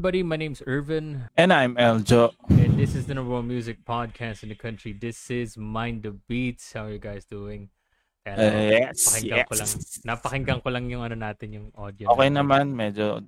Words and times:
Everybody, 0.00 0.24
my 0.24 0.40
name's 0.40 0.64
Irvin. 0.64 1.28
And 1.36 1.52
I'm 1.52 1.76
Eljo. 1.76 2.32
And 2.48 2.80
this 2.80 2.96
is 2.96 3.04
the 3.04 3.12
number 3.12 3.36
one 3.36 3.44
music 3.44 3.84
podcast 3.84 4.40
in 4.40 4.48
the 4.48 4.56
country. 4.56 4.96
This 4.96 5.28
is 5.28 5.60
Mind 5.60 6.08
the 6.08 6.16
Beats. 6.24 6.72
How 6.72 6.88
are 6.88 6.96
you 6.96 6.96
guys 6.96 7.28
doing? 7.28 7.68
Kaya 8.24 8.32
uh, 8.32 8.64
yes, 8.80 8.96
napakinggan 8.96 9.36
yes. 9.36 9.44
ko 9.44 9.54
lang. 9.60 9.70
Napakinggan 10.08 10.58
ko 10.64 10.68
lang 10.72 10.84
yung 10.88 11.04
ano 11.04 11.20
natin, 11.20 11.48
yung 11.52 11.68
audio. 11.76 12.16
Okay 12.16 12.32
naman, 12.32 12.72
medyo 12.72 13.20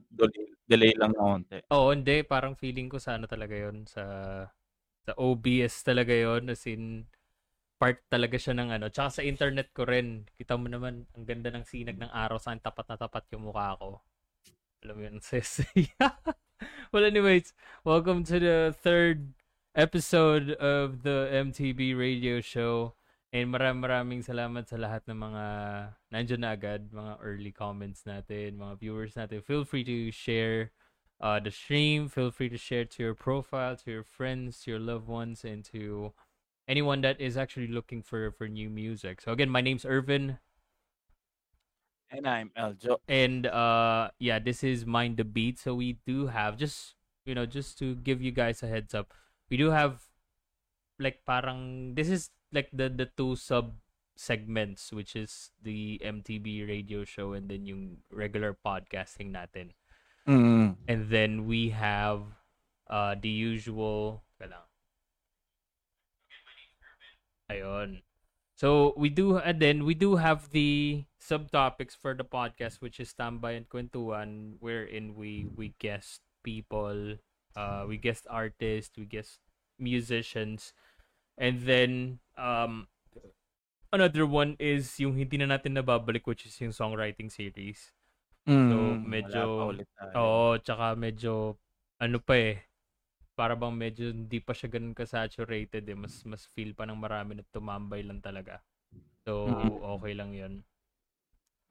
delay 0.64 0.96
lang 0.96 1.12
na 1.12 1.20
konti. 1.20 1.60
Oo, 1.76 1.92
hindi. 1.92 2.24
Parang 2.24 2.56
feeling 2.56 2.88
ko 2.88 2.96
sa 2.96 3.20
ano 3.20 3.28
talaga 3.28 3.52
yon 3.52 3.84
sa 3.84 4.04
sa 5.04 5.12
OBS 5.12 5.84
talaga 5.84 6.16
yon 6.16 6.48
as 6.48 6.64
in 6.64 7.04
part 7.76 8.00
talaga 8.08 8.40
siya 8.40 8.56
ng 8.56 8.80
ano. 8.80 8.88
Tsaka 8.88 9.20
sa 9.20 9.22
internet 9.28 9.76
ko 9.76 9.84
rin. 9.84 10.24
Kita 10.40 10.56
mo 10.56 10.72
naman, 10.72 11.04
ang 11.12 11.28
ganda 11.28 11.52
ng 11.52 11.68
sinag 11.68 12.00
ng 12.00 12.08
araw 12.08 12.40
sa 12.40 12.56
tapat 12.56 12.88
na 12.88 12.96
tapat 12.96 13.28
yung 13.36 13.52
mukha 13.52 13.76
ko. 13.76 14.00
Alam 14.88 14.94
mo 14.96 15.02
yun, 15.04 15.20
sis. 15.28 15.68
well, 16.94 17.06
anyways, 17.06 17.54
welcome 17.84 18.22
to 18.22 18.38
the 18.38 18.74
third 18.82 19.32
episode 19.74 20.50
of 20.60 21.02
the 21.02 21.26
MTB 21.32 21.96
radio 21.96 22.42
show. 22.42 22.92
And 23.32 23.48
maraming 23.48 23.80
maraming 23.80 24.20
salamat 24.20 24.68
sa 24.68 24.76
lahat 24.76 25.08
ng 25.08 25.16
mga 25.16 25.44
nandiyan 26.12 26.40
na 26.44 26.52
agad, 26.52 26.92
mga 26.92 27.16
early 27.24 27.48
comments 27.48 28.04
natin, 28.04 28.60
mga 28.60 28.76
viewers 28.76 29.16
natin. 29.16 29.40
Feel 29.40 29.64
free 29.64 29.88
to 29.88 30.12
share 30.12 30.68
uh, 31.16 31.40
the 31.40 31.48
stream. 31.48 32.12
Feel 32.12 32.28
free 32.28 32.52
to 32.52 32.60
share 32.60 32.84
to 32.84 33.00
your 33.00 33.16
profile, 33.16 33.72
to 33.72 33.88
your 33.88 34.04
friends, 34.04 34.60
to 34.60 34.76
your 34.76 34.80
loved 34.80 35.08
ones, 35.08 35.48
and 35.48 35.64
to 35.72 36.12
anyone 36.68 37.00
that 37.00 37.16
is 37.16 37.40
actually 37.40 37.72
looking 37.72 38.04
for, 38.04 38.28
for 38.36 38.52
new 38.52 38.68
music. 38.68 39.24
So 39.24 39.32
again, 39.32 39.48
my 39.48 39.64
name's 39.64 39.88
Irvin. 39.88 40.44
And 42.12 42.28
I'm 42.28 42.50
Eljo. 42.52 43.00
And 43.08 43.48
uh 43.48 44.12
yeah, 44.20 44.38
this 44.38 44.62
is 44.62 44.84
Mind 44.84 45.16
the 45.16 45.24
Beat. 45.24 45.58
So 45.58 45.74
we 45.74 45.96
do 46.04 46.28
have 46.28 46.60
just 46.60 46.94
you 47.24 47.34
know, 47.34 47.46
just 47.46 47.78
to 47.78 47.96
give 47.96 48.20
you 48.20 48.30
guys 48.30 48.62
a 48.62 48.68
heads 48.68 48.94
up, 48.94 49.14
we 49.48 49.56
do 49.56 49.70
have 49.70 50.04
like 51.00 51.24
parang 51.24 51.94
this 51.96 52.12
is 52.12 52.28
like 52.52 52.68
the 52.72 52.92
the 52.92 53.08
two 53.16 53.34
sub 53.36 53.72
segments 54.14 54.92
which 54.92 55.16
is 55.16 55.50
the 55.64 55.98
MTB 56.04 56.68
radio 56.68 57.02
show 57.02 57.32
and 57.32 57.48
then 57.48 57.64
yung 57.64 58.04
regular 58.12 58.52
podcasting 58.52 59.32
natin. 59.32 59.72
Mm. 60.28 60.76
And 60.86 61.08
then 61.08 61.48
we 61.48 61.72
have 61.72 62.28
uh 62.92 63.16
the 63.16 63.32
usual 63.32 64.20
Ayun. 67.52 68.00
So 68.62 68.94
we 68.94 69.10
do 69.10 69.42
and 69.42 69.58
then 69.58 69.82
we 69.82 69.98
do 69.98 70.22
have 70.22 70.54
the 70.54 71.02
subtopics 71.18 71.98
for 71.98 72.14
the 72.14 72.22
podcast 72.22 72.78
which 72.78 73.02
is 73.02 73.10
Tambay 73.10 73.58
and 73.58 73.66
Kwentuhan 73.66 74.62
wherein 74.62 75.18
we 75.18 75.50
we 75.50 75.74
guest 75.82 76.22
people, 76.46 77.18
uh 77.58 77.82
we 77.90 77.98
guest 77.98 78.30
artists, 78.30 78.94
we 78.94 79.10
guest 79.10 79.42
musicians. 79.82 80.78
And 81.34 81.66
then 81.66 82.22
um 82.38 82.86
another 83.90 84.30
one 84.30 84.54
is 84.62 84.94
yung 85.02 85.18
hindi 85.18 85.42
na 85.42 85.58
natin 85.58 85.74
nababalik 85.74 86.22
which 86.30 86.46
is 86.46 86.54
yung 86.62 86.70
songwriting 86.70 87.34
series. 87.34 87.90
Mm, 88.46 88.70
so 88.70 88.76
medyo 89.02 89.42
oo, 90.14 90.54
tsaka 90.62 90.94
medyo 90.94 91.58
ano 91.98 92.22
pa 92.22 92.38
eh 92.38 92.62
para 93.32 93.56
bang 93.56 93.72
medyo 93.72 94.12
hindi 94.12 94.38
pa 94.38 94.52
siya 94.52 94.68
ganun 94.68 94.96
ka-saturated 94.96 95.84
eh. 95.84 95.96
Mas, 95.96 96.20
mas 96.28 96.44
feel 96.52 96.76
pa 96.76 96.84
ng 96.84 96.98
marami 96.98 97.40
na 97.40 97.44
tumambay 97.48 98.04
lang 98.04 98.20
talaga. 98.20 98.60
So, 99.24 99.48
okay 99.98 100.12
lang 100.12 100.34
yun. 100.34 100.66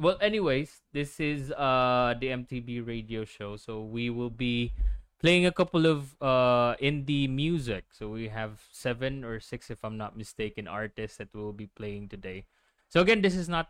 Well, 0.01 0.17
anyways, 0.17 0.81
this 0.97 1.22
is 1.22 1.53
uh 1.53 2.17
the 2.17 2.33
MTB 2.33 2.81
radio 2.81 3.22
show. 3.22 3.53
So, 3.53 3.85
we 3.85 4.09
will 4.09 4.33
be 4.33 4.73
playing 5.22 5.45
a 5.45 5.53
couple 5.53 5.85
of 5.85 6.17
uh 6.17 6.73
indie 6.81 7.29
music. 7.29 7.93
So, 7.93 8.09
we 8.09 8.33
have 8.33 8.66
seven 8.73 9.22
or 9.22 9.38
six, 9.38 9.69
if 9.69 9.85
I'm 9.85 10.01
not 10.01 10.17
mistaken, 10.17 10.66
artists 10.66 11.22
that 11.22 11.29
will 11.38 11.53
be 11.53 11.69
playing 11.69 12.09
today. 12.09 12.49
So, 12.89 13.05
again, 13.05 13.22
this 13.22 13.38
is 13.38 13.45
not 13.45 13.69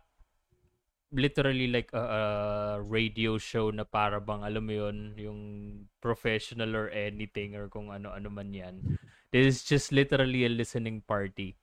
literally 1.12 1.68
like 1.68 1.92
a, 1.92 2.02
a 2.02 2.22
radio 2.82 3.36
show 3.36 3.70
na 3.70 3.84
para 3.84 4.18
bang 4.20 4.42
alam 4.42 4.64
mo 4.64 4.72
yun 4.72 5.12
yung 5.16 5.40
professional 6.00 6.72
or 6.74 6.88
anything 6.90 7.54
or 7.54 7.68
kung 7.68 7.92
ano-ano 7.92 8.28
man 8.32 8.50
yan. 8.52 8.76
This 9.30 9.46
is 9.46 9.58
just 9.64 9.92
literally 9.92 10.44
a 10.44 10.52
listening 10.52 11.04
party. 11.04 11.56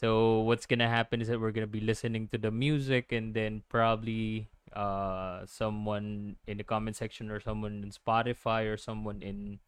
So 0.00 0.40
what's 0.48 0.64
gonna 0.64 0.88
happen 0.88 1.20
is 1.20 1.28
that 1.28 1.40
we're 1.40 1.52
gonna 1.52 1.68
be 1.68 1.84
listening 1.84 2.28
to 2.32 2.38
the 2.40 2.52
music 2.52 3.12
and 3.12 3.36
then 3.36 3.60
probably 3.68 4.48
uh 4.72 5.44
someone 5.44 6.36
in 6.46 6.56
the 6.56 6.64
comment 6.64 6.96
section 6.96 7.28
or 7.28 7.40
someone 7.40 7.82
in 7.82 7.90
Spotify 7.90 8.70
or 8.70 8.78
someone 8.78 9.20
in 9.20 9.58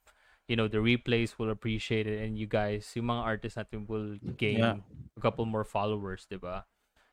you 0.46 0.56
know 0.56 0.68
the 0.68 0.78
replays 0.78 1.36
will 1.38 1.50
appreciate 1.50 2.06
it 2.06 2.22
and 2.22 2.38
you 2.38 2.46
guys 2.46 2.88
yung 2.94 3.10
mga 3.10 3.22
artists 3.22 3.58
natin 3.58 3.84
will 3.88 4.16
gain 4.36 4.62
yeah. 4.62 4.76
a 5.16 5.20
couple 5.20 5.44
more 5.44 5.64
followers, 5.64 6.24
'di 6.24 6.40
ba? 6.40 6.64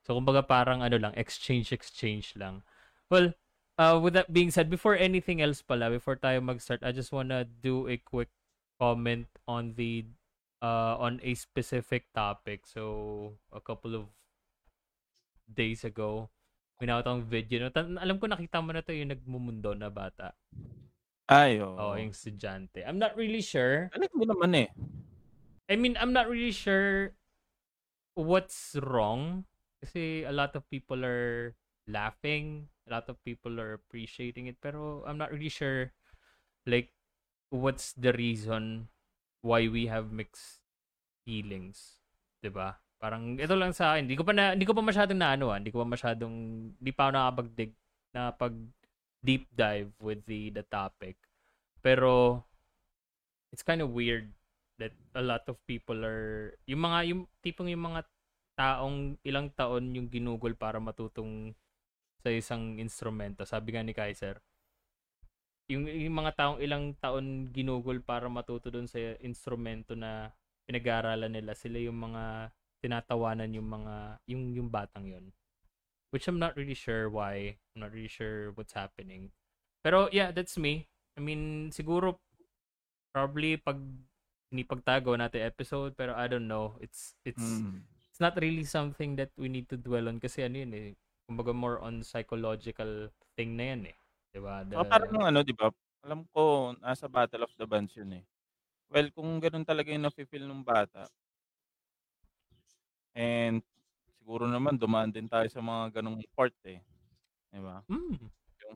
So, 0.09 0.17
kumbaga 0.17 0.41
parang 0.41 0.81
ano 0.81 0.97
lang, 0.97 1.13
exchange-exchange 1.13 2.33
lang. 2.33 2.65
Well, 3.13 3.37
uh, 3.77 4.01
with 4.01 4.17
that 4.17 4.33
being 4.33 4.49
said, 4.49 4.65
before 4.65 4.97
anything 4.97 5.37
else 5.37 5.61
pala, 5.61 5.93
before 5.93 6.17
tayo 6.17 6.41
mag-start, 6.41 6.81
I 6.81 6.89
just 6.89 7.13
wanna 7.13 7.45
do 7.45 7.85
a 7.85 8.01
quick 8.01 8.33
comment 8.81 9.29
on 9.45 9.77
the 9.77 10.09
uh, 10.65 10.97
on 10.97 11.21
a 11.21 11.37
specific 11.37 12.09
topic. 12.09 12.65
So, 12.65 13.37
a 13.53 13.61
couple 13.61 13.93
of 13.93 14.09
days 15.45 15.85
ago, 15.85 16.33
minawat 16.81 17.05
video. 17.29 17.69
No? 17.69 18.01
Alam 18.01 18.17
ko 18.17 18.25
nakita 18.25 18.65
mo 18.65 18.73
na 18.73 18.81
to 18.81 18.97
yung 18.97 19.13
nagmumundo 19.13 19.77
na 19.77 19.93
bata. 19.93 20.33
Ay, 21.29 21.61
oh. 21.61 21.77
oh. 21.77 21.93
yung 21.93 22.17
estudyante. 22.17 22.81
I'm 22.81 22.97
not 22.97 23.13
really 23.13 23.45
sure. 23.45 23.93
Alam 23.93 24.09
mo 24.17 24.25
naman 24.25 24.57
eh. 24.57 24.73
I 25.69 25.77
mean, 25.77 25.93
I'm 26.01 26.17
not 26.17 26.25
really 26.25 26.49
sure 26.49 27.13
what's 28.17 28.73
wrong 28.81 29.45
kasi 29.79 30.27
a 30.27 30.33
lot 30.35 30.55
of 30.55 30.67
people 30.67 31.01
are 31.03 31.55
laughing, 31.87 32.69
a 32.87 32.99
lot 32.99 33.07
of 33.09 33.17
people 33.23 33.59
are 33.59 33.73
appreciating 33.73 34.47
it, 34.47 34.59
pero 34.59 35.03
I'm 35.07 35.17
not 35.17 35.31
really 35.31 35.51
sure 35.51 35.91
like 36.67 36.93
what's 37.49 37.95
the 37.97 38.13
reason 38.13 38.91
why 39.41 39.65
we 39.71 39.87
have 39.87 40.11
mixed 40.11 40.61
feelings, 41.23 42.03
'di 42.43 42.51
ba? 42.53 42.77
Parang 42.99 43.39
ito 43.39 43.55
lang 43.55 43.71
sa 43.71 43.95
akin, 43.95 44.05
hindi 44.05 44.19
ko 44.19 44.27
pa 44.27 44.35
na, 44.35 44.51
hindi 44.53 44.67
ko 44.67 44.75
pa 44.75 44.83
masyadong 44.83 45.19
naano, 45.19 45.55
ah. 45.55 45.57
hindi 45.57 45.71
ko 45.71 45.81
pa 45.81 45.87
masyadong 45.87 46.35
hindi 46.75 46.91
pa 46.91 47.07
ako 47.07 47.11
nakapag-dig 47.15 47.71
na 48.11 48.21
pag 48.35 48.55
deep 49.23 49.47
dive 49.55 49.91
with 49.99 50.23
the 50.27 50.51
the 50.51 50.63
topic. 50.67 51.15
Pero 51.79 52.43
it's 53.55 53.63
kind 53.63 53.79
of 53.79 53.95
weird 53.95 54.31
that 54.79 54.91
a 55.15 55.23
lot 55.23 55.43
of 55.47 55.59
people 55.67 56.03
are 56.03 56.55
yung 56.67 56.83
mga 56.83 56.99
yung 57.11 57.21
tipong 57.43 57.71
yung 57.71 57.87
mga 57.87 58.03
taong 58.59 59.15
ilang 59.23 59.47
taon 59.55 59.95
yung 59.95 60.11
ginugol 60.11 60.51
para 60.51 60.83
matutong 60.83 61.55
sa 62.19 62.27
isang 62.27 62.75
instrumento. 62.75 63.47
Sabi 63.47 63.71
nga 63.71 63.79
ni 63.87 63.95
Kaiser, 63.95 64.43
yung, 65.71 65.87
yung 65.87 66.19
mga 66.19 66.35
taong 66.35 66.59
ilang 66.59 66.91
taon 66.99 67.47
ginugol 67.55 68.03
para 68.03 68.27
matuto 68.27 68.67
doon 68.67 68.91
sa 68.91 68.99
instrumento 69.23 69.95
na 69.95 70.35
pinag-aaralan 70.67 71.31
nila, 71.31 71.55
sila 71.55 71.79
yung 71.79 71.95
mga 71.95 72.51
tinatawanan 72.83 73.51
yung 73.51 73.67
mga 73.67 73.95
yung 74.27 74.43
yung 74.55 74.67
batang 74.67 75.07
yon. 75.07 75.25
Which 76.11 76.27
I'm 76.27 76.41
not 76.41 76.57
really 76.57 76.75
sure 76.75 77.07
why. 77.07 77.59
I'm 77.71 77.85
not 77.85 77.93
really 77.95 78.11
sure 78.11 78.51
what's 78.59 78.75
happening. 78.75 79.31
Pero 79.85 80.11
yeah, 80.11 80.35
that's 80.35 80.59
me. 80.59 80.89
I 81.15 81.21
mean, 81.23 81.71
siguro 81.71 82.19
probably 83.15 83.55
pag 83.55 83.79
ni 84.49 84.65
pagtago 84.65 85.13
natin 85.13 85.45
episode 85.45 85.93
pero 85.93 86.17
I 86.17 86.27
don't 86.27 86.49
know. 86.49 86.75
It's 86.83 87.15
it's 87.23 87.39
mm 87.39 87.98
it's 88.19 88.27
not 88.27 88.35
really 88.43 88.67
something 88.67 89.15
that 89.15 89.31
we 89.39 89.47
need 89.47 89.63
to 89.71 89.79
dwell 89.79 90.11
on 90.11 90.19
kasi 90.19 90.43
ano 90.43 90.59
yun 90.59 90.75
eh. 90.75 90.91
Kumbaga 91.23 91.55
more 91.55 91.79
on 91.79 92.03
psychological 92.03 93.07
thing 93.39 93.55
na 93.55 93.71
yan 93.71 93.95
eh. 93.95 93.97
Diba? 94.35 94.67
The... 94.67 94.75
Oh, 94.75 94.83
parang 94.83 95.23
ano, 95.23 95.39
di 95.39 95.55
ba? 95.55 95.71
Alam 96.03 96.27
ko, 96.35 96.75
nasa 96.83 97.07
Battle 97.07 97.47
of 97.47 97.55
the 97.55 97.63
Bands 97.63 97.95
yun 97.95 98.19
eh. 98.19 98.23
Well, 98.91 99.07
kung 99.15 99.39
ganun 99.39 99.63
talaga 99.63 99.95
yung 99.95 100.03
nafe-feel 100.03 100.43
ng 100.43 100.67
bata, 100.67 101.07
and 103.15 103.63
siguro 104.19 104.51
naman 104.51 104.75
dumaan 104.75 105.15
din 105.15 105.31
tayo 105.31 105.47
sa 105.47 105.63
mga 105.63 106.03
ganung 106.03 106.19
part 106.35 106.51
eh. 106.67 106.83
Di 107.55 107.63
ba? 107.63 107.79
Mm. 107.87 108.19
Yung, 108.67 108.75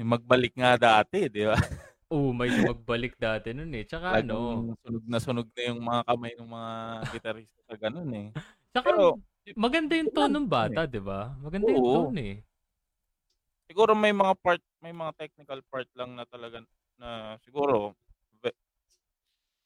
yung 0.00 0.08
magbalik 0.08 0.56
nga 0.56 0.80
dati, 0.80 1.28
di 1.28 1.44
ba? 1.44 1.52
Oo, 2.14 2.28
may 2.40 2.52
magbalik 2.68 3.12
dati 3.24 3.48
nun, 3.56 3.72
eh. 3.78 3.84
Tsaka 3.88 4.08
ano 4.22 4.34
Talagang 4.36 4.76
sunog 4.84 5.04
na 5.08 5.16
sunog 5.16 5.48
na 5.56 5.62
yung 5.64 5.80
mga 5.80 6.00
kamay 6.04 6.32
ng 6.36 6.44
mga 6.52 6.72
gitarista 7.08 7.60
sa 7.64 7.72
gano'n, 7.80 8.10
eh. 8.20 8.28
Tsaka 8.74 8.90
Pero 8.92 9.16
maganda 9.54 9.94
yung 10.00 10.10
tone 10.16 10.34
eh. 10.42 10.44
bata, 10.50 10.80
'di 10.90 11.00
ba? 11.08 11.36
Maganda 11.44 11.70
yung 11.76 11.86
Oo. 11.86 11.94
tone, 11.94 12.18
eh. 12.20 12.34
Siguro 13.70 13.96
may 13.96 14.12
mga 14.12 14.36
part 14.44 14.60
may 14.84 14.92
mga 14.92 15.16
technical 15.16 15.60
part 15.72 15.88
lang 15.96 16.12
na 16.20 16.28
talaga 16.28 16.60
na 17.00 17.40
siguro 17.40 17.96
ve 18.44 18.52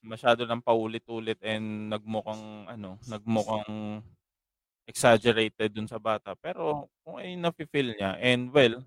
masyado 0.03 0.47
ng 0.47 0.63
paulit-ulit 0.63 1.39
and 1.43 1.91
nagmukhang 1.91 2.71
ano, 2.71 3.03
nagmukhang 3.03 3.99
exaggerated 4.89 5.71
dun 5.75 5.89
sa 5.91 5.99
bata. 6.03 6.35
Pero 6.39 6.89
kung 7.05 7.19
ay 7.21 7.37
nafi-feel 7.39 7.95
niya 7.99 8.19
and 8.23 8.51
well, 8.55 8.83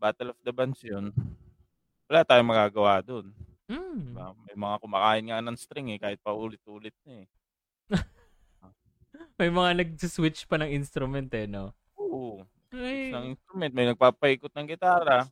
Battle 0.00 0.32
of 0.34 0.40
the 0.44 0.52
Bands 0.54 0.82
yun, 0.84 1.12
wala 2.10 2.22
tayong 2.26 2.50
magagawa 2.50 3.00
dun. 3.04 3.32
'Di 3.32 3.56
Hmm. 3.68 4.16
ba? 4.16 4.32
May 4.48 4.56
mga 4.58 4.76
kumakain 4.84 5.24
nga 5.30 5.38
ng 5.44 5.56
string, 5.60 5.88
eh, 5.94 6.00
kahit 6.02 6.20
paulit-ulit 6.24 6.96
na, 7.06 7.24
eh. 7.24 7.28
May 9.38 9.50
mga 9.50 9.70
nagsi-switch 9.84 10.46
pa 10.50 10.58
ng 10.60 10.70
instrument, 10.72 11.30
eh, 11.34 11.46
'no? 11.48 11.74
Oo, 11.96 12.44
Ay 12.72 13.00
ng 13.10 13.24
instrument, 13.34 13.72
may 13.74 13.86
nagpapaikot 13.90 14.52
ng 14.54 14.68
gitara. 14.74 15.28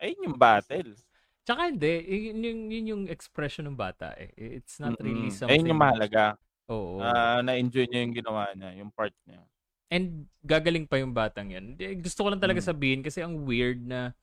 Ayun 0.00 0.26
yung 0.32 0.38
battle. 0.40 0.96
Tsaka 1.46 1.74
hindi, 1.74 1.90
yun 2.30 2.38
yung 2.46 2.60
yun 2.70 2.86
yung 2.94 3.04
expression 3.10 3.66
ng 3.66 3.74
bata, 3.74 4.14
eh. 4.14 4.30
It's 4.38 4.78
not 4.78 4.94
really 5.02 5.26
Mm, 5.26 5.38
something 5.42 5.50
ayun 5.50 5.70
yung 5.70 5.78
mahalaga. 5.78 6.34
Oo. 6.70 7.18
Na 7.22 7.40
na-enjoy 7.44 7.86
niya 7.88 8.02
yung 8.06 8.16
ginawa 8.16 8.44
niya, 8.56 8.70
yung 8.82 8.90
part 8.94 9.14
niya. 9.26 9.46
And 9.90 10.28
gagaling 10.46 10.86
pa 10.86 11.00
yung 11.00 11.12
batang 11.16 11.50
yan. 11.52 11.74
Gusto 12.00 12.24
ko 12.26 12.28
lang 12.32 12.40
talaga 12.42 12.60
Mm. 12.60 12.64
sabihin 12.64 13.02
kasi 13.02 13.20
ang 13.24 13.42
weird 13.44 13.82
na 13.82 14.14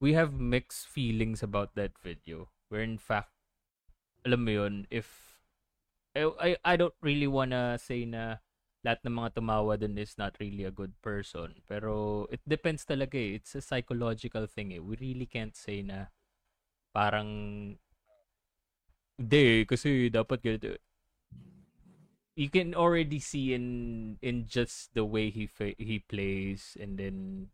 we 0.00 0.12
have 0.14 0.34
mixed 0.34 0.86
feelings 0.88 1.42
about 1.42 1.74
that 1.74 1.98
video. 1.98 2.48
Where 2.68 2.82
in 2.82 2.98
fact, 2.98 3.30
alam 4.24 4.44
mo 4.44 4.50
yun, 4.50 4.74
if 4.90 5.38
I, 6.16 6.30
I, 6.40 6.50
I 6.64 6.74
don't 6.76 6.94
really 7.02 7.26
wanna 7.26 7.78
say 7.78 8.04
na 8.06 8.38
lahat 8.84 9.00
ng 9.08 9.16
mga 9.16 9.30
tumawa 9.40 9.80
dun 9.80 9.96
is 9.96 10.20
not 10.20 10.36
really 10.38 10.64
a 10.68 10.74
good 10.74 10.92
person. 11.00 11.56
Pero 11.64 12.24
it 12.28 12.44
depends 12.44 12.84
talaga 12.84 13.16
eh. 13.16 13.40
It's 13.40 13.56
a 13.56 13.64
psychological 13.64 14.44
thing 14.46 14.76
eh. 14.76 14.82
We 14.82 15.00
really 15.00 15.26
can't 15.26 15.56
say 15.56 15.80
na 15.80 16.12
parang 16.92 17.74
hindi 19.16 19.64
kasi 19.64 20.12
dapat 20.12 20.38
ganito. 20.44 20.76
You 22.34 22.50
can 22.50 22.74
already 22.74 23.22
see 23.22 23.54
in 23.54 24.18
in 24.18 24.50
just 24.50 24.90
the 24.92 25.06
way 25.06 25.30
he 25.30 25.46
he 25.78 26.02
plays 26.02 26.74
and 26.76 26.98
then 26.98 27.48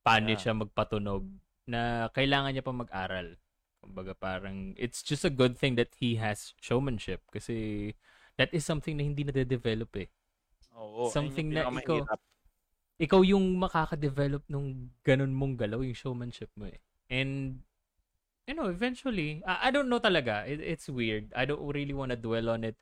paano 0.00 0.34
Yeah. 0.34 0.40
siya 0.40 0.52
magpatunog 0.56 1.28
na 1.68 2.08
kailangan 2.14 2.54
niya 2.54 2.64
pa 2.66 2.74
mag-aral. 2.74 3.36
Kumbaga 3.82 4.14
parang 4.16 4.74
it's 4.78 5.02
just 5.02 5.22
a 5.26 5.30
good 5.32 5.54
thing 5.54 5.78
that 5.78 5.94
he 5.98 6.16
has 6.18 6.54
showmanship 6.58 7.22
kasi 7.30 7.92
that 8.40 8.50
is 8.50 8.66
something 8.66 8.96
na 8.98 9.04
hindi 9.06 9.22
na-develop 9.22 9.90
eh. 10.00 10.08
Oo, 10.76 11.08
Something 11.08 11.52
na 11.54 11.66
ikaw 11.70 12.02
ikaw 12.96 13.20
yung 13.20 13.60
makaka-develop 13.60 14.42
nung 14.48 14.88
ganun 15.04 15.32
mong 15.36 15.60
galaw, 15.60 15.84
yung 15.84 15.96
showmanship 15.96 16.48
mo 16.56 16.64
eh. 16.68 16.80
And, 17.12 17.60
you 18.48 18.56
know, 18.56 18.72
eventually, 18.72 19.44
I, 19.44 19.68
I 19.68 19.70
don't 19.70 19.92
know 19.92 20.00
talaga. 20.00 20.48
It, 20.48 20.60
it's 20.64 20.88
weird. 20.88 21.28
I 21.36 21.44
don't 21.44 21.60
really 21.60 21.92
want 21.92 22.16
to 22.16 22.18
dwell 22.18 22.48
on 22.48 22.64
it. 22.64 22.76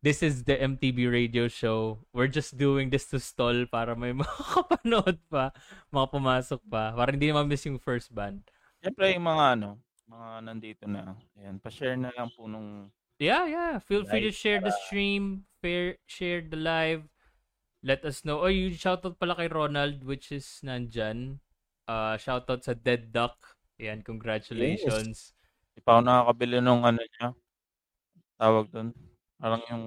This 0.00 0.24
is 0.24 0.48
the 0.48 0.56
MTV 0.56 1.12
radio 1.12 1.44
show. 1.44 2.00
We're 2.16 2.32
just 2.32 2.56
doing 2.56 2.88
this 2.88 3.04
to 3.12 3.20
stall 3.20 3.68
para 3.68 3.92
may 3.92 4.16
makakapanood 4.20 5.20
pa, 5.28 5.52
mga 5.92 6.06
pumasok 6.08 6.60
pa, 6.64 6.96
para 6.96 7.12
hindi 7.12 7.28
ma-miss 7.28 7.68
yung 7.68 7.76
first 7.76 8.08
band. 8.08 8.40
Siyempre 8.80 9.12
yung 9.12 9.28
mga 9.28 9.44
ano, 9.60 9.68
mga 10.08 10.28
nandito 10.40 10.84
na. 10.88 11.12
Ayan, 11.36 11.60
pa-share 11.60 12.00
na 12.00 12.08
lang 12.16 12.32
po 12.32 12.48
nung 12.48 12.88
Yeah, 13.20 13.44
yeah. 13.44 13.76
Feel 13.76 14.08
free 14.08 14.24
to 14.24 14.32
share 14.32 14.64
the 14.64 14.72
para- 14.72 14.84
stream, 14.88 15.44
fair, 15.60 16.00
share 16.08 16.40
the 16.40 16.56
live. 16.56 17.04
Let 17.84 18.00
us 18.08 18.24
know. 18.24 18.40
Oh, 18.40 18.48
you 18.48 18.72
shoutout 18.72 19.20
pala 19.20 19.36
kay 19.36 19.52
Ronald, 19.52 20.00
which 20.08 20.32
is 20.32 20.48
nandyan. 20.64 21.44
Uh, 21.84 22.16
shoutout 22.16 22.64
sa 22.64 22.72
Dead 22.72 23.12
Duck. 23.12 23.36
Ayan, 23.76 24.00
congratulations. 24.00 25.36
Di 25.76 25.84
pa 25.84 26.00
ako 26.00 26.08
nakakabili 26.08 26.64
nung 26.64 26.88
ano 26.88 27.04
niya. 27.04 27.36
Tawag 28.40 28.72
doon. 28.72 28.96
Parang 29.40 29.64
yung 29.72 29.86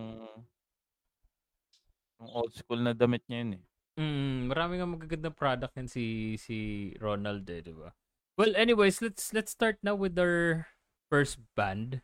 yung 2.18 2.30
old 2.34 2.54
school 2.58 2.82
na 2.82 2.98
damit 2.98 3.22
niya 3.30 3.46
yun 3.46 3.54
eh. 3.62 3.64
Mm, 3.94 4.50
marami 4.50 4.82
nga 4.82 4.90
magagandang 4.90 5.38
product 5.38 5.78
yan 5.78 5.86
si 5.86 6.34
si 6.42 6.90
Ronald 6.98 7.46
eh, 7.46 7.62
di 7.62 7.70
ba? 7.70 7.94
Well, 8.34 8.58
anyways, 8.58 9.06
let's 9.06 9.30
let's 9.30 9.54
start 9.54 9.78
now 9.86 9.94
with 9.94 10.18
our 10.18 10.66
first 11.14 11.38
band. 11.54 12.02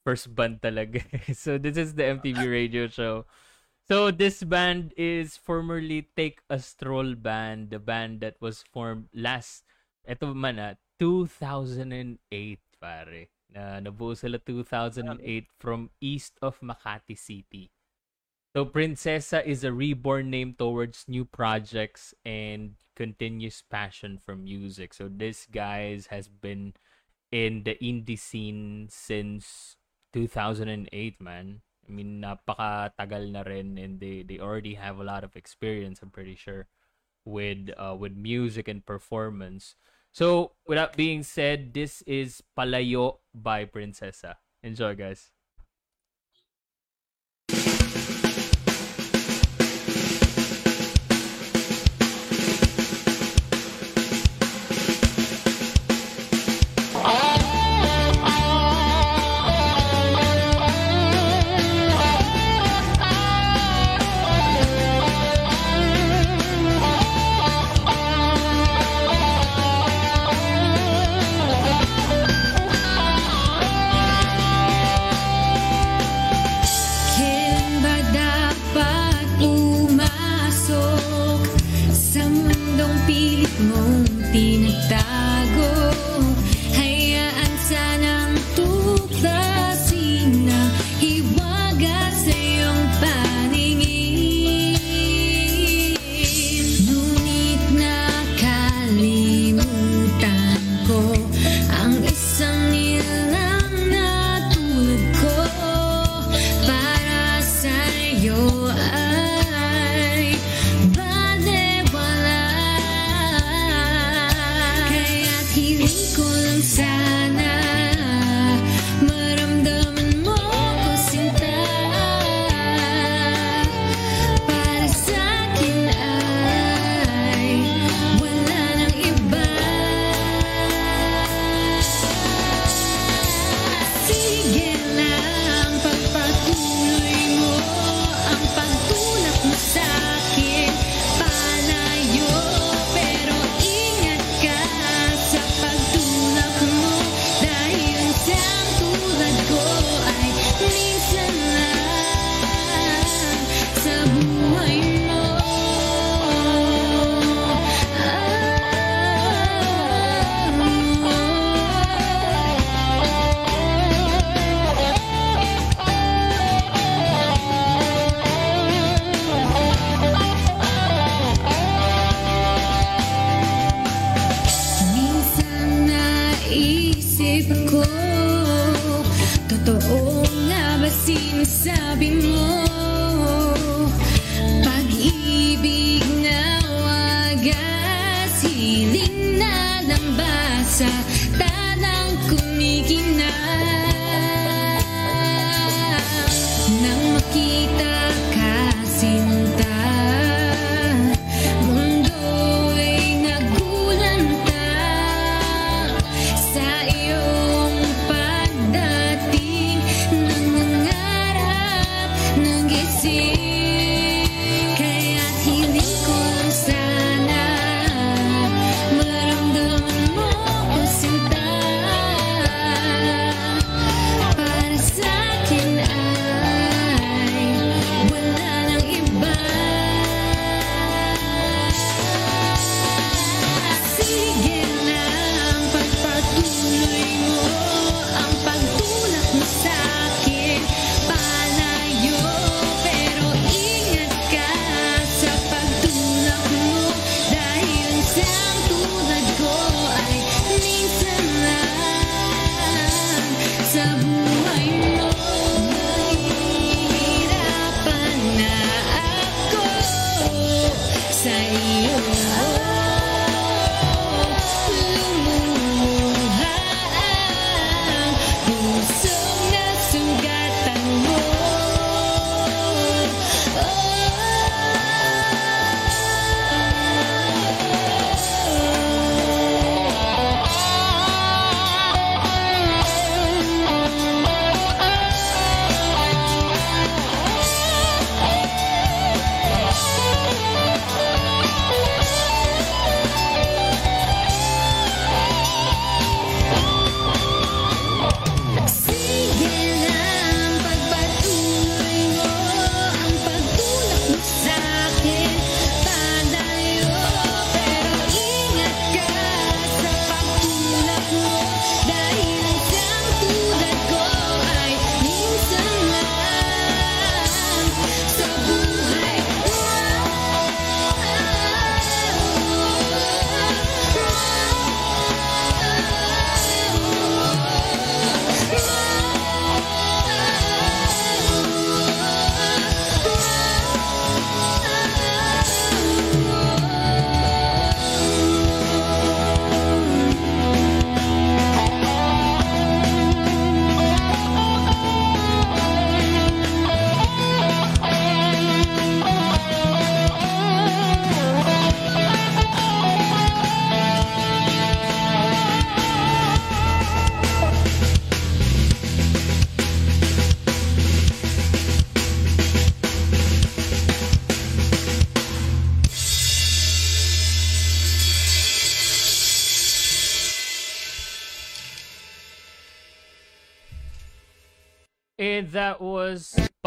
First 0.00 0.32
band 0.32 0.64
talaga. 0.64 1.04
so 1.36 1.60
this 1.60 1.76
is 1.76 1.92
the 1.92 2.16
MTV 2.16 2.48
radio 2.58 2.88
show. 2.88 3.28
So 3.84 4.08
this 4.08 4.40
band 4.40 4.96
is 4.96 5.36
formerly 5.36 6.08
Take 6.16 6.40
a 6.48 6.56
Stroll 6.56 7.12
band, 7.12 7.68
the 7.68 7.82
band 7.82 8.24
that 8.24 8.40
was 8.40 8.64
formed 8.72 9.12
last 9.12 9.68
eto 10.08 10.32
man 10.32 10.56
ah, 10.56 10.80
2008 10.96 12.24
pare. 12.80 13.28
Na 13.50 13.80
nabuo 13.82 14.16
sila 14.16 14.38
2008 14.38 15.46
from 15.58 15.90
east 16.00 16.38
of 16.42 16.60
Makati 16.60 17.18
City. 17.18 17.70
So 18.54 18.66
Princesa 18.66 19.46
is 19.46 19.62
a 19.62 19.72
reborn 19.72 20.30
name 20.30 20.54
towards 20.58 21.06
new 21.06 21.24
projects 21.24 22.14
and 22.26 22.74
continuous 22.96 23.62
passion 23.62 24.18
for 24.18 24.34
music. 24.34 24.92
So 24.92 25.06
this 25.06 25.46
guys 25.46 26.10
has 26.10 26.28
been 26.28 26.74
in 27.30 27.62
the 27.62 27.78
indie 27.78 28.18
scene 28.18 28.88
since 28.90 29.76
2008, 30.12 31.20
man. 31.20 31.62
I 31.86 31.92
mean, 31.92 32.22
napakatagal 32.22 33.30
na 33.30 33.42
rin 33.42 33.78
and 33.78 33.98
they 33.98 34.22
they 34.22 34.38
already 34.38 34.74
have 34.74 34.98
a 34.98 35.06
lot 35.06 35.22
of 35.22 35.34
experience, 35.34 36.02
I'm 36.02 36.10
pretty 36.10 36.34
sure, 36.34 36.66
with 37.24 37.70
uh 37.78 37.94
with 37.98 38.14
music 38.14 38.66
and 38.66 38.84
performance. 38.84 39.74
So, 40.12 40.52
with 40.66 40.76
that 40.76 40.96
being 40.96 41.22
said, 41.22 41.72
this 41.72 42.02
is 42.02 42.42
Palayo 42.58 43.18
by 43.34 43.64
Princesa. 43.64 44.36
Enjoy, 44.62 44.94
guys. 44.94 45.30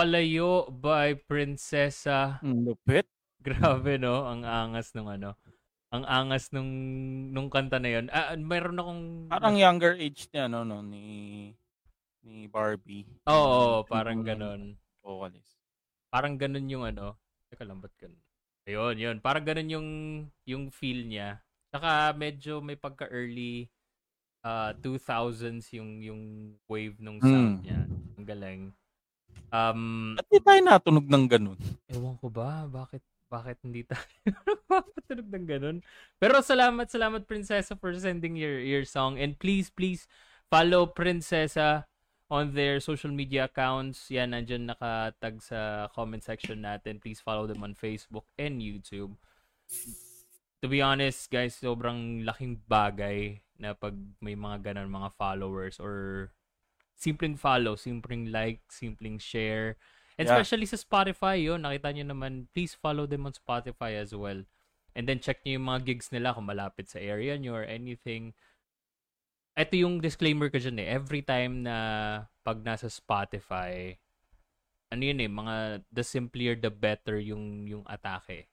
Palayo 0.03 0.67
by 0.67 1.15
Prinsesa. 1.15 2.36
Ang 2.43 2.67
lupit. 2.67 3.07
Grabe 3.39 3.95
no, 3.95 4.27
ang 4.27 4.43
angas 4.43 4.91
nung 4.91 5.07
ano. 5.07 5.39
Ang 5.95 6.03
angas 6.03 6.51
nung 6.51 6.67
nung 7.31 7.48
kanta 7.48 7.79
na 7.79 7.88
'yon. 7.88 8.12
Ah, 8.12 8.36
mayroon 8.36 8.75
akong 8.83 9.03
Parang 9.31 9.55
younger 9.55 9.95
age 9.95 10.27
niya 10.36 10.51
no, 10.51 10.67
no 10.67 10.83
ni 10.83 11.55
ni 12.19 12.51
Barbie. 12.51 13.07
Oo, 13.31 13.79
Yung 13.79 13.88
parang 13.88 14.19
ganon. 14.27 14.75
Vocalist. 15.00 15.55
Parang 16.12 16.36
ganon 16.36 16.67
yung 16.67 16.83
ano. 16.83 17.15
Teka 17.48 17.63
lang, 17.63 17.79
ba't 17.79 17.95
ganon? 17.95 18.19
Ayun, 18.67 19.00
yun. 19.00 19.17
Parang 19.24 19.48
ganon 19.48 19.72
yung, 19.72 19.89
yung 20.43 20.67
feel 20.67 21.07
niya. 21.07 21.39
Saka 21.72 22.12
medyo 22.12 22.60
may 22.60 22.75
pagka-early 22.75 23.72
uh, 24.43 24.75
2000s 24.83 25.72
yung, 25.79 26.03
yung 26.03 26.22
wave 26.67 27.00
nung 27.00 27.24
sound 27.24 27.60
Hmm. 27.60 27.63
niya. 27.63 27.79
Ang 28.19 28.27
galing. 28.27 28.62
Um, 29.53 30.17
Ba't 30.17 30.27
di 30.33 30.41
tayo 30.41 30.60
natunog 30.65 31.05
ng 31.05 31.25
ganun? 31.29 31.60
ewan 31.93 32.17
ko 32.17 32.33
ba, 32.33 32.65
bakit 32.65 33.05
bakit 33.29 33.62
hindi 33.62 33.86
tayo 33.86 34.01
napapatunog 34.33 35.29
ng 35.29 35.45
ganun? 35.45 35.77
Pero 36.17 36.41
salamat, 36.41 36.89
salamat 36.89 37.29
Prinsesa 37.29 37.77
for 37.77 37.93
sending 37.93 38.33
your 38.33 38.57
your 38.57 38.81
song. 38.81 39.22
And 39.22 39.38
please, 39.38 39.69
please 39.69 40.10
follow 40.50 40.89
Prinsesa 40.89 41.86
on 42.33 42.57
their 42.57 42.81
social 42.81 43.13
media 43.13 43.45
accounts. 43.45 44.10
Yan, 44.10 44.33
nandyan 44.33 44.74
nakatag 44.74 45.38
sa 45.38 45.86
comment 45.93 46.22
section 46.22 46.65
natin. 46.65 46.98
Please 46.98 47.22
follow 47.22 47.45
them 47.45 47.62
on 47.62 47.77
Facebook 47.77 48.25
and 48.41 48.57
YouTube. 48.57 49.13
To 50.62 50.65
be 50.65 50.81
honest, 50.81 51.29
guys, 51.29 51.62
sobrang 51.62 52.25
laking 52.25 52.65
bagay 52.65 53.38
na 53.62 53.77
pag 53.77 53.93
may 54.17 54.33
mga 54.33 54.74
ganun 54.74 54.89
mga 54.89 55.13
followers 55.13 55.77
or 55.77 56.29
simpleng 57.03 57.36
follow, 57.36 57.75
simpleng 57.75 58.31
like, 58.31 58.63
simpleng 58.72 59.19
share. 59.19 59.75
And 60.15 60.24
Yeah. 60.24 60.39
especially 60.39 60.63
sa 60.72 60.79
Spotify, 60.79 61.43
yun, 61.43 61.67
nakita 61.67 61.91
nyo 61.91 62.15
naman, 62.15 62.48
please 62.55 62.72
follow 62.72 63.03
them 63.03 63.27
on 63.27 63.36
Spotify 63.36 64.00
as 64.00 64.15
well. 64.15 64.48
And 64.95 65.03
then 65.10 65.19
check 65.19 65.43
nyo 65.43 65.60
yung 65.60 65.67
mga 65.67 65.81
gigs 65.83 66.07
nila 66.15 66.31
kung 66.31 66.48
malapit 66.48 66.88
sa 66.88 67.01
area 67.03 67.36
nyo 67.36 67.60
or 67.60 67.65
anything. 67.67 68.31
Ito 69.57 69.74
yung 69.75 70.00
disclaimer 70.00 70.48
ko 70.53 70.57
dyan 70.62 70.79
eh. 70.79 70.88
Every 70.95 71.22
time 71.25 71.65
na 71.65 71.75
pag 72.45 72.62
nasa 72.63 72.88
Spotify, 72.89 73.98
ano 74.93 75.01
yun 75.01 75.19
eh, 75.22 75.29
mga 75.29 75.55
the 75.89 76.05
simpler 76.05 76.53
the 76.53 76.69
better 76.69 77.17
yung 77.17 77.65
yung 77.65 77.83
atake. 77.89 78.48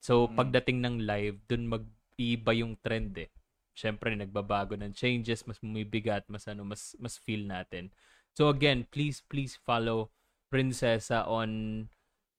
So, 0.00 0.28
Mm. 0.28 0.36
pagdating 0.36 0.78
ng 0.80 0.96
live, 1.04 1.36
dun 1.48 1.68
mag-iba 1.68 2.52
yung 2.56 2.80
trend 2.80 3.12
eh. 3.20 3.28
Siyempre, 3.78 4.10
nagbabago 4.18 4.74
ng 4.74 4.90
changes, 4.90 5.46
mas 5.46 5.62
bumibigat, 5.62 6.26
mas 6.26 6.50
ano, 6.50 6.66
mas, 6.66 6.98
mas 6.98 7.14
feel 7.14 7.46
natin. 7.46 7.94
So 8.34 8.50
again, 8.50 8.90
please, 8.90 9.22
please 9.22 9.54
follow 9.54 10.10
Prinsesa 10.50 11.22
on 11.30 11.86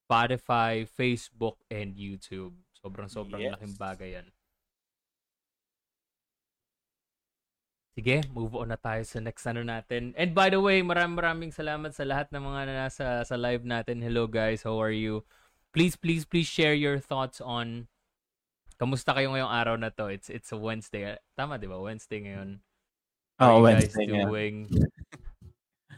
Spotify, 0.03 0.83
Facebook, 0.83 1.63
and 1.71 1.95
YouTube. 1.95 2.59
Sobrang 2.75 3.07
sobrang 3.07 3.39
Yes. 3.39 3.55
laking 3.55 3.79
bagay 3.79 4.19
yan. 4.19 4.27
Sige, 7.95 8.23
move 8.31 8.55
on 8.55 8.71
na 8.71 8.79
tayo 8.79 9.03
sa 9.03 9.19
next 9.19 9.43
ano 9.47 9.63
natin. 9.63 10.15
And 10.15 10.31
by 10.31 10.51
the 10.51 10.59
way, 10.59 10.79
maraming 10.83 11.19
maraming 11.19 11.51
salamat 11.51 11.91
sa 11.91 12.07
lahat 12.07 12.31
ng 12.31 12.43
mga 12.43 12.61
nasa 12.71 13.05
sa 13.27 13.35
live 13.35 13.67
natin. 13.67 13.99
Hello 13.99 14.23
guys, 14.27 14.63
how 14.63 14.79
are 14.79 14.95
you? 14.95 15.23
Please, 15.75 15.99
please, 15.99 16.23
please 16.23 16.47
share 16.47 16.75
your 16.75 16.99
thoughts 16.99 17.43
on 17.43 17.91
kamusta 18.79 19.11
kayo 19.11 19.35
ngayong 19.35 19.51
araw 19.51 19.75
na 19.75 19.91
to. 19.91 20.07
It's 20.07 20.31
it's 20.31 20.55
a 20.55 20.57
Wednesday. 20.57 21.19
Tama 21.35 21.59
'di 21.59 21.67
ba? 21.67 21.77
Wednesday 21.77 22.23
ngayon. 22.23 22.63
How 23.35 23.59
Oh, 23.59 23.63
guys 23.63 23.91
Wednesday 23.91 24.07
nga. 24.07 24.25
doing? 24.27 24.55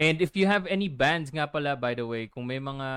And 0.01 0.17
if 0.17 0.33
you 0.33 0.49
have 0.49 0.65
any 0.65 0.89
bands 0.89 1.29
nga 1.29 1.45
pala, 1.45 1.77
by 1.77 1.93
the 1.93 2.05
way, 2.09 2.25
kung 2.25 2.49
may 2.49 2.57
mga 2.57 2.89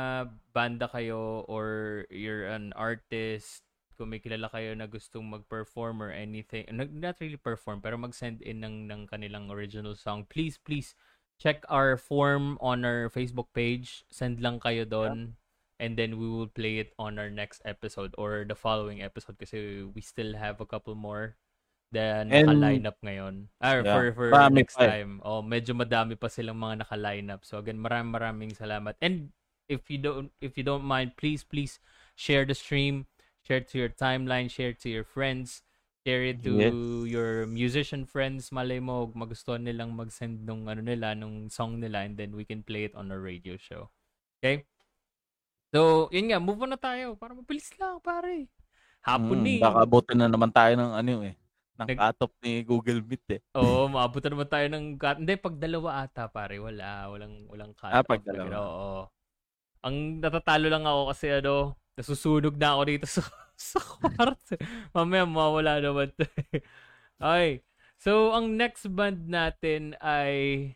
banda 0.57 0.89
kayo 0.89 1.45
or 1.53 2.01
you're 2.09 2.49
an 2.49 2.73
artist, 2.73 3.61
kung 4.01 4.09
may 4.09 4.25
kilala 4.25 4.49
kayo 4.49 4.73
na 4.73 4.89
gustong 4.89 5.29
mag-perform 5.29 6.01
or 6.01 6.09
anything, 6.09 6.65
not 6.73 7.21
really 7.21 7.37
perform, 7.37 7.85
pero 7.85 8.01
mag-send 8.01 8.41
in 8.41 8.65
ng, 8.65 8.89
ng 8.89 9.05
kanilang 9.05 9.53
original 9.53 9.93
song, 9.93 10.25
please, 10.33 10.57
please, 10.57 10.97
check 11.37 11.61
our 11.69 12.01
form 12.01 12.57
on 12.65 12.89
our 12.89 13.13
Facebook 13.13 13.53
page. 13.53 14.09
Send 14.09 14.41
lang 14.41 14.57
kayo 14.57 14.89
doon. 14.89 15.37
And 15.83 15.99
then 15.99 16.17
we 16.23 16.31
will 16.31 16.47
play 16.47 16.79
it 16.79 16.95
on 16.99 17.19
our 17.19 17.29
next 17.31 17.61
episode 17.67 18.15
or 18.17 18.47
the 18.47 18.55
following 18.55 19.03
episode 19.03 19.37
kasi 19.39 19.83
we 19.83 20.01
still 20.01 20.39
have 20.39 20.63
a 20.63 20.69
couple 20.69 20.95
more 20.95 21.35
na 21.95 22.23
naka-line 22.27 22.87
up 22.87 22.99
ngayon. 23.03 23.51
Ah, 23.63 23.79
Yeah, 23.83 23.95
for, 23.95 24.05
for 24.15 24.29
marami 24.31 24.63
next 24.67 24.75
pa 24.79 24.87
eh. 24.87 24.91
time. 25.03 25.19
Oh, 25.23 25.43
medyo 25.43 25.75
madami 25.75 26.15
pa 26.19 26.27
silang 26.31 26.59
mga 26.59 26.87
naka-line 26.87 27.27
up. 27.31 27.43
So 27.47 27.59
again, 27.59 27.79
maraming 27.79 28.15
maraming 28.15 28.53
salamat. 28.55 28.95
And 29.03 29.31
if 29.71 29.87
you 29.91 29.99
don't 29.99 30.31
if 30.43 30.55
you 30.59 30.63
don't 30.67 30.87
mind, 30.87 31.15
please 31.19 31.43
please 31.47 31.79
share 32.15 32.47
the 32.47 32.55
stream, 32.55 33.07
share 33.43 33.63
to 33.63 33.75
your 33.79 33.91
timeline, 33.91 34.51
share 34.51 34.75
to 34.75 34.89
your 34.91 35.07
friends, 35.07 35.63
share 36.07 36.23
it 36.27 36.43
to 36.47 36.55
Yes. 36.55 36.75
your 37.11 37.47
musician 37.47 38.07
friends. 38.07 38.51
Malay 38.51 38.79
mo 38.83 39.11
magustuhan 39.15 39.63
nilang 39.67 39.95
mag-send 39.95 40.43
nung 40.47 40.67
ano 40.67 40.83
nila, 40.83 41.15
nung 41.15 41.47
song 41.51 41.79
nila 41.83 42.03
and 42.07 42.19
then 42.19 42.35
we 42.35 42.43
can 42.47 42.63
play 42.63 42.85
it 42.87 42.95
on 42.95 43.11
our 43.11 43.23
radio 43.23 43.55
show. 43.59 43.91
Okay? 44.43 44.67
So, 45.75 46.07
yun 46.15 46.31
nga, 46.31 46.39
move 46.39 46.63
on 46.63 46.71
na 46.71 46.79
tayo. 46.79 47.19
Para 47.19 47.35
mabilis 47.35 47.67
lang, 47.75 47.99
pare. 47.99 48.47
Hapon 49.03 49.43
ni. 49.43 49.59
Mm, 49.59 49.65
baka 49.67 49.79
abutin 49.83 50.19
na 50.23 50.31
naman 50.31 50.55
tayo 50.55 50.71
ng 50.79 50.93
ano 50.95 51.27
eh. 51.27 51.35
Ng 51.75 51.89
Nag- 51.91 51.99
cut-off 51.99 52.31
ni 52.47 52.63
Google 52.63 53.03
Meet 53.03 53.27
eh. 53.35 53.41
Oo, 53.59 53.91
maabot 53.91 54.23
na 54.23 54.31
naman 54.31 54.47
tayo 54.47 54.67
ng 54.71 54.85
cut. 54.95 55.19
Hindi, 55.19 55.35
pag 55.35 55.59
dalawa 55.59 56.07
ata, 56.07 56.31
pare, 56.31 56.63
wala. 56.63 57.11
Walang, 57.11 57.51
walang 57.51 57.73
cut. 57.75 57.91
Ah, 57.91 58.07
pag 58.07 58.23
dalawa. 58.23 58.47
gano'n, 58.47 58.63
Oo. 58.63 58.93
Ang 59.85 59.97
natatalo 60.23 60.71
lang 60.71 60.87
ako 60.87 61.01
kasi 61.11 61.27
ano, 61.35 61.75
nasusunog 61.99 62.55
na 62.55 62.69
ako 62.79 62.83
dito 62.87 63.07
sa, 63.19 63.23
sa 63.59 63.83
kwarto. 63.83 64.55
Mamaya 64.95 65.27
mawawala 65.27 65.83
naman 65.83 66.15
to. 66.15 66.23
eh. 66.55 66.63
okay. 67.19 67.51
So, 67.99 68.31
ang 68.31 68.55
next 68.55 68.87
band 68.95 69.27
natin 69.27 69.99
ay 69.99 70.71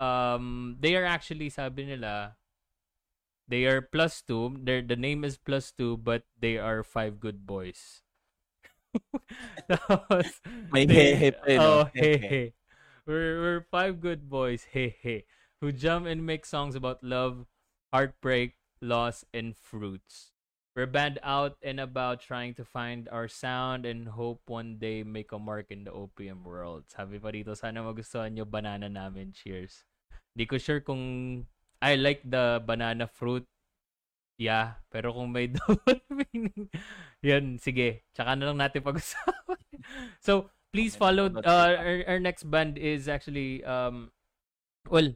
um, 0.00 0.72
they 0.80 0.96
are 0.96 1.04
actually, 1.04 1.52
sabi 1.52 1.84
nila, 1.84 2.32
they 3.48 3.64
are 3.66 3.80
plus 3.80 4.22
two. 4.22 4.58
Their, 4.62 4.82
the 4.82 4.96
name 4.96 5.24
is 5.24 5.38
plus 5.38 5.72
two, 5.72 5.96
but 5.96 6.24
they 6.38 6.58
are 6.58 6.82
five 6.82 7.20
good 7.20 7.46
boys. 7.46 8.02
Tapos, 9.70 10.40
May 10.72 10.86
hehe 10.86 11.32
pa 11.36 11.44
eh, 11.46 11.56
no? 11.56 11.62
Oh, 11.62 11.90
Hehe. 11.94 12.52
We're, 13.06 13.38
we're 13.38 13.64
five 13.70 14.02
good 14.02 14.26
boys, 14.26 14.66
hehe, 14.74 15.22
who 15.60 15.70
jump 15.70 16.10
and 16.10 16.26
make 16.26 16.42
songs 16.42 16.74
about 16.74 17.04
love, 17.06 17.46
heartbreak, 17.92 18.58
loss, 18.82 19.22
and 19.32 19.54
fruits. 19.54 20.34
We're 20.74 20.90
band 20.90 21.22
out 21.22 21.56
and 21.62 21.80
about 21.80 22.20
trying 22.20 22.52
to 22.60 22.64
find 22.64 23.08
our 23.08 23.28
sound 23.28 23.86
and 23.86 24.08
hope 24.12 24.42
one 24.44 24.76
day 24.76 25.06
make 25.06 25.32
a 25.32 25.38
mark 25.38 25.70
in 25.70 25.84
the 25.88 25.92
opium 25.94 26.44
world. 26.44 26.90
Sabi 26.92 27.16
pa 27.16 27.32
dito, 27.32 27.56
sana 27.56 27.80
magustuhan 27.80 28.36
nyo 28.36 28.44
banana 28.44 28.90
namin. 28.90 29.32
Cheers. 29.32 29.88
Di 30.36 30.44
ko 30.44 30.58
sure 30.60 30.84
kung 30.84 31.46
I 31.80 31.96
like 31.96 32.24
the 32.24 32.62
banana 32.64 33.06
fruit. 33.06 33.44
Yeah, 34.36 34.80
pero 34.92 35.16
kung 35.16 35.32
may 35.32 35.48
double 35.56 36.00
meaning, 36.12 36.68
yan, 37.24 37.56
sige. 37.56 38.04
Tsaka 38.12 38.36
na 38.36 38.52
lang 38.52 38.60
natin 38.60 38.84
pag-usapan. 38.84 39.60
so, 40.26 40.52
please 40.72 40.92
follow, 40.92 41.32
uh, 41.32 41.72
our, 41.72 42.04
our 42.04 42.20
next 42.20 42.44
band 42.44 42.76
is 42.76 43.08
actually, 43.08 43.64
um, 43.64 44.12
well, 44.92 45.08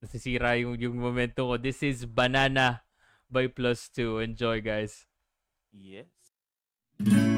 nasisira 0.00 0.56
yung, 0.56 0.80
yung 0.80 0.96
momento 0.96 1.52
ko. 1.52 1.60
This 1.60 1.84
is 1.84 2.08
Banana 2.08 2.80
by 3.28 3.52
Plus 3.52 3.92
2. 3.92 4.24
Enjoy, 4.24 4.64
guys. 4.64 5.04
Yes. 5.76 6.08
Kala 6.96 7.35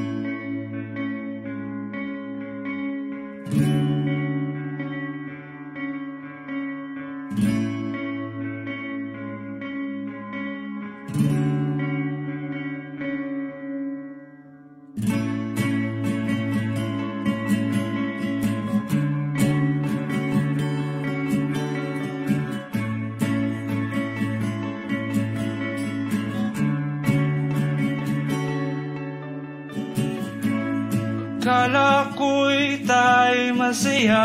tayo 33.79 34.18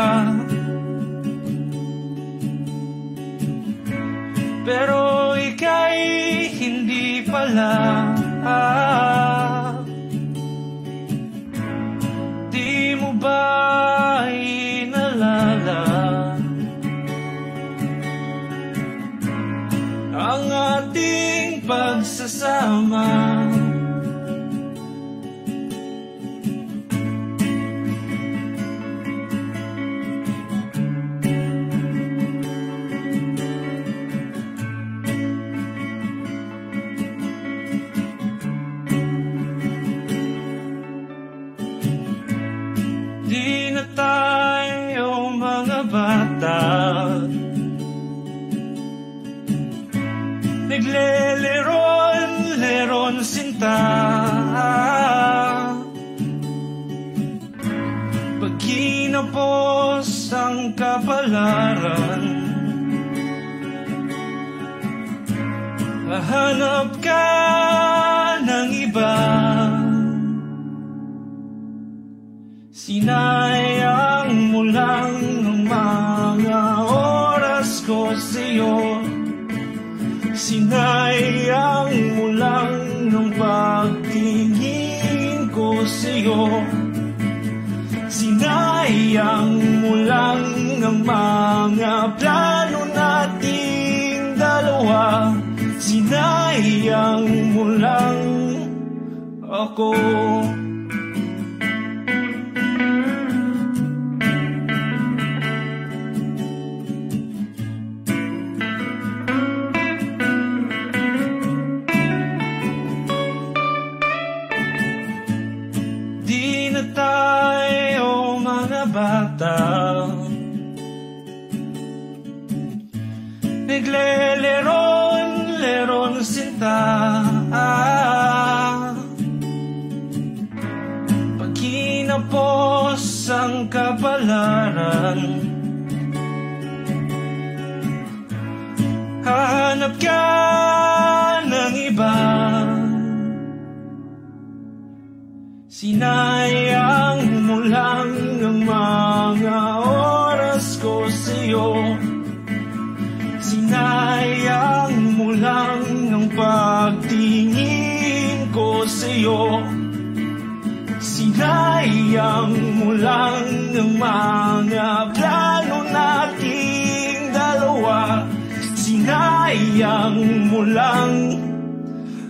mo 170.55 170.63
lang. 170.63 171.35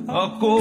Ako 0.10 0.58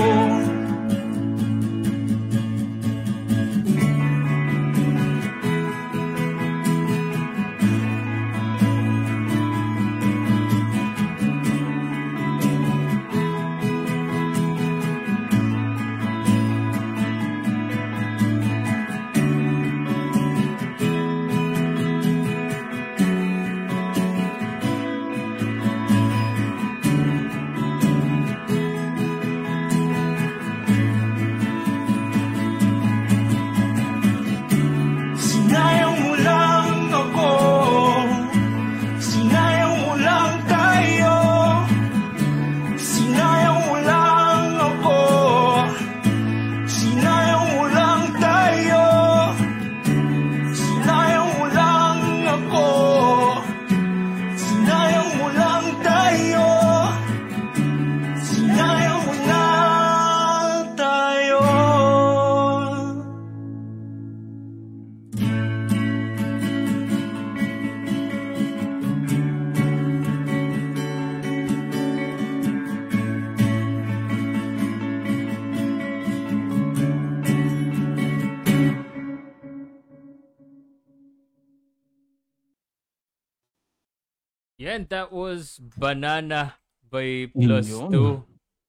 Yan, 84.85 84.93
that 84.93 85.09
was 85.09 85.57
Banana 85.81 86.61
by 86.85 87.33
Plus 87.33 87.69
Yun. 87.73 87.89
2. 87.89 88.21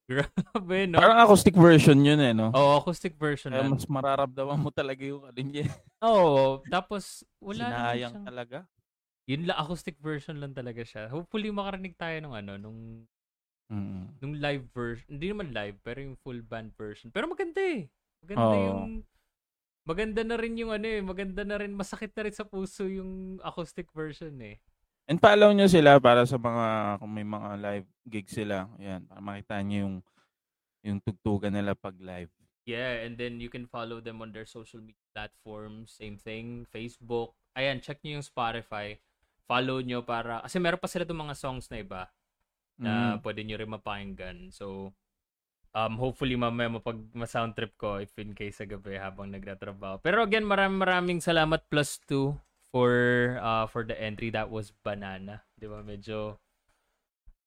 Grabe, 0.10 0.86
no? 0.86 1.02
Parang 1.02 1.18
acoustic 1.18 1.58
version 1.58 1.98
yun 2.06 2.22
eh, 2.22 2.30
no? 2.30 2.54
Oo, 2.54 2.78
acoustic 2.78 3.18
version 3.18 3.50
Kaya 3.50 3.66
lang. 3.66 3.74
mas 3.74 3.90
mararamdaman 3.90 4.62
mo 4.62 4.70
talaga 4.70 5.02
yung 5.02 5.26
kalinya. 5.26 5.66
Oo, 6.06 6.62
tapos 6.70 7.26
wala 7.42 7.74
Sinayang 7.74 8.14
siyang... 8.14 8.26
talaga. 8.26 8.58
Yun 9.26 9.50
lang, 9.50 9.58
acoustic 9.58 9.98
version 9.98 10.38
lang 10.38 10.54
talaga 10.54 10.86
siya. 10.86 11.10
Hopefully 11.10 11.50
makarinig 11.50 11.98
tayo 11.98 12.16
nung 12.22 12.38
ano, 12.38 12.56
nung 12.56 12.80
Mm. 13.66 14.22
nung 14.22 14.38
live 14.38 14.62
version. 14.78 15.10
Hindi 15.10 15.34
naman 15.34 15.50
live, 15.50 15.82
pero 15.82 15.98
yung 15.98 16.14
full 16.22 16.38
band 16.46 16.70
version. 16.78 17.10
Pero 17.10 17.26
maganda 17.26 17.58
eh. 17.66 17.90
Maganda 18.22 18.46
Oo. 18.46 18.62
yung 18.62 18.82
maganda 19.90 20.22
na 20.22 20.38
rin 20.38 20.54
yung 20.54 20.70
ano 20.70 20.86
eh, 20.86 21.02
maganda 21.02 21.42
na 21.42 21.58
rin, 21.58 21.74
masakit 21.74 22.14
na 22.14 22.30
rin 22.30 22.36
sa 22.38 22.46
puso 22.46 22.86
yung 22.86 23.42
acoustic 23.42 23.90
version 23.90 24.38
eh. 24.38 24.62
And 25.06 25.22
follow 25.22 25.54
nyo 25.54 25.70
sila 25.70 26.02
para 26.02 26.26
sa 26.26 26.42
mga, 26.42 26.98
kung 26.98 27.12
may 27.14 27.26
mga 27.26 27.50
live 27.62 27.88
gigs 28.10 28.34
sila. 28.34 28.66
Yan, 28.82 29.06
para 29.06 29.22
makita 29.22 29.62
nyo 29.62 29.78
yung, 29.86 29.96
yung 30.82 30.98
tugtugan 30.98 31.54
nila 31.54 31.78
pag 31.78 31.94
live. 32.02 32.34
Yeah, 32.66 33.06
and 33.06 33.14
then 33.14 33.38
you 33.38 33.54
can 33.54 33.70
follow 33.70 34.02
them 34.02 34.26
on 34.26 34.34
their 34.34 34.50
social 34.50 34.82
media 34.82 34.98
platforms. 35.14 35.94
Same 35.94 36.18
thing, 36.18 36.66
Facebook. 36.74 37.38
Ayan, 37.54 37.78
check 37.78 38.02
nyo 38.02 38.18
yung 38.18 38.26
Spotify. 38.26 38.98
Follow 39.46 39.78
nyo 39.86 40.02
para, 40.02 40.42
kasi 40.42 40.58
meron 40.58 40.82
pa 40.82 40.90
sila 40.90 41.06
itong 41.06 41.22
mga 41.30 41.38
songs 41.38 41.70
na 41.70 41.78
iba 41.78 42.10
na 42.76 43.16
Mm. 43.16 43.24
pwede 43.24 43.42
nyo 43.46 43.56
rin 43.62 43.72
mapakinggan. 43.72 44.38
So, 44.50 44.92
um, 45.72 45.96
hopefully 45.96 46.34
mamaya 46.36 46.68
mapag 46.68 46.98
ma-sound 47.14 47.54
trip 47.54 47.78
ko 47.78 48.02
if 48.02 48.12
in 48.18 48.34
case 48.34 48.58
sa 48.60 48.66
gabi 48.66 48.98
habang 48.98 49.30
nagtatrabaho. 49.30 50.02
Pero 50.02 50.26
again, 50.26 50.44
maraming 50.44 50.82
maraming 50.82 51.20
salamat 51.22 51.62
plus 51.70 52.02
2 52.10 52.34
for 52.76 52.92
uh, 53.40 53.64
for 53.72 53.88
the 53.88 53.96
entry 53.96 54.28
that 54.36 54.52
was 54.52 54.76
banana. 54.84 55.48
'Di 55.56 55.72
ba? 55.72 55.80
Medyo 55.80 56.36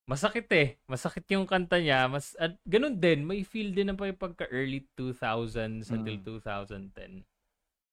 masakit 0.09 0.49
eh. 0.57 0.81
Masakit 0.89 1.29
yung 1.37 1.45
kanta 1.45 1.77
niya. 1.77 2.09
Mas, 2.09 2.33
at 2.41 2.57
ganun 2.65 2.97
din, 2.97 3.29
may 3.29 3.45
feel 3.45 3.77
din 3.77 3.93
yung 3.93 4.01
pagka 4.17 4.49
early 4.49 4.89
2000s 4.97 5.93
until 5.93 6.17
Mm. 6.17 6.25
2010. 6.25 7.29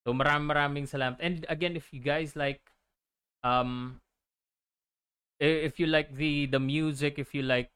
So 0.08 0.15
maraming 0.15 0.48
maraming 0.48 0.88
salamat. 0.88 1.19
And 1.19 1.43
again, 1.52 1.76
if 1.76 1.91
you 1.91 2.00
guys 2.00 2.39
like, 2.39 2.63
um, 3.43 4.00
if 5.43 5.76
you 5.76 5.91
like 5.91 6.15
the 6.15 6.48
the 6.48 6.62
music, 6.63 7.19
if 7.19 7.36
you 7.36 7.43
like, 7.43 7.67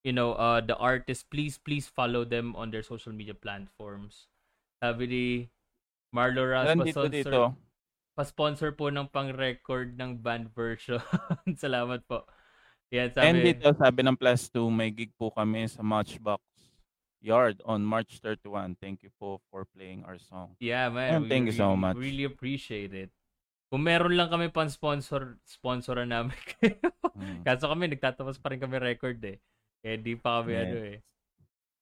you 0.00 0.16
know, 0.16 0.32
uh, 0.40 0.64
the 0.64 0.80
artist, 0.80 1.28
please 1.28 1.60
please 1.60 1.84
follow 1.92 2.24
them 2.24 2.56
on 2.56 2.72
their 2.72 2.86
social 2.86 3.12
media 3.12 3.36
platforms. 3.36 4.32
Sabi 4.80 5.04
ni 5.04 5.24
Marlo 6.16 6.40
Ras, 6.48 6.72
Nandito 6.72 7.04
dito. 7.12 7.52
Pa-sponsor 8.18 8.74
po 8.74 8.90
ng 8.90 9.06
pang-record 9.06 9.94
ng 9.94 10.18
band 10.18 10.50
version. 10.50 10.98
salamat 11.54 12.02
po. 12.02 12.26
Yan, 12.90 13.14
sabi. 13.14 13.22
And 13.22 13.38
dito, 13.46 13.70
sabi 13.78 14.02
ng 14.02 14.18
Plus 14.18 14.50
2, 14.50 14.66
may 14.66 14.90
gig 14.90 15.14
po 15.14 15.30
kami 15.30 15.70
sa 15.70 15.86
Matchbox 15.86 16.42
Yard 17.22 17.62
on 17.62 17.86
March 17.86 18.18
31. 18.18 18.74
Thank 18.82 19.06
you 19.06 19.14
po 19.14 19.38
for 19.54 19.62
playing 19.70 20.02
our 20.02 20.18
song. 20.18 20.58
Yeah, 20.58 20.90
man. 20.90 21.14
And 21.14 21.20
we 21.22 21.30
thank 21.30 21.46
you 21.46 21.54
so 21.54 21.70
really- 21.70 21.78
much. 21.78 21.94
Really 21.94 22.26
appreciate 22.26 22.90
it. 22.90 23.14
Kung 23.68 23.84
meron 23.84 24.16
lang 24.16 24.32
kami 24.32 24.48
pang 24.50 24.72
sponsor, 24.72 25.36
sponsoran 25.46 26.10
namin 26.10 26.34
kayo. 26.58 26.80
Mm. 27.14 27.44
Kaso 27.44 27.68
kami, 27.70 27.86
nagtatapos 27.92 28.40
pa 28.42 28.50
rin 28.50 28.58
kami 28.58 28.80
record 28.80 29.20
eh. 29.22 29.38
Kaya 29.78 29.94
hindi 29.94 30.18
pa 30.18 30.40
kami 30.42 30.52
Yes. 30.56 30.62
ano 30.66 30.78
eh. 30.82 30.98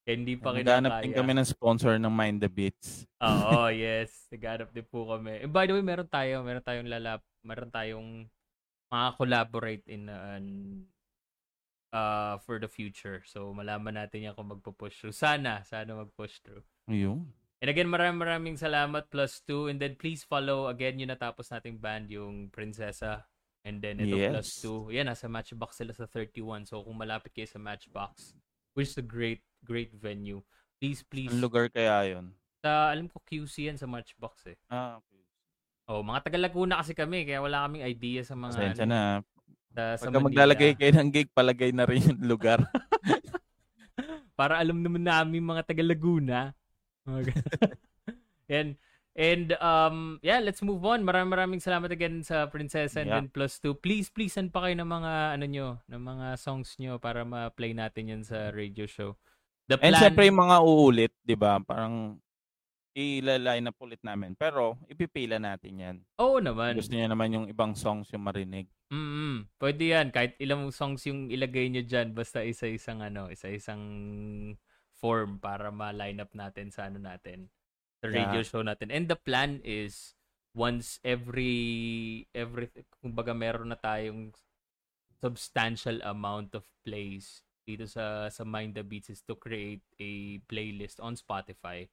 Hindi 0.07 0.39
pa 0.39 0.55
Naghanap 0.55 1.03
din 1.03 1.11
kinakaya. 1.11 1.19
kami 1.19 1.31
ng 1.35 1.47
sponsor 1.51 1.93
ng 1.99 2.07
Mind 2.07 2.39
the 2.39 2.47
Beats. 2.47 3.03
Oo, 3.19 3.67
yes. 3.75 4.31
Naghanap 4.31 4.71
din 4.71 4.87
po 4.87 5.03
kami. 5.03 5.43
And 5.43 5.51
by 5.51 5.67
the 5.67 5.75
way, 5.75 5.83
meron 5.83 6.07
tayo, 6.07 6.39
meron 6.47 6.63
tayong 6.63 6.87
lalap, 6.87 7.19
meron 7.43 7.67
tayong 7.67 8.07
mga 8.87 9.07
collaborate 9.19 9.83
in 9.91 10.07
uh, 10.07 10.39
uh, 11.91 12.35
for 12.39 12.55
the 12.59 12.71
future. 12.71 13.19
So, 13.27 13.51
malaman 13.51 13.99
natin 13.99 14.31
yan 14.31 14.35
kung 14.35 14.47
magpo-push 14.47 14.95
through. 15.03 15.15
Sana, 15.15 15.63
sana 15.67 15.91
mag-push 15.91 16.39
through. 16.39 16.63
Ayun. 16.87 17.27
And 17.57 17.73
again, 17.73 17.89
maraming 17.89 18.21
maraming 18.21 18.55
salamat 18.55 19.09
plus 19.09 19.41
two. 19.41 19.65
And 19.67 19.81
then 19.81 19.97
please 19.97 20.21
follow 20.21 20.69
again 20.69 21.01
yung 21.01 21.09
natapos 21.09 21.49
nating 21.49 21.81
band, 21.81 22.13
yung 22.13 22.53
Prinsesa. 22.53 23.25
And 23.65 23.81
then 23.81 23.99
ito 23.99 24.15
Yes. 24.15 24.31
plus 24.31 24.49
two. 24.61 24.87
Yan, 24.93 25.09
nasa 25.09 25.25
Matchbox 25.27 25.81
sila 25.81 25.91
sa 25.91 26.05
31. 26.05 26.69
So 26.69 26.85
kung 26.85 26.95
malapit 26.95 27.33
kayo 27.33 27.49
sa 27.49 27.57
Matchbox, 27.57 28.37
which 28.77 28.93
is 28.93 28.97
a 29.01 29.03
great, 29.03 29.41
great 29.61 29.93
venue. 29.93 30.41
Please, 30.77 31.01
please. 31.01 31.29
Ang 31.29 31.41
lugar 31.41 31.69
kaya 31.69 32.17
yun? 32.17 32.33
Sa, 32.61 32.93
alam 32.93 33.07
ko 33.07 33.21
QC 33.21 33.69
yan 33.69 33.77
sa 33.77 33.85
Matchbox 33.85 34.49
eh. 34.49 34.57
Ah, 34.67 34.97
okay. 34.97 35.21
Oh, 35.87 36.03
mga 36.03 36.27
taga 36.27 36.37
Laguna 36.37 36.83
kasi 36.83 36.91
kami, 36.91 37.23
kaya 37.23 37.39
wala 37.39 37.63
kaming 37.63 37.85
idea 37.85 38.19
sa 38.21 38.35
mga 38.35 38.51
Pasensya 38.53 38.83
ano, 38.83 38.91
na. 38.91 39.01
sa, 39.71 39.81
sa 39.95 40.03
Pagka 40.05 40.19
Manila. 40.19 40.27
maglalagay 40.27 40.71
kayo 40.75 40.91
ng 40.99 41.09
gig, 41.09 41.29
palagay 41.31 41.71
na 41.71 41.87
rin 41.87 42.03
yung 42.03 42.21
lugar. 42.27 42.59
para 44.39 44.59
alam 44.61 44.83
naman 44.83 45.01
namin 45.01 45.41
mga 45.41 45.63
taga 45.65 45.81
Laguna. 45.81 46.53
Yan. 48.51 48.75
And 49.17 49.57
um 49.57 50.21
yeah, 50.21 50.37
let's 50.37 50.61
move 50.61 50.85
on. 50.85 51.01
Maraming 51.01 51.33
maraming 51.33 51.57
salamat 51.57 51.89
again 51.89 52.21
sa 52.21 52.45
Princess 52.45 52.93
and 52.93 53.09
Yeah. 53.09 53.17
then 53.17 53.33
plus 53.33 53.57
2. 53.65 53.81
Please 53.81 54.13
please 54.13 54.29
send 54.29 54.53
pa 54.53 54.61
kayo 54.61 54.77
ng 54.77 54.85
mga 54.85 55.13
ano 55.33 55.45
nyo, 55.49 55.67
ng 55.89 55.97
mga 56.05 56.27
songs 56.37 56.77
nyo 56.77 57.01
para 57.01 57.25
ma-play 57.25 57.73
natin 57.73 58.13
yan 58.13 58.21
sa 58.21 58.53
radio 58.53 58.85
show. 58.85 59.17
The 59.67 59.75
And 59.83 59.93
plan 59.93 60.01
syempre 60.01 60.23
yung 60.31 60.39
mga 60.39 60.57
uulit, 60.63 61.13
di 61.27 61.35
ba? 61.35 61.59
Parang 61.59 62.15
ilalay 62.97 63.61
na 63.61 63.69
ulit 63.77 64.01
namin. 64.01 64.33
Pero 64.33 64.79
ipipila 64.89 65.37
natin 65.37 65.73
yan. 65.77 65.97
Oo 66.17 66.41
naman. 66.41 66.73
Gusto 66.73 66.97
niya 66.97 67.11
naman 67.11 67.29
yung 67.29 67.45
ibang 67.45 67.77
songs 67.77 68.09
yung 68.09 68.25
marinig. 68.25 68.65
Mm. 68.89 69.45
Pwede 69.59 69.83
yan 69.93 70.09
kahit 70.09 70.39
ilang 70.41 70.71
songs 70.73 71.05
yung 71.05 71.29
ilagay 71.29 71.69
nyo 71.69 71.83
diyan 71.85 72.15
basta 72.17 72.41
isa-isang 72.41 73.03
ano, 73.05 73.29
isa-isang 73.29 73.83
form 74.97 75.37
para 75.37 75.69
ma-line 75.69 76.23
up 76.23 76.33
natin 76.33 76.73
sa 76.73 76.89
ano 76.89 76.97
natin. 76.97 77.51
Sa 78.01 78.09
radio 78.09 78.41
Yeah. 78.41 78.49
show 78.49 78.63
natin. 78.65 78.89
And 78.89 79.05
the 79.05 79.19
plan 79.19 79.61
is 79.61 80.17
once 80.57 80.97
every 81.05 82.25
every 82.33 82.73
kumbaga 82.97 83.37
meron 83.37 83.69
na 83.69 83.77
tayong 83.77 84.33
substantial 85.21 86.01
amount 86.01 86.57
of 86.57 86.65
plays 86.81 87.45
dito 87.67 87.83
sa 87.83 88.31
sa 88.31 88.47
Mind 88.47 88.79
the 88.79 88.81
Beats 88.87 89.11
is 89.11 89.19
to 89.27 89.35
create 89.35 89.83
a 89.99 90.39
playlist 90.47 91.03
on 91.03 91.19
Spotify 91.19 91.91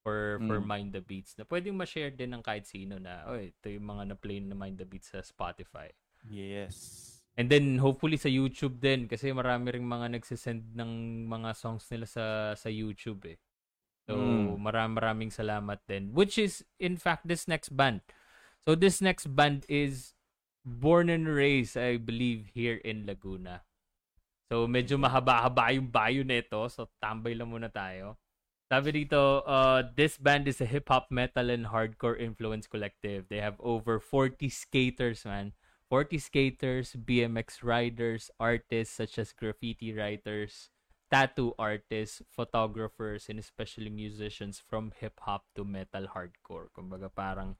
for 0.00 0.40
for 0.48 0.58
Mm. 0.58 0.66
Mind 0.66 0.90
the 0.96 1.04
Beats 1.04 1.36
na 1.36 1.44
pwedeng 1.46 1.76
ma-share 1.76 2.10
din 2.10 2.32
ng 2.32 2.42
kahit 2.42 2.64
sino 2.66 2.96
na 2.96 3.28
oh 3.28 3.36
ito 3.38 3.68
yung 3.68 3.86
mga 3.86 4.16
na-play 4.16 4.40
na 4.40 4.56
Mind 4.56 4.80
the 4.80 4.88
Beats 4.88 5.12
sa 5.12 5.20
Spotify. 5.20 5.92
Yes. 6.26 7.20
And 7.36 7.48
then 7.48 7.78
hopefully 7.80 8.16
sa 8.16 8.32
YouTube 8.32 8.80
din 8.80 9.06
kasi 9.06 9.30
marami 9.32 9.72
ring 9.72 9.86
mga 9.86 10.16
nagsisend 10.16 10.72
ng 10.76 11.24
mga 11.28 11.54
songs 11.54 11.84
nila 11.92 12.08
sa 12.08 12.56
sa 12.56 12.68
YouTube 12.72 13.36
eh. 13.36 13.38
So 14.08 14.18
Mm. 14.18 14.58
maraming 14.58 14.96
maraming 14.98 15.30
salamat 15.30 15.78
din 15.86 16.10
which 16.16 16.34
is 16.40 16.64
in 16.82 16.96
fact 16.98 17.28
this 17.28 17.46
next 17.46 17.70
band. 17.76 18.02
So 18.66 18.74
this 18.74 18.98
next 18.98 19.30
band 19.36 19.68
is 19.70 20.16
born 20.66 21.06
and 21.10 21.26
raised 21.30 21.78
I 21.78 21.98
believe 21.98 22.50
here 22.54 22.82
in 22.82 23.06
Laguna. 23.06 23.62
So 24.52 24.68
medyo 24.68 25.00
mahaba-haba 25.00 25.72
yung 25.72 25.88
bio 25.88 26.20
nito 26.20 26.68
so 26.68 26.84
tambay 27.00 27.32
lang 27.32 27.48
muna 27.48 27.72
tayo. 27.72 28.20
Sabi 28.68 28.92
dito, 28.92 29.40
uh, 29.48 29.80
this 29.96 30.20
band 30.20 30.44
is 30.44 30.60
a 30.60 30.68
hip-hop, 30.68 31.08
metal, 31.08 31.48
and 31.48 31.72
hardcore 31.72 32.20
influence 32.20 32.68
collective. 32.68 33.24
They 33.32 33.40
have 33.40 33.56
over 33.64 33.96
40 33.96 34.52
skaters, 34.52 35.24
man. 35.24 35.56
40 35.88 36.20
skaters, 36.20 36.92
BMX 36.92 37.64
riders, 37.64 38.28
artists 38.36 38.96
such 38.96 39.16
as 39.16 39.32
graffiti 39.32 39.96
writers, 39.96 40.68
tattoo 41.08 41.56
artists, 41.56 42.20
photographers, 42.28 43.32
and 43.32 43.40
especially 43.40 43.88
musicians 43.88 44.60
from 44.60 44.92
hip-hop 45.00 45.48
to 45.56 45.64
metal 45.64 46.12
hardcore. 46.12 46.68
Kumbaga 46.76 47.08
parang 47.08 47.56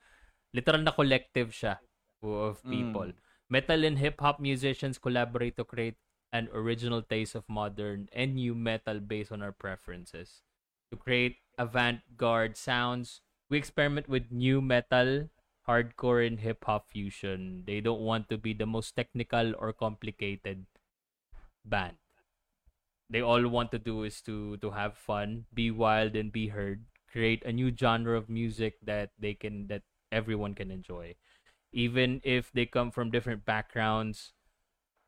literal 0.53 0.85
na 0.85 0.93
collective 0.93 1.57
siya 1.57 1.81
of 2.21 2.61
people. 2.69 3.13
Metal 3.49 3.81
and 3.81 3.97
hip-hop 3.97 4.41
musicians 4.41 4.97
collaborate 4.97 5.57
to 5.57 5.65
create 5.65 5.97
an 6.33 6.49
original 6.53 7.03
taste 7.03 7.35
of 7.35 7.45
modern 7.49 8.09
and 8.13 8.35
new 8.35 8.55
metal 8.55 9.01
based 9.01 9.31
on 9.31 9.43
our 9.43 9.53
preferences. 9.53 10.43
To 10.91 10.97
create 10.97 11.37
avant-garde 11.59 12.57
sounds, 12.57 13.21
we 13.51 13.59
experiment 13.59 14.09
with 14.09 14.33
new 14.33 14.61
metal, 14.61 15.29
hardcore, 15.69 16.27
and 16.27 16.41
hip-hop 16.41 16.91
fusion. 16.91 17.65
They 17.67 17.81
don't 17.81 18.01
want 18.01 18.29
to 18.31 18.39
be 18.39 18.55
the 18.55 18.67
most 18.67 18.97
technical 18.97 19.55
or 19.59 19.73
complicated 19.73 20.67
band. 21.65 21.97
They 23.11 23.21
all 23.21 23.47
want 23.49 23.71
to 23.73 23.79
do 23.79 24.05
is 24.05 24.23
to 24.23 24.57
to 24.57 24.71
have 24.71 24.97
fun, 24.97 25.45
be 25.53 25.71
wild 25.71 26.17
and 26.17 26.33
be 26.33 26.49
heard, 26.49 26.87
create 27.11 27.45
a 27.45 27.53
new 27.53 27.71
genre 27.77 28.17
of 28.17 28.29
music 28.29 28.81
that 28.83 29.11
they 29.19 29.35
can 29.35 29.69
that 29.69 29.83
everyone 30.11 30.55
can 30.55 30.71
enjoy. 30.71 31.17
Even 31.73 32.21
if 32.25 32.51
they 32.53 32.65
come 32.65 32.91
from 32.91 33.11
different 33.11 33.45
backgrounds 33.45 34.33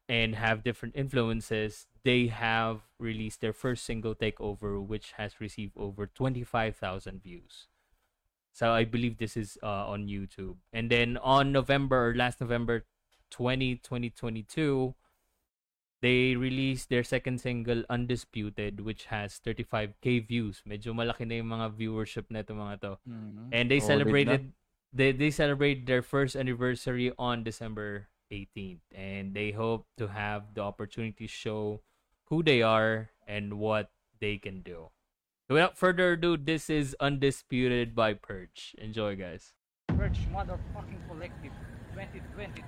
and 0.08 0.34
have 0.34 0.62
different 0.62 0.94
influences, 0.96 1.86
they 2.04 2.26
have 2.28 2.82
released 2.98 3.40
their 3.40 3.52
first 3.52 3.84
single 3.84 4.14
Takeover 4.14 4.84
which 4.84 5.12
has 5.16 5.40
received 5.40 5.72
over 5.76 6.06
25,000 6.06 7.22
views. 7.22 7.68
So 8.52 8.70
I 8.70 8.84
believe 8.84 9.18
this 9.18 9.36
is 9.36 9.58
uh, 9.62 9.88
on 9.90 10.06
YouTube. 10.06 10.56
And 10.72 10.90
then 10.90 11.16
on 11.18 11.50
November 11.50 12.10
or 12.10 12.14
last 12.14 12.40
November 12.40 12.84
20, 13.30 13.76
2022, 13.82 14.94
they 16.02 16.36
released 16.36 16.90
their 16.90 17.02
second 17.02 17.40
single 17.40 17.82
Undisputed 17.88 18.84
which 18.84 19.06
has 19.06 19.40
35k 19.40 20.28
views. 20.28 20.62
Medyo 20.68 20.92
malaki 20.92 21.26
na 21.26 21.40
yung 21.40 21.48
mga 21.48 21.72
viewership 21.72 22.28
na 22.28 22.44
ito 22.44 22.52
mga 22.52 22.76
to. 22.80 22.92
Mhm. 23.08 23.48
And 23.50 23.70
they 23.72 23.80
celebrated 23.80 24.52
they 24.92 25.10
they 25.10 25.32
celebrated 25.32 25.88
their 25.88 26.04
first 26.04 26.36
anniversary 26.36 27.10
on 27.18 27.42
December 27.42 28.12
18th 28.32 28.80
and 28.94 29.34
they 29.34 29.50
hope 29.50 29.86
to 29.98 30.08
have 30.08 30.54
the 30.54 30.60
opportunity 30.60 31.26
to 31.26 31.32
show 31.32 31.80
who 32.26 32.42
they 32.42 32.62
are 32.62 33.10
and 33.26 33.58
what 33.58 33.90
they 34.20 34.38
can 34.38 34.62
do. 34.62 34.90
So 35.48 35.54
without 35.54 35.76
further 35.76 36.12
ado, 36.12 36.36
this 36.36 36.70
is 36.70 36.96
Undisputed 37.00 37.94
by 37.94 38.14
Purge. 38.14 38.74
Enjoy 38.78 39.14
guys. 39.16 39.52
Purge 39.88 40.18
Motherfucking 40.32 41.06
Collective 41.08 41.52
2020. 41.92 42.64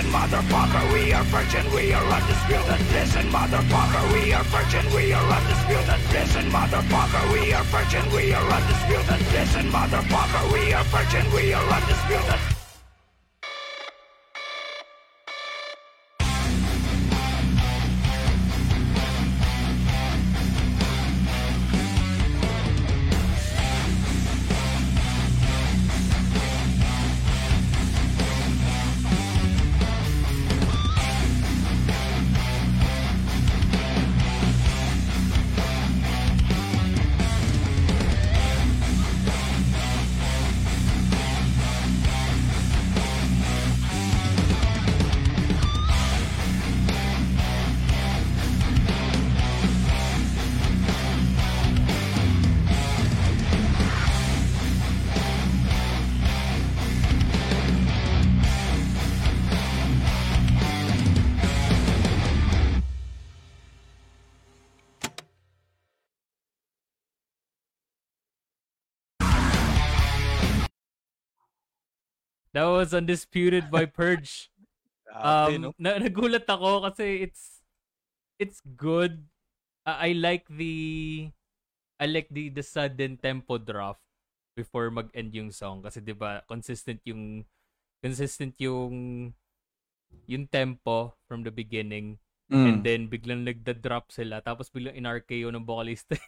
Listen, 0.00 0.14
motherfucker, 0.18 0.92
we 0.94 1.12
are 1.12 1.24
virgin, 1.24 1.74
we 1.74 1.92
are 1.92 2.02
undisputed. 2.02 2.80
Listen, 2.92 3.26
motherfucker, 3.30 4.12
we 4.14 4.32
are 4.32 4.44
virgin, 4.44 4.94
we 4.94 5.12
are 5.12 5.30
undisputed. 5.30 6.00
Listen, 6.10 6.50
motherfucker, 6.50 7.32
we 7.34 7.52
are 7.52 7.64
virgin, 7.64 8.10
we 8.10 8.32
are 8.32 8.50
undisputed. 8.50 9.32
Listen, 9.32 9.66
motherfucker, 9.70 10.52
we 10.54 10.72
are 10.72 10.84
virgin, 10.84 11.30
we 11.34 11.52
are 11.52 11.68
undisputed. 11.68 12.59
That 72.60 72.68
was 72.68 72.92
Undisputed 72.92 73.72
by 73.72 73.88
Purge. 73.88 74.52
Um, 75.10 75.74
na, 75.74 75.98
nagulat 75.98 76.46
ako 76.46 76.86
kasi 76.86 77.26
it's 77.26 77.66
it's 78.38 78.62
good. 78.78 79.26
Uh, 79.82 80.06
I 80.06 80.14
like 80.14 80.46
the 80.46 81.26
I 81.98 82.06
like 82.06 82.30
the 82.30 82.46
the 82.46 82.62
sudden 82.62 83.18
tempo 83.18 83.58
drop 83.58 83.98
before 84.54 84.86
mag-end 84.94 85.34
yung 85.34 85.50
song 85.50 85.82
kasi 85.82 85.98
'di 85.98 86.14
ba 86.14 86.46
consistent 86.46 87.02
yung 87.10 87.42
consistent 87.98 88.54
yung 88.62 88.94
yung 90.30 90.46
tempo 90.46 91.18
from 91.26 91.42
the 91.42 91.50
beginning 91.50 92.14
and 92.46 92.78
Mm. 92.78 92.86
then 92.86 93.00
biglang 93.10 93.42
nagda-drop 93.42 94.14
sila 94.14 94.38
tapos 94.46 94.70
biglang 94.70 94.94
in-RKO 94.94 95.50
ng 95.50 95.66
vocalist. 95.66 96.06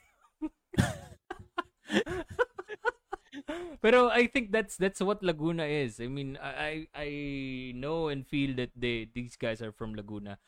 Pero 3.83 4.09
I 4.11 4.27
think 4.27 4.53
that's 4.53 4.77
that's 4.77 5.01
what 5.01 5.23
Laguna 5.23 5.65
is. 5.67 6.01
I 6.01 6.07
mean, 6.07 6.39
I 6.41 6.87
I 6.95 7.09
know 7.75 8.09
and 8.09 8.27
feel 8.27 8.55
that 8.57 8.71
they 8.77 9.09
these 9.15 9.37
guys 9.37 9.61
are 9.63 9.73
from 9.73 9.95
Laguna 9.95 10.39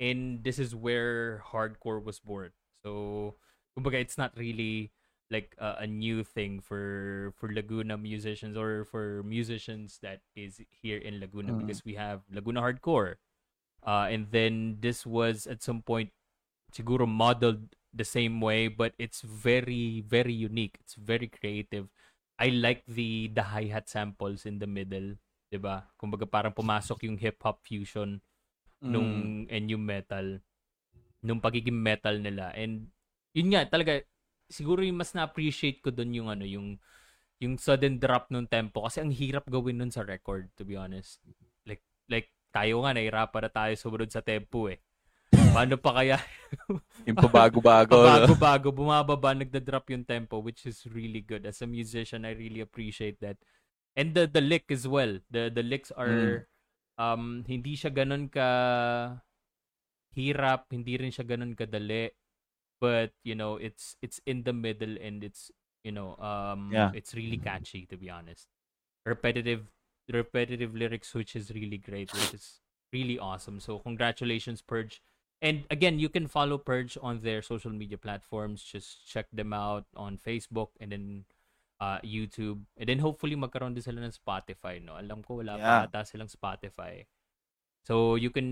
and 0.00 0.44
this 0.44 0.58
is 0.58 0.74
where 0.74 1.42
hardcore 1.52 2.02
was 2.02 2.20
born. 2.20 2.52
So, 2.84 3.34
kumbaga 3.76 4.00
it's 4.00 4.18
not 4.18 4.36
really 4.36 4.92
like 5.30 5.56
a, 5.58 5.84
a 5.84 5.88
new 5.88 6.24
thing 6.24 6.60
for 6.60 7.32
for 7.40 7.48
Laguna 7.52 7.96
musicians 7.96 8.56
or 8.56 8.84
for 8.84 9.22
musicians 9.24 9.98
that 10.02 10.20
is 10.36 10.60
here 10.70 10.98
in 10.98 11.20
Laguna 11.20 11.52
Mm. 11.52 11.64
because 11.64 11.84
we 11.84 11.94
have 11.96 12.22
Laguna 12.30 12.60
hardcore. 12.60 13.16
Uh, 13.82 14.06
and 14.10 14.30
then 14.30 14.78
this 14.80 15.04
was 15.06 15.46
at 15.46 15.62
some 15.62 15.82
point 15.82 16.10
siguro 16.72 17.06
modeled 17.08 17.74
the 17.92 18.04
same 18.04 18.40
way 18.40 18.68
but 18.68 18.94
it's 18.98 19.20
very 19.22 20.00
very 20.02 20.32
unique. 20.32 20.78
It's 20.80 20.94
very 20.94 21.28
creative. 21.28 21.88
I 22.42 22.48
like 22.50 22.82
the 22.90 23.30
the 23.30 23.44
hi-hat 23.54 23.86
samples 23.86 24.44
in 24.50 24.58
the 24.58 24.66
middle, 24.66 25.14
'di 25.50 25.58
ba? 25.62 25.86
Kumbaga 26.00 26.26
parang 26.26 26.54
pumasok 26.54 27.06
yung 27.06 27.18
hip 27.20 27.38
hop 27.46 27.62
fusion 27.62 28.18
Mm. 28.82 28.90
nung 28.90 29.10
and 29.46 29.66
yung 29.70 29.84
metal 29.86 30.42
nung 31.22 31.38
pagiging 31.38 31.78
metal 31.78 32.18
nila 32.18 32.50
and 32.58 32.90
yun 33.30 33.54
nga 33.54 33.62
talaga 33.70 34.02
siguro 34.50 34.82
yung 34.82 34.98
mas 34.98 35.14
na-appreciate 35.14 35.78
ko 35.80 35.94
doon 35.94 36.12
yung 36.18 36.28
ano 36.28 36.44
yung 36.46 36.68
yung 37.42 37.54
sudden 37.58 37.98
drop 37.98 38.30
nung 38.30 38.46
tempo 38.50 38.82
kasi 38.86 39.02
ang 39.02 39.12
hirap 39.14 39.46
gawin 39.50 39.78
nun 39.82 39.92
sa 39.94 40.02
record 40.06 40.50
to 40.58 40.62
be 40.66 40.74
honest 40.78 41.22
like 41.66 41.82
like 42.10 42.30
tayo 42.54 42.82
nga 42.86 42.94
nahirapan 42.94 43.42
na 43.46 43.52
tayo 43.52 43.72
sumunod 43.78 44.10
sa 44.10 44.22
tempo 44.22 44.66
eh 44.70 44.78
paano 45.32 45.76
pa 45.80 45.90
kaya? 45.96 46.18
Yung 47.08 47.16
pabago-bago. 47.16 47.96
no? 47.96 48.06
bago-bago 48.06 48.68
bumababa 48.72 49.32
nagda-drop 49.32 49.88
yung 49.90 50.04
tempo 50.04 50.38
which 50.38 50.68
is 50.68 50.84
really 50.92 51.24
good. 51.24 51.48
As 51.48 51.64
a 51.64 51.68
musician 51.68 52.24
I 52.28 52.36
really 52.36 52.60
appreciate 52.60 53.16
that. 53.24 53.40
And 53.96 54.12
the 54.16 54.24
the 54.28 54.40
lick 54.40 54.68
as 54.72 54.88
well. 54.88 55.20
The 55.32 55.52
the 55.52 55.64
licks 55.64 55.92
are 55.92 56.48
um 57.00 57.44
hindi 57.48 57.76
siya 57.76 57.92
ganun 57.92 58.28
ka 58.32 58.48
hirap 60.12 60.68
hindi 60.72 60.96
rin 61.00 61.12
siya 61.12 61.24
ganun 61.24 61.56
kadali. 61.56 62.12
But 62.80 63.14
you 63.22 63.34
know 63.38 63.56
it's 63.56 63.96
it's 64.02 64.18
in 64.26 64.42
the 64.42 64.52
middle 64.52 64.98
and 65.00 65.22
it's 65.22 65.48
you 65.86 65.92
know 65.92 66.18
um 66.18 66.68
Yeah. 66.72 66.90
it's 66.92 67.14
really 67.14 67.38
catchy 67.38 67.86
to 67.88 67.96
be 67.96 68.10
honest. 68.10 68.48
Repetitive 69.06 69.68
repetitive 70.10 70.74
lyrics 70.74 71.14
which 71.14 71.32
is 71.38 71.48
really 71.54 71.78
great 71.78 72.12
which 72.12 72.34
is 72.34 72.60
really 72.92 73.16
awesome. 73.18 73.60
So 73.60 73.78
congratulations 73.80 74.60
purge 74.60 75.00
and 75.42 75.66
again 75.68 75.98
you 75.98 76.06
can 76.08 76.30
follow 76.30 76.56
purge 76.56 76.94
on 77.02 77.18
their 77.20 77.42
social 77.42 77.74
media 77.74 77.98
platforms 77.98 78.62
just 78.62 79.02
check 79.04 79.26
them 79.34 79.50
out 79.52 79.84
on 79.98 80.14
facebook 80.16 80.70
and 80.78 80.94
then 80.94 81.26
uh, 81.82 81.98
YouTube. 82.06 82.62
And 82.78 82.86
then 82.86 83.02
hopefully 83.02 83.34
magkaroon 83.34 83.74
din 83.74 83.82
sila 83.82 84.06
ng 84.06 84.14
Spotify, 84.14 84.78
no? 84.78 84.94
Alam 84.94 85.26
ko 85.26 85.42
wala 85.42 85.58
Yeah. 85.58 85.82
pa 85.82 85.90
ata 85.90 86.06
silang 86.06 86.30
Spotify. 86.30 87.02
So 87.82 88.14
you 88.14 88.30
can 88.30 88.46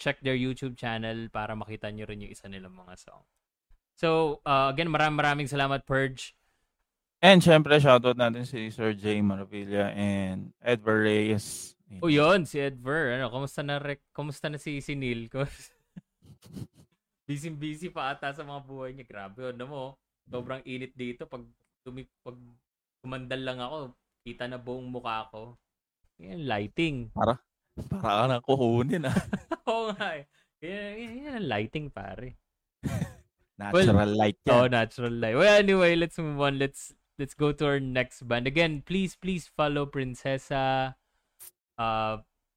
check 0.00 0.16
their 0.24 0.32
YouTube 0.32 0.80
channel 0.80 1.28
para 1.28 1.52
makita 1.52 1.92
nyo 1.92 2.08
rin 2.08 2.24
yung 2.24 2.32
isa 2.32 2.48
nilang 2.48 2.72
mga 2.72 2.96
song. 2.96 3.20
So 4.00 4.40
uh, 4.48 4.72
again, 4.72 4.88
maraming 4.88 5.20
maraming 5.20 5.48
salamat 5.52 5.84
Purge. 5.84 6.32
And 7.20 7.44
syempre, 7.44 7.76
shoutout 7.76 8.16
natin 8.16 8.48
si 8.48 8.72
Sir 8.72 8.96
J. 8.96 9.20
Maravilla 9.20 9.92
and 9.92 10.56
Edward 10.64 11.04
Reyes. 11.04 11.76
O 12.00 12.08
yun, 12.08 12.48
si 12.48 12.64
Edver. 12.64 13.12
Ano, 13.20 13.28
kumusta 13.28 13.60
na, 13.60 13.76
rek- 13.76 14.08
kumusta 14.16 14.48
na 14.48 14.56
si, 14.56 14.80
si 14.80 14.96
Neil? 14.96 15.28
Busy 17.26 17.50
busy 17.50 17.88
pa 17.88 18.10
ata 18.10 18.34
sa 18.34 18.42
mga 18.42 18.60
buhay 18.66 18.90
niya. 18.92 19.06
Grabe, 19.06 19.54
ano 19.54 19.64
mo. 19.66 19.82
Sobrang 20.26 20.62
init 20.66 20.94
dito. 20.94 21.26
Pag, 21.26 21.42
tumi, 21.82 22.06
pag 22.22 22.36
kumandal 23.02 23.40
lang 23.42 23.58
ako, 23.58 23.94
kita 24.26 24.46
na 24.46 24.58
buong 24.58 24.90
mukha 24.90 25.26
ko. 25.30 25.54
Yan, 26.20 26.44
lighting. 26.44 27.08
Para 27.14 27.40
ka 28.02 28.28
na 28.28 28.44
kukunin 28.44 29.08
ah. 29.08 29.16
Oo 29.70 29.94
nga 29.96 30.20
eh. 30.20 30.24
Yan, 30.60 30.92
yan, 30.98 31.14
yan 31.24 31.44
lighting, 31.48 31.88
pare. 31.88 32.36
Natural 33.60 34.08
light 34.16 34.40
Oh, 34.48 34.64
yan. 34.68 34.72
natural 34.72 35.12
light. 35.12 35.36
Well, 35.36 35.52
anyway, 35.60 35.92
let's 35.96 36.16
move 36.16 36.40
on. 36.40 36.56
Let's 36.56 36.92
let's 37.20 37.36
go 37.36 37.52
to 37.52 37.64
our 37.76 37.80
next 37.80 38.24
band. 38.24 38.48
Again, 38.48 38.80
please, 38.84 39.16
please 39.20 39.48
follow 39.52 39.84
Princesa, 39.84 40.96
uh, 41.76 42.14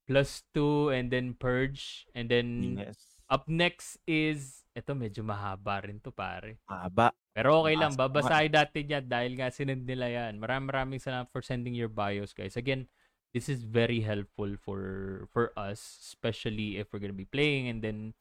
Plus 0.08 0.44
Two, 0.56 0.88
and 0.88 1.12
then 1.12 1.36
Purge, 1.36 2.08
and 2.16 2.28
then 2.32 2.80
Yes. 2.80 3.13
Up 3.30 3.44
next 3.48 3.98
is 4.04 4.64
ito 4.74 4.92
medyo 4.92 5.22
mahaba 5.22 5.86
rin 5.86 6.02
to 6.02 6.10
pare. 6.10 6.58
Haba. 6.66 7.14
Pero 7.34 7.62
okay 7.62 7.78
lang, 7.78 7.94
Ah, 7.94 8.06
babasahin 8.06 8.50
natin 8.54 8.84
yan 8.90 9.04
dahil 9.06 9.32
nga 9.38 9.50
sinend 9.50 9.86
nila 9.86 10.10
yan. 10.10 10.38
Maraming 10.38 10.70
maraming 10.70 11.00
salamat 11.02 11.30
for 11.30 11.42
sending 11.42 11.74
your 11.74 11.90
bios, 11.90 12.34
guys. 12.34 12.58
Again, 12.58 12.90
this 13.34 13.50
is 13.50 13.66
very 13.66 14.02
helpful 14.02 14.54
for 14.58 14.82
for 15.30 15.50
us, 15.58 15.98
especially 16.10 16.78
if 16.78 16.90
we're 16.90 17.02
gonna 17.02 17.14
be 17.16 17.26
playing 17.26 17.66
and 17.70 17.82
then 17.82 18.14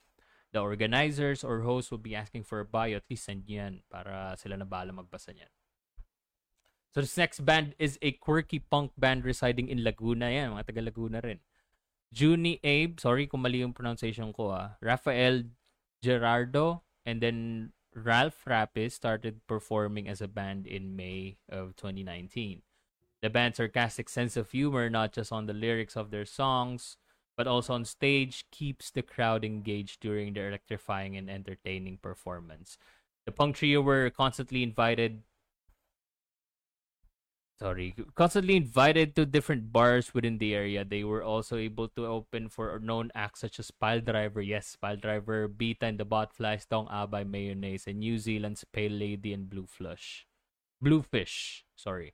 the 0.53 0.61
organizers 0.61 1.41
or 1.41 1.65
hosts 1.65 1.89
will 1.89 2.01
be 2.01 2.13
asking 2.13 2.45
for 2.45 2.61
a 2.61 2.65
bio. 2.65 3.01
At 3.01 3.09
least 3.09 3.25
send 3.25 3.45
yan 3.49 3.81
para 3.89 4.37
sila 4.37 4.57
na 4.57 4.65
bahala 4.65 4.93
magbasa 4.93 5.33
niyan. 5.33 5.49
So 6.93 7.01
this 7.01 7.17
next 7.17 7.41
band 7.41 7.73
is 7.81 7.97
a 8.05 8.13
quirky 8.21 8.61
punk 8.61 8.93
band 8.93 9.25
residing 9.25 9.69
in 9.73 9.81
Laguna. 9.81 10.29
Yan, 10.29 10.53
mga 10.53 10.69
taga 10.69 10.85
Laguna 10.85 11.25
rin. 11.25 11.41
Junie 12.13 12.59
Abe, 12.63 12.99
sorry 12.99 13.25
kung 13.25 13.41
mali 13.41 13.65
yung 13.65 13.73
pronunciation 13.73 14.29
ko 14.31 14.53
ah. 14.53 14.77
Rafael 14.79 15.49
Gerardo 16.05 16.85
and 17.05 17.19
then 17.19 17.73
Ralph 17.95 18.45
Rapis 18.45 18.93
started 18.93 19.41
performing 19.47 20.07
as 20.07 20.21
a 20.21 20.27
band 20.27 20.65
in 20.65 20.95
May 20.95 21.37
of 21.49 21.75
2019. 21.75 22.61
The 23.21 23.29
band's 23.29 23.57
sarcastic 23.57 24.09
sense 24.09 24.35
of 24.35 24.51
humor, 24.51 24.89
not 24.89 25.13
just 25.13 25.31
on 25.31 25.45
the 25.45 25.53
lyrics 25.53 25.95
of 25.95 26.11
their 26.11 26.25
songs, 26.25 26.97
but 27.37 27.47
also 27.47 27.73
on 27.73 27.85
stage, 27.85 28.45
keeps 28.51 28.91
the 28.91 29.01
crowd 29.01 29.45
engaged 29.45 30.01
during 30.01 30.33
their 30.33 30.49
electrifying 30.49 31.15
and 31.15 31.29
entertaining 31.29 31.97
performance. 31.97 32.77
The 33.25 33.31
punk 33.31 33.55
trio 33.55 33.81
were 33.81 34.09
constantly 34.09 34.61
invited 34.61 35.23
sorry, 37.63 37.95
constantly 38.19 38.59
invited 38.59 39.15
to 39.15 39.23
different 39.23 39.71
bars 39.71 40.11
within 40.11 40.35
the 40.35 40.51
area. 40.51 40.83
They 40.83 41.07
were 41.07 41.23
also 41.23 41.55
able 41.55 41.87
to 41.95 42.03
open 42.05 42.51
for 42.51 42.75
known 42.83 43.07
acts 43.15 43.39
such 43.39 43.55
as 43.57 43.71
Pile 43.71 44.03
Driver, 44.03 44.43
yes, 44.43 44.75
Pile 44.75 44.99
Driver, 44.99 45.47
Beta 45.47 45.87
and 45.87 45.95
the 45.95 46.03
Botflies, 46.03 46.67
Dong 46.67 46.91
Abay 46.91 47.23
Mayonnaise, 47.23 47.87
and 47.87 48.03
New 48.03 48.19
Zealand's 48.19 48.67
Pale 48.67 48.91
Lady 48.91 49.31
and 49.31 49.47
Blue 49.49 49.63
Flush. 49.63 50.27
Bluefish, 50.83 51.63
sorry. 51.79 52.11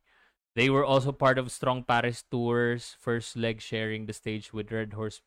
They 0.53 0.69
were 0.69 0.85
also 0.85 1.11
part 1.11 1.41
of 1.41 1.49
Strong 1.49 1.89
Paris 1.89 2.21
Tours, 2.29 2.93
first 3.01 3.33
leg 3.33 3.57
sharing 3.59 4.05
the 4.05 4.13
stage 4.13 4.53
with 4.53 4.71
Red 4.71 4.93
Horse 4.93 5.25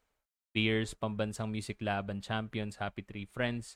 Beers, 0.54 0.94
Pambansang 0.94 1.50
Music 1.50 1.82
Lab, 1.82 2.06
and 2.06 2.22
Champions, 2.22 2.76
Happy 2.76 3.02
Three 3.02 3.26
Friends, 3.26 3.74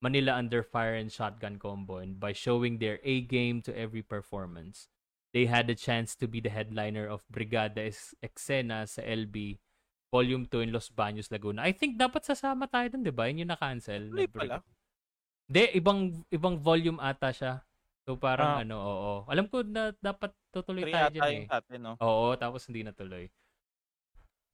Manila 0.00 0.38
Under 0.38 0.62
Fire, 0.62 0.94
and 0.94 1.10
Shotgun 1.10 1.58
Combo. 1.58 1.98
And 1.98 2.20
by 2.20 2.30
showing 2.30 2.78
their 2.78 3.00
A 3.02 3.20
game 3.22 3.62
to 3.62 3.74
every 3.74 4.02
performance, 4.02 4.86
they 5.32 5.44
had 5.44 5.68
the 5.68 5.76
chance 5.76 6.16
to 6.16 6.24
be 6.26 6.40
the 6.40 6.48
headliner 6.48 7.04
of 7.04 7.24
Brigada 7.28 7.84
Exena 8.18 8.88
sa 8.88 9.02
LB 9.02 9.60
Volume 10.08 10.48
2 10.48 10.64
in 10.64 10.70
Los 10.72 10.88
Baños, 10.88 11.28
Laguna. 11.28 11.68
I 11.68 11.76
think 11.76 12.00
dapat 12.00 12.24
sasama 12.24 12.64
tayo 12.64 12.96
dun, 12.96 13.04
di 13.04 13.12
ba? 13.12 13.28
Yun 13.28 13.44
yung 13.44 13.52
na-cancel. 13.52 14.08
Brig- 14.08 14.32
pala. 14.32 14.64
Hindi, 15.44 15.64
ibang 15.76 16.00
ibang 16.28 16.56
volume 16.56 16.96
ata 16.98 17.28
siya. 17.28 17.60
So 18.04 18.16
parang 18.16 18.56
Ah. 18.56 18.64
ano, 18.64 18.76
oo. 18.80 19.14
Alam 19.28 19.52
ko 19.52 19.60
na 19.60 19.92
dapat 20.00 20.32
tutuloy 20.48 20.88
Three 20.88 20.96
tayo 20.96 21.12
dyan 21.12 21.28
eh. 21.28 21.44
dati, 21.44 21.76
no? 21.76 21.92
Oo, 22.00 22.32
tapos 22.40 22.64
hindi 22.64 22.80
natuloy. 22.80 23.28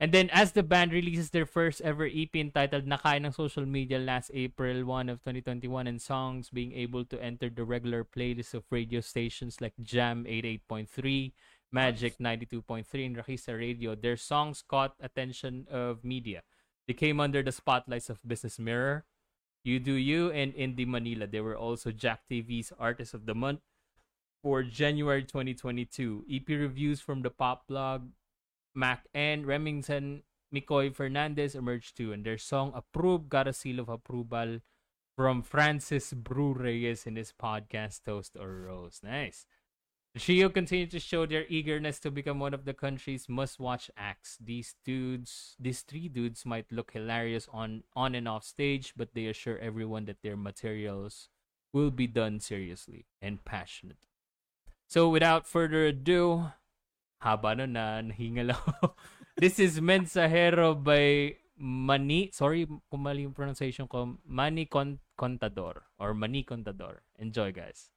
And 0.01 0.11
then 0.11 0.29
as 0.35 0.53
the 0.53 0.63
band 0.63 0.93
releases 0.93 1.31
their 1.31 1.47
first 1.47 1.81
ever 1.81 2.05
EP 2.05 2.35
entitled 2.35 2.85
Nakain 2.85 3.25
ng 3.25 3.33
Social 3.33 3.65
Media 3.65 3.99
last 3.99 4.31
April 4.35 4.85
1 4.85 5.09
of 5.09 5.23
2021 5.23 5.87
and 5.87 6.03
songs 6.03 6.51
being 6.51 6.73
able 6.75 7.05
to 7.07 7.23
enter 7.23 7.49
the 7.49 7.63
regular 7.63 8.03
playlist 8.03 8.55
of 8.55 8.65
radio 8.71 9.01
stations 9.01 9.61
like 9.61 9.73
Jam 9.81 10.25
88.3, 10.27 11.33
Magic 11.71 12.19
92.3 12.19 13.07
and 13.07 13.17
Rakisa 13.17 13.57
Radio, 13.57 13.95
their 13.95 14.17
songs 14.17 14.65
caught 14.67 14.99
attention 15.01 15.67
of 15.71 16.03
media. 16.03 16.43
They 16.89 16.95
came 16.95 17.21
under 17.21 17.43
the 17.43 17.53
spotlights 17.53 18.11
of 18.11 18.19
Business 18.27 18.59
Mirror, 18.59 19.07
You 19.63 19.79
Do 19.79 19.95
You, 19.95 20.31
and 20.33 20.53
Indie 20.55 20.87
Manila. 20.87 21.29
They 21.29 21.41
were 21.41 21.57
also 21.57 21.93
Jack 21.93 22.27
TV's 22.29 22.73
Artist 22.79 23.15
of 23.15 23.27
the 23.27 23.35
Month 23.35 23.61
for 24.43 24.65
January 24.65 25.23
2022. 25.23 26.27
EP 26.29 26.49
reviews 26.49 27.01
from 27.01 27.23
the 27.23 27.31
pop 27.31 27.69
blog 27.69 28.11
Mac 28.75 29.07
and 29.15 29.47
Remington 29.47 30.23
Mikoy 30.55 30.95
Fernandez 30.95 31.55
emerged 31.55 31.97
too, 31.97 32.13
and 32.13 32.25
their 32.25 32.39
song 32.39 32.73
Approve 32.75 33.29
got 33.29 33.49
a 33.49 33.53
seal 33.53 33.81
of 33.81 33.89
approval 33.89 34.61
from 35.17 35.43
Francis 35.43 36.13
Bru 36.13 36.53
Reyes 36.53 37.07
in 37.07 37.17
his 37.17 37.33
podcast 37.33 38.05
Toast 38.05 38.37
or 38.39 38.63
Rose. 38.63 39.01
Nice. 39.03 39.47
The 40.15 40.21
trio 40.21 40.49
continue 40.49 40.87
to 40.87 41.01
show 41.01 41.27
their 41.27 41.45
eagerness 41.49 41.99
to 42.01 42.11
become 42.11 42.39
one 42.39 42.55
of 42.55 42.65
the 42.65 42.75
country's 42.75 43.29
must-watch 43.29 43.91
acts. 43.97 44.39
These 44.41 44.77
dudes, 44.85 45.57
these 45.59 45.83
three 45.83 46.09
dudes 46.09 46.47
might 46.47 46.71
look 46.71 46.93
hilarious 46.93 47.49
on 47.53 47.83
on 47.97 48.15
and 48.15 48.29
off 48.29 48.45
stage, 48.45 48.95
but 48.97 49.15
they 49.15 49.27
assure 49.27 49.59
everyone 49.59 50.05
that 50.05 50.23
their 50.23 50.37
materials 50.37 51.29
will 51.73 51.91
be 51.91 52.07
done 52.07 52.39
seriously 52.39 53.07
and 53.21 53.45
passionately. 53.45 54.15
So 54.87 55.09
without 55.09 55.49
further 55.49 55.87
ado, 55.87 56.53
haba 57.23 57.57
nun 57.57 57.73
na 57.75 58.01
nahingal 58.03 58.51
ako. 58.57 58.95
This 59.37 59.59
is 59.59 59.81
Mensahero 59.81 60.79
by 60.79 61.35
Mani, 61.59 62.31
sorry 62.35 62.67
kung 62.67 63.03
mali 63.03 63.23
yung 63.23 63.35
pronunciation 63.35 63.87
ko, 63.87 64.19
Mani 64.27 64.67
Con- 64.67 64.99
Contador 65.19 65.87
or 65.99 66.15
Mani 66.15 66.43
Contador. 66.43 67.03
Enjoy 67.19 67.51
guys. 67.55 67.91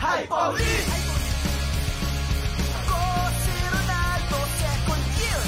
Hi, 0.00 0.24
Pauline! 0.28 0.90
Ako 2.80 3.00
si 3.40 3.54
Ronaldo, 3.68 4.38
second 4.60 5.04
year 5.20 5.42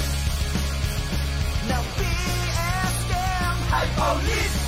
ng 1.69 1.85
PSM. 1.97 3.55
Hi, 3.73 3.85
Pauline! 3.97 4.62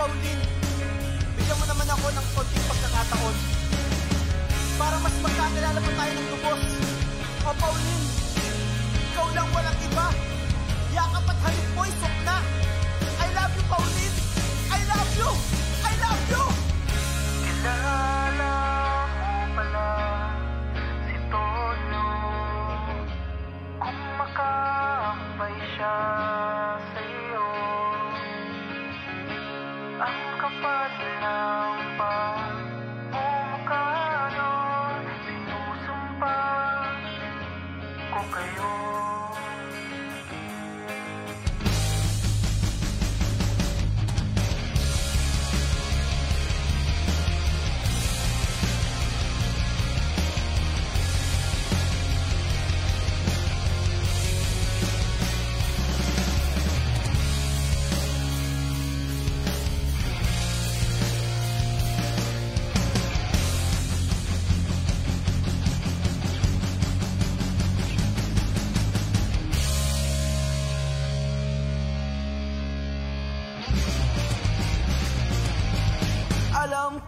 Pauline, 0.00 0.40
bigyan 1.36 1.60
mo 1.60 1.64
naman 1.68 1.84
ako 1.92 2.08
ng 2.08 2.26
konting 2.32 2.64
pagkakataon 2.72 3.36
para 4.80 4.96
mas 5.04 5.12
magkakilala 5.20 5.76
pa 5.76 5.92
tayo 5.92 6.12
ng 6.16 6.26
lubos. 6.32 6.62
O 7.44 7.52
Pauline, 7.52 8.06
ikaw 8.96 9.28
lang 9.36 9.48
walang 9.52 9.76
iba. 9.84 10.08
Yakap 10.96 11.28
at 11.28 11.38
halik 11.44 11.68
mo'y 11.76 11.92
sokna. 12.00 12.40
I 13.20 13.28
love 13.36 13.52
you, 13.52 13.64
Pauline. 13.68 14.16
I 14.72 14.80
love 14.88 15.10
you. 15.20 15.59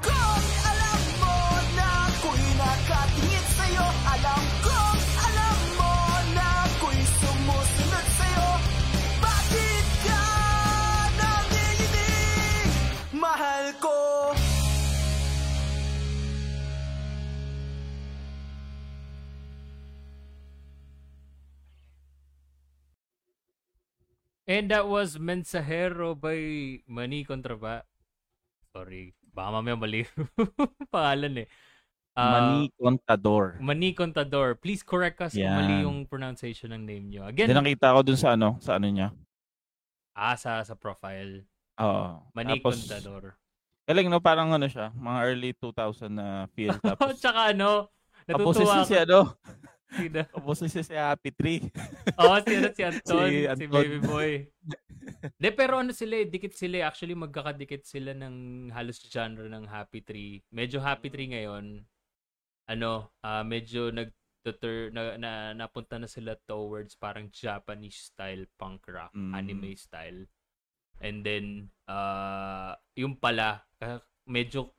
Alam 0.03 0.11
ko, 0.11 0.19
alam 0.67 1.03
mo 1.23 1.39
na 1.79 1.87
ako'y 2.11 2.47
Alam 4.03 4.45
ko, 4.67 4.81
alam 5.23 5.59
mo 5.79 5.95
na 6.35 6.47
ako'y 6.67 7.01
sumusunod 7.07 8.07
sa'yo 8.19 8.51
Bakit? 9.23 9.87
Mahal 13.15 13.65
ko 13.79 13.99
And 24.51 24.75
that 24.75 24.91
was 24.91 25.17
Mensahero 25.23 26.19
by 26.19 26.83
Mani 26.91 27.25
Contraba. 27.25 27.87
Sorry. 28.75 29.15
Baka 29.33 29.49
mamaya 29.49 29.76
mali 29.76 30.05
pangalan 30.95 31.45
eh. 31.45 31.49
Ah, 32.12 32.28
Mani 32.37 32.68
Contador. 32.76 33.57
Mani 33.57 33.97
Contador. 33.97 34.61
Please 34.61 34.85
correct 34.85 35.24
us 35.24 35.33
kung 35.33 35.49
Yan. 35.49 35.57
mali 35.57 35.74
yung 35.80 36.05
pronunciation 36.05 36.76
ng 36.76 36.85
name. 36.85 37.05
Hindi 37.09 37.24
Again, 37.24 37.57
nakita 37.57 37.97
ko 37.97 38.05
dun 38.05 38.20
sa 38.20 38.37
ano, 38.37 38.61
sa 38.61 38.76
ano 38.76 38.85
niya. 38.93 39.09
ah, 40.12 40.37
sa, 40.37 40.61
sa 40.61 40.76
profile. 40.76 41.49
Oo. 41.80 42.20
Mani 42.37 42.61
Tapos, 42.61 42.85
Contador. 42.85 43.33
galing 43.89 44.12
no, 44.12 44.20
parang 44.20 44.53
ano 44.53 44.68
siya, 44.68 44.93
mga 44.93 45.18
early 45.24 45.51
2000 45.57 46.12
na 46.12 46.45
feel. 46.53 46.76
Tapos, 46.85 47.16
Tsaka 47.16 47.57
ano, 47.57 47.89
tapos 48.22 48.55
natutuwa 48.55 48.85
si, 48.85 48.93
si 48.93 48.97
ano, 49.01 49.33
Sino? 49.93 50.24
tapos 50.24 50.57
si, 50.64 50.80
si 50.80 50.95
Happy 50.97 51.30
Tree. 51.32 51.61
Oo, 52.20 52.36
si, 52.40 52.53
ano, 52.57 52.68
si 52.72 52.82
Anton, 52.82 53.28
si, 53.28 53.36
Si 53.45 53.49
Anton. 53.49 53.68
Baby 53.68 53.99
Boy. 54.01 54.32
De, 55.43 55.51
pero 55.53 55.82
ano 55.82 55.90
sila 55.93 56.22
eh, 56.22 56.26
dikit 56.30 56.55
sila 56.55 56.80
eh. 56.80 56.84
Actually, 56.86 57.14
magkakadikit 57.18 57.82
sila 57.84 58.14
ng 58.14 58.70
halos 58.72 59.03
genre 59.03 59.47
ng 59.51 59.66
Happy 59.68 60.01
Tree. 60.01 60.40
Medyo 60.55 60.80
Happy 60.80 61.11
Tree 61.11 61.28
ngayon. 61.30 61.82
Ano, 62.70 63.12
ah 63.20 63.43
medyo 63.43 63.90
nag 63.90 64.11
na, 64.90 65.14
na, 65.14 65.32
napunta 65.55 66.03
na 66.03 66.11
sila 66.11 66.34
towards 66.34 66.99
parang 66.99 67.30
Japanese 67.30 68.11
style 68.11 68.43
punk 68.59 68.82
rock, 68.90 69.14
Mm. 69.14 69.34
anime 69.38 69.70
style. 69.78 70.26
And 70.99 71.22
then, 71.22 71.70
uh, 71.86 72.74
yung 72.99 73.18
pala, 73.18 73.62
ah, 73.78 74.03
medyo 74.26 74.74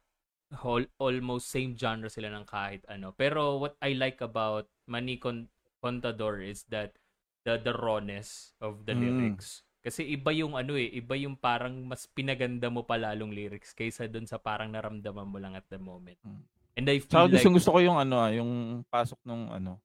whole, 0.60 0.84
almost 1.00 1.48
same 1.48 1.76
genre 1.80 2.12
sila 2.12 2.28
ng 2.32 2.44
kahit 2.44 2.84
ano. 2.92 3.16
Pero 3.16 3.56
what 3.60 3.76
I 3.80 3.96
like 3.96 4.20
about 4.20 4.68
Mani 4.86 5.18
Con- 5.18 5.50
Contador 5.78 6.40
is 6.40 6.64
that 6.68 6.96
the 7.44 7.60
the 7.60 7.76
rawness 7.76 8.56
of 8.60 8.84
the 8.84 8.96
Mm. 8.96 9.02
lyrics. 9.04 9.64
Kasi 9.84 10.08
iba 10.08 10.32
yung 10.32 10.56
ano 10.56 10.80
eh, 10.80 10.88
iba 10.88 11.12
yung 11.20 11.36
parang 11.36 11.76
mas 11.84 12.08
pinaganda 12.08 12.72
mo 12.72 12.88
pa 12.88 12.96
lalong 12.96 13.36
lyrics 13.36 13.76
kaysa 13.76 14.08
dun 14.08 14.24
sa 14.24 14.40
parang 14.40 14.72
naramdaman 14.72 15.28
mo 15.28 15.36
lang 15.38 15.60
at 15.60 15.68
the 15.68 15.76
moment. 15.76 16.16
Mm. 16.24 16.40
And 16.74 16.86
I 16.88 16.98
Saka 17.04 17.28
feel 17.28 17.36
gusto, 17.36 17.50
like, 17.52 17.56
gusto 17.60 17.70
ko 17.70 17.80
yung 17.84 17.98
ano, 18.00 18.16
ah, 18.18 18.32
yung 18.32 18.52
pasok 18.88 19.20
nung 19.28 19.52
ano. 19.52 19.78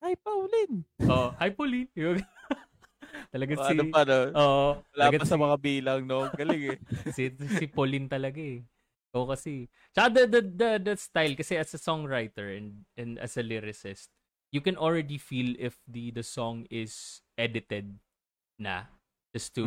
Hi, 0.00 0.14
Pauline! 0.14 0.86
oh, 1.10 1.34
hi 1.34 1.50
Pauline. 1.50 1.90
Talaga 3.34 3.52
si, 3.58 3.72
ano 3.74 3.82
pa, 3.90 4.00
no? 4.06 4.18
oh, 4.32 4.70
Wala 4.94 5.10
pa 5.10 5.24
sa 5.26 5.34
si- 5.34 5.42
mga 5.42 5.56
bilang, 5.58 6.00
no? 6.06 6.30
Galing 6.30 6.62
eh. 6.70 6.78
si, 7.16 7.22
si 7.34 7.64
Pauline 7.66 8.06
talaga 8.06 8.38
eh. 8.38 8.62
Oo 9.14 9.26
kasi. 9.26 9.66
Tsaka 9.90 10.10
the, 10.10 10.22
the, 10.26 10.40
the, 10.42 10.70
the 10.80 10.94
style, 10.94 11.34
kasi 11.34 11.58
as 11.58 11.74
a 11.74 11.80
songwriter 11.80 12.54
and, 12.54 12.86
and 12.94 13.18
as 13.18 13.34
a 13.34 13.42
lyricist, 13.42 14.10
you 14.54 14.62
can 14.62 14.78
already 14.78 15.18
feel 15.18 15.58
if 15.58 15.82
the 15.90 16.14
the 16.14 16.22
song 16.22 16.62
is 16.70 17.18
edited 17.34 17.98
na 18.54 18.86
just 19.34 19.50
to, 19.58 19.66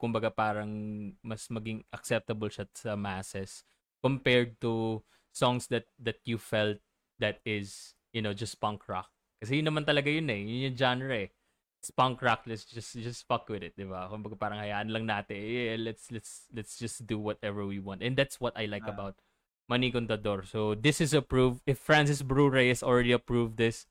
kumbaga 0.00 0.32
parang 0.32 1.12
mas 1.20 1.44
maging 1.52 1.84
acceptable 1.92 2.48
siya 2.48 2.64
sa 2.72 2.96
masses 2.96 3.60
compared 4.00 4.56
to 4.56 5.04
songs 5.28 5.68
that 5.68 5.84
that 6.00 6.16
you 6.24 6.40
felt 6.40 6.80
that 7.20 7.44
is, 7.44 7.92
you 8.16 8.24
know, 8.24 8.32
just 8.32 8.56
punk 8.56 8.88
rock. 8.88 9.12
Kasi 9.44 9.60
yun 9.60 9.68
naman 9.68 9.84
talaga 9.84 10.08
yun 10.08 10.32
eh. 10.32 10.40
Yun 10.40 10.72
yung 10.72 10.78
genre 10.80 11.12
eh. 11.12 11.28
It's 11.84 11.92
punk 11.92 12.24
rock, 12.24 12.48
let's 12.48 12.64
just 12.64 12.96
just 12.96 13.28
fuck 13.28 13.44
with 13.52 13.60
it, 13.60 13.76
'di 13.76 13.84
ba? 13.92 14.08
Kumbaga 14.08 14.40
parang 14.40 14.58
hayaan 14.64 14.88
lang 14.88 15.04
natin. 15.04 15.36
Yeah, 15.36 15.76
let's 15.76 16.08
let's 16.08 16.48
let's 16.56 16.80
just 16.80 17.04
do 17.04 17.20
whatever 17.20 17.68
we 17.68 17.78
want. 17.84 18.00
And 18.00 18.16
that's 18.16 18.40
what 18.40 18.56
I 18.56 18.64
like 18.64 18.88
Ah. 18.88 18.96
about 18.96 19.20
Mani 19.68 19.92
Contador. 19.92 20.48
So 20.48 20.72
this 20.72 20.98
is 21.04 21.12
approved. 21.12 21.60
If 21.68 21.76
Francis 21.76 22.24
Bru 22.24 22.48
Reyes 22.48 22.80
already 22.80 23.12
approved 23.12 23.60
this, 23.60 23.84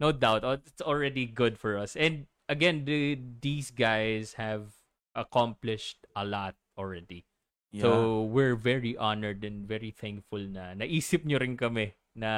no 0.00 0.12
doubt, 0.12 0.44
oh, 0.44 0.58
it's 0.64 0.82
already 0.82 1.26
good 1.26 1.58
for 1.58 1.78
us. 1.78 1.96
And 1.96 2.26
again, 2.48 2.84
the, 2.84 3.18
these 3.40 3.70
guys 3.70 4.34
have 4.34 4.74
accomplished 5.14 6.06
a 6.16 6.24
lot 6.24 6.54
already. 6.78 7.24
Yeah. 7.70 7.82
So, 7.82 8.22
we're 8.22 8.54
very 8.54 8.96
honored 8.96 9.42
and 9.42 9.66
very 9.66 9.90
thankful 9.90 10.38
na 10.38 10.78
naisip 10.78 11.26
nyo 11.26 11.42
rin 11.42 11.58
kami 11.58 11.94
na 12.14 12.30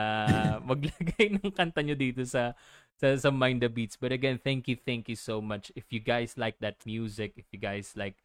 maglagay 0.68 1.36
ng 1.36 1.52
kanta 1.52 1.84
nyo 1.84 1.92
dito 1.92 2.24
sa 2.24 2.56
sa, 2.96 3.12
sa 3.20 3.28
Mind 3.28 3.60
the 3.60 3.68
Beats. 3.68 4.00
But 4.00 4.12
again, 4.12 4.40
thank 4.40 4.64
you, 4.68 4.80
thank 4.80 5.12
you 5.12 5.16
so 5.16 5.44
much. 5.44 5.68
If 5.76 5.92
you 5.92 6.00
guys 6.00 6.40
like 6.40 6.56
that 6.64 6.80
music, 6.88 7.36
if 7.36 7.44
you 7.52 7.60
guys 7.60 7.92
like 7.92 8.16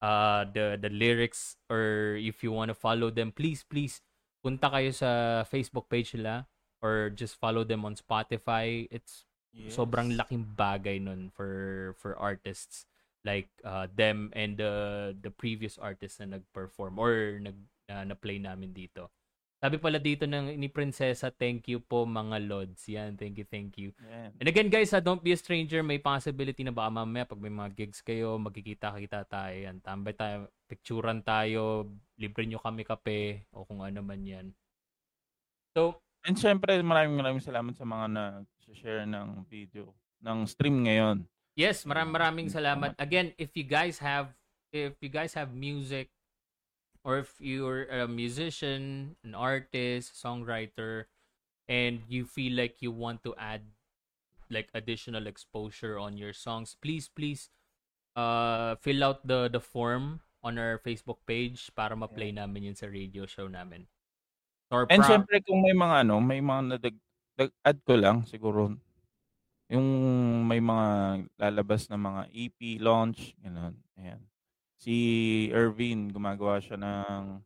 uh 0.00 0.44
the 0.52 0.76
the 0.76 0.92
lyrics 0.92 1.56
or 1.72 2.16
if 2.20 2.44
you 2.44 2.52
want 2.52 2.72
to 2.72 2.76
follow 2.76 3.12
them, 3.12 3.32
please 3.32 3.64
please 3.64 4.00
punta 4.40 4.72
kayo 4.72 4.92
sa 4.92 5.44
Facebook 5.44 5.92
page 5.92 6.16
nila 6.16 6.48
or 6.86 7.10
just 7.10 7.34
follow 7.34 7.66
them 7.66 7.82
on 7.82 7.98
Spotify. 7.98 8.86
It's 8.94 9.26
Yes. 9.56 9.72
sobrang 9.72 10.12
laking 10.12 10.52
bagay 10.52 11.00
nun 11.00 11.32
for 11.32 11.96
for 11.96 12.12
artists 12.20 12.84
like 13.24 13.48
uh, 13.64 13.88
them 13.88 14.28
and 14.36 14.60
the 14.60 15.16
the 15.16 15.32
previous 15.32 15.80
artists 15.80 16.20
na 16.20 16.36
nag-perform 16.36 17.00
or 17.00 17.40
nag 17.40 17.56
na, 17.88 18.04
na-play 18.04 18.36
namin 18.36 18.76
dito. 18.76 19.08
Sabi 19.56 19.80
pala 19.80 19.96
dito 19.96 20.28
ng 20.28 20.52
ni 20.60 20.68
Prinsesa, 20.68 21.32
thank 21.32 21.64
you 21.72 21.80
po 21.80 22.04
mga 22.04 22.44
lods. 22.44 22.84
Yan, 22.92 23.16
thank 23.16 23.40
you, 23.40 23.48
thank 23.48 23.80
you. 23.80 23.96
Yan. 24.04 24.36
And 24.36 24.46
again 24.52 24.68
guys, 24.68 24.92
ha, 24.92 25.00
don't 25.00 25.24
be 25.24 25.32
a 25.32 25.40
stranger. 25.40 25.80
May 25.80 25.96
possibility 25.96 26.60
na 26.60 26.76
baka 26.76 26.92
mamaya 26.92 27.24
pag 27.24 27.40
may 27.40 27.50
mga 27.50 27.72
gigs 27.72 28.04
kayo, 28.04 28.36
magkikita-kita 28.36 29.24
tayo. 29.24 29.56
Yan, 29.56 29.80
tambay 29.80 30.12
tayo, 30.12 30.52
picturean 30.68 31.24
tayo, 31.24 31.88
libre 32.20 32.44
nyo 32.44 32.60
kami 32.60 32.84
kape 32.84 33.48
o 33.56 33.64
kung 33.64 33.80
ano 33.80 34.04
man 34.04 34.20
yan. 34.20 34.52
So, 35.72 36.04
And 36.26 36.34
syempre, 36.34 36.74
maraming 36.82 37.14
maraming 37.14 37.44
salamat 37.44 37.78
sa 37.78 37.86
mga 37.86 38.06
na-share 38.10 39.06
ng 39.06 39.46
video, 39.46 39.94
ng 40.26 40.42
stream 40.50 40.82
ngayon. 40.82 41.22
Yes, 41.54 41.86
maraming 41.86 42.12
maraming 42.12 42.48
salamat. 42.50 42.98
Again, 42.98 43.30
if 43.38 43.54
you 43.54 43.62
guys 43.62 44.02
have 44.02 44.34
if 44.74 44.98
you 44.98 45.08
guys 45.08 45.38
have 45.38 45.54
music 45.54 46.10
or 47.06 47.22
if 47.22 47.38
you're 47.38 47.86
a 47.86 48.10
musician, 48.10 49.14
an 49.22 49.38
artist, 49.38 50.18
songwriter 50.18 51.06
and 51.70 52.02
you 52.10 52.26
feel 52.26 52.58
like 52.58 52.82
you 52.82 52.90
want 52.90 53.22
to 53.22 53.32
add 53.38 53.62
like 54.50 54.68
additional 54.74 55.30
exposure 55.30 55.94
on 55.94 56.18
your 56.18 56.34
songs, 56.34 56.74
please 56.82 57.06
please 57.06 57.54
uh 58.18 58.74
fill 58.82 59.06
out 59.06 59.22
the 59.22 59.46
the 59.46 59.62
form 59.62 60.20
on 60.42 60.58
our 60.58 60.82
Facebook 60.82 61.22
page 61.22 61.70
para 61.78 61.94
ma-play 61.94 62.34
namin 62.34 62.74
yun 62.74 62.76
sa 62.76 62.90
radio 62.90 63.24
show 63.24 63.46
namin. 63.46 63.86
Or 64.70 64.86
And 64.90 65.02
pro- 65.02 65.08
syempre, 65.08 65.38
kung 65.46 65.62
may 65.62 65.74
mga 65.76 66.06
ano, 66.06 66.18
may 66.18 66.42
mga 66.42 66.62
nadag, 66.74 66.96
dag, 67.38 67.50
add 67.62 67.78
ko 67.86 67.94
lang 67.94 68.26
siguro, 68.26 68.74
yung 69.70 69.88
may 70.46 70.62
mga 70.62 70.86
lalabas 71.38 71.90
na 71.90 71.98
mga 71.98 72.22
EP 72.30 72.58
launch, 72.78 73.34
gano'n. 73.42 73.74
Ayan. 73.98 74.22
Si 74.78 74.94
Irvin, 75.50 76.10
gumagawa 76.10 76.62
siya 76.62 76.78
ng 76.78 77.42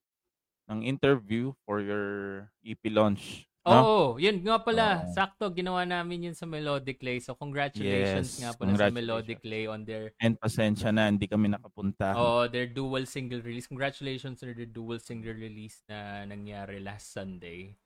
ng 0.71 0.81
interview 0.87 1.51
for 1.66 1.83
your 1.83 2.49
EP 2.62 2.81
launch. 2.89 3.49
Oo, 3.68 4.16
yun 4.16 4.40
nga 4.40 4.56
pala. 4.64 5.04
Oo. 5.04 5.12
Sakto, 5.12 5.52
ginawa 5.52 5.84
namin 5.84 6.32
yun 6.32 6.36
sa 6.36 6.48
Melodic 6.48 6.96
Lay. 7.04 7.20
So, 7.20 7.36
congratulations 7.36 8.36
Yes, 8.36 8.40
nga 8.40 8.56
pala 8.56 8.72
sa 8.72 8.88
congratulations. 8.88 8.96
Melodic 8.96 9.40
Lay 9.44 9.64
on 9.68 9.84
their 9.84 10.16
And 10.16 10.40
pasensya 10.40 10.88
na, 10.88 11.12
hindi 11.12 11.28
kami 11.28 11.52
nakapunta. 11.52 12.16
oh, 12.16 12.48
their 12.48 12.64
dual 12.64 13.04
single 13.04 13.44
release. 13.44 13.68
Congratulations 13.68 14.40
on 14.40 14.56
their 14.56 14.64
dual 14.64 14.96
single 14.96 15.36
release 15.36 15.84
na 15.92 16.24
nangyari 16.24 16.80
last 16.80 17.12
Sunday. 17.12 17.76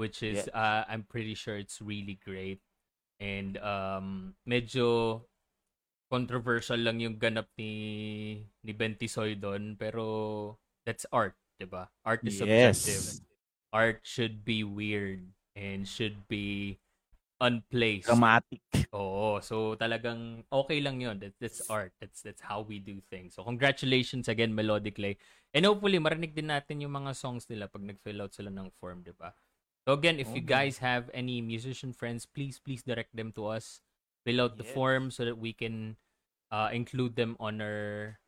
Which 0.00 0.24
is, 0.24 0.48
Yes. 0.48 0.56
uh, 0.56 0.88
I'm 0.88 1.04
pretty 1.04 1.36
sure 1.36 1.60
it's 1.60 1.84
really 1.84 2.16
great. 2.16 2.64
And 3.20 3.60
um, 3.60 4.32
medyo 4.48 5.20
controversial 6.08 6.80
lang 6.80 6.98
yung 7.04 7.20
ganap 7.20 7.52
ni 7.60 8.40
ni 8.64 8.72
Bentisoy 8.72 9.36
doon. 9.36 9.76
Pero 9.76 10.56
that's 10.88 11.04
art, 11.12 11.36
'di 11.60 11.68
ba? 11.68 11.92
Art 12.00 12.24
is 12.24 12.40
subjective. 12.40 13.20
Art 13.72 14.02
should 14.04 14.44
be 14.44 14.64
weird 14.64 15.30
and 15.56 15.86
should 15.88 16.26
be 16.28 16.78
unplaced. 17.40 18.08
Dramatic. 18.08 18.60
Oo, 18.90 19.38
so 19.38 19.78
talagang 19.78 20.42
okay 20.50 20.82
lang 20.82 20.98
'yon. 20.98 21.22
That, 21.22 21.34
that's 21.38 21.62
art. 21.70 21.94
That's 22.02 22.22
that's 22.26 22.42
how 22.42 22.66
we 22.66 22.82
do 22.82 22.98
things. 23.06 23.38
So 23.38 23.46
congratulations 23.46 24.26
again 24.26 24.50
Melodic 24.54 24.98
Lay. 24.98 25.14
And 25.54 25.66
hopefully 25.66 26.02
marinig 26.02 26.34
din 26.34 26.50
natin 26.50 26.82
yung 26.82 26.94
mga 26.94 27.14
songs 27.14 27.46
nila 27.46 27.70
pag 27.70 27.86
nag-fill 27.86 28.22
out 28.26 28.34
sila 28.34 28.50
ng 28.50 28.70
form, 28.82 29.06
'di 29.06 29.14
ba? 29.14 29.30
So 29.86 29.94
again, 29.94 30.18
if 30.18 30.34
you 30.34 30.42
Okay. 30.42 30.44
guys 30.44 30.82
have 30.82 31.08
any 31.14 31.38
musician 31.40 31.94
friends, 31.94 32.26
please 32.26 32.58
please 32.58 32.82
direct 32.82 33.14
them 33.14 33.30
to 33.38 33.46
us. 33.50 33.80
Fill 34.26 34.42
out 34.42 34.58
the 34.58 34.66
Yes. 34.66 34.68
form 34.68 35.10
so 35.14 35.24
that 35.24 35.38
we 35.38 35.54
can 35.54 35.96
uh, 36.50 36.70
include 36.74 37.14
them 37.16 37.38
on 37.40 37.62
our 37.62 38.18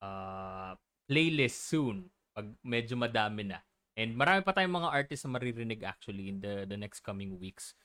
uh, 0.00 0.74
playlist 1.10 1.66
soon 1.66 2.10
pag 2.34 2.54
medyo 2.64 2.94
madami 2.96 3.50
na. 3.52 3.60
And 3.92 4.16
marami 4.16 4.40
pa 4.40 4.56
tayong 4.56 4.72
mga 4.72 4.92
artists 4.92 5.24
na 5.24 5.36
maririnig 5.36 5.84
actually 5.84 6.32
in 6.32 6.40
the 6.40 6.64
the 6.64 6.80
next 6.80 7.04
coming 7.04 7.36
weeks. 7.36 7.76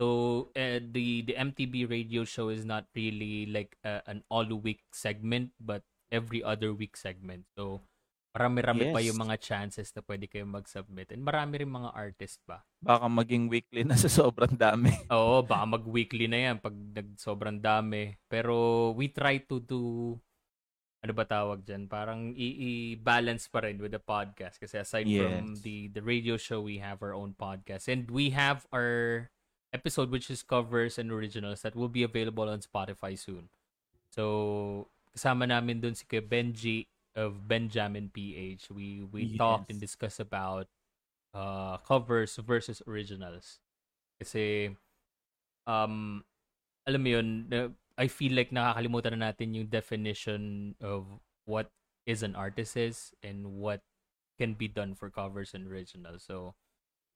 So 0.00 0.50
uh, 0.58 0.82
the 0.82 1.22
the 1.22 1.38
MTB 1.38 1.86
radio 1.86 2.26
show 2.26 2.50
is 2.50 2.66
not 2.66 2.90
really 2.98 3.46
like 3.46 3.78
uh, 3.86 4.02
an 4.10 4.26
all 4.26 4.48
week 4.58 4.82
segment 4.90 5.54
but 5.62 5.86
every 6.10 6.42
other 6.42 6.74
week 6.74 6.98
segment. 6.98 7.46
So 7.54 7.86
marami-rami 8.32 8.90
pa 8.90 9.00
Yes. 9.04 9.12
yung 9.12 9.20
mga 9.28 9.36
chances 9.44 9.92
na 9.92 10.00
pwede 10.02 10.24
kayong 10.24 10.56
mag-submit. 10.56 11.12
And 11.12 11.20
marami 11.20 11.60
rin 11.60 11.68
mga 11.68 11.92
artist 11.92 12.40
pa. 12.48 12.64
Baka 12.80 13.04
maging 13.04 13.52
weekly 13.52 13.84
na 13.84 13.92
sa 13.94 14.08
sobrang 14.08 14.56
dami. 14.56 14.88
Oo, 15.12 15.44
baka 15.44 15.68
mag-weekly 15.68 16.26
na 16.32 16.50
yan 16.50 16.56
pag 16.56 16.72
nag 16.72 17.12
sobrang 17.20 17.60
dami. 17.60 18.16
Pero 18.32 18.90
we 18.96 19.12
try 19.12 19.36
to 19.44 19.60
do 19.60 19.80
ano 21.02 21.12
ba 21.12 21.26
tawag 21.26 21.66
dyan? 21.66 21.90
Parang 21.90 22.30
i-balance 22.38 23.50
pa 23.50 23.66
rin 23.66 23.82
with 23.82 23.90
the 23.90 23.98
podcast. 24.02 24.62
Kasi 24.62 24.78
aside 24.78 25.10
from 25.10 25.58
Yes. 25.58 25.66
the 25.66 25.90
the 25.90 26.02
radio 26.02 26.38
show, 26.38 26.62
we 26.62 26.78
have 26.78 27.02
our 27.02 27.10
own 27.10 27.34
podcast. 27.34 27.90
And 27.90 28.06
we 28.06 28.30
have 28.38 28.70
our 28.70 29.26
episode 29.74 30.14
which 30.14 30.30
is 30.30 30.46
covers 30.46 30.98
and 31.02 31.10
originals 31.10 31.66
that 31.66 31.74
will 31.74 31.90
be 31.90 32.06
available 32.06 32.46
on 32.46 32.62
Spotify 32.62 33.18
soon. 33.18 33.50
So, 34.14 34.86
kasama 35.16 35.48
namin 35.50 35.80
dun 35.82 35.98
si 35.98 36.06
Benji 36.06 36.86
of 37.18 37.48
Benjamin 37.50 38.08
PH. 38.14 38.70
We 38.70 39.02
we 39.02 39.34
talked 39.34 39.74
and 39.74 39.82
Yes. 39.82 39.90
discussed 39.90 40.22
about 40.22 40.70
uh, 41.34 41.82
covers 41.82 42.38
versus 42.38 42.78
originals. 42.86 43.58
Kasi 44.22 44.76
um 45.66 46.22
alam 46.86 47.00
mo 47.02 47.10
yun, 47.18 47.28
I 48.02 48.10
feel 48.10 48.34
like 48.34 48.50
nakakalimutan 48.50 49.14
na 49.14 49.30
natin 49.30 49.54
yung 49.54 49.70
definition 49.70 50.74
of 50.82 51.06
what 51.46 51.70
is 52.02 52.26
an 52.26 52.34
artist 52.34 52.74
is 52.74 53.14
and 53.22 53.62
what 53.62 53.86
can 54.42 54.58
be 54.58 54.66
done 54.66 54.98
for 54.98 55.06
covers 55.06 55.54
and 55.54 55.70
originals. 55.70 56.26
So, 56.26 56.58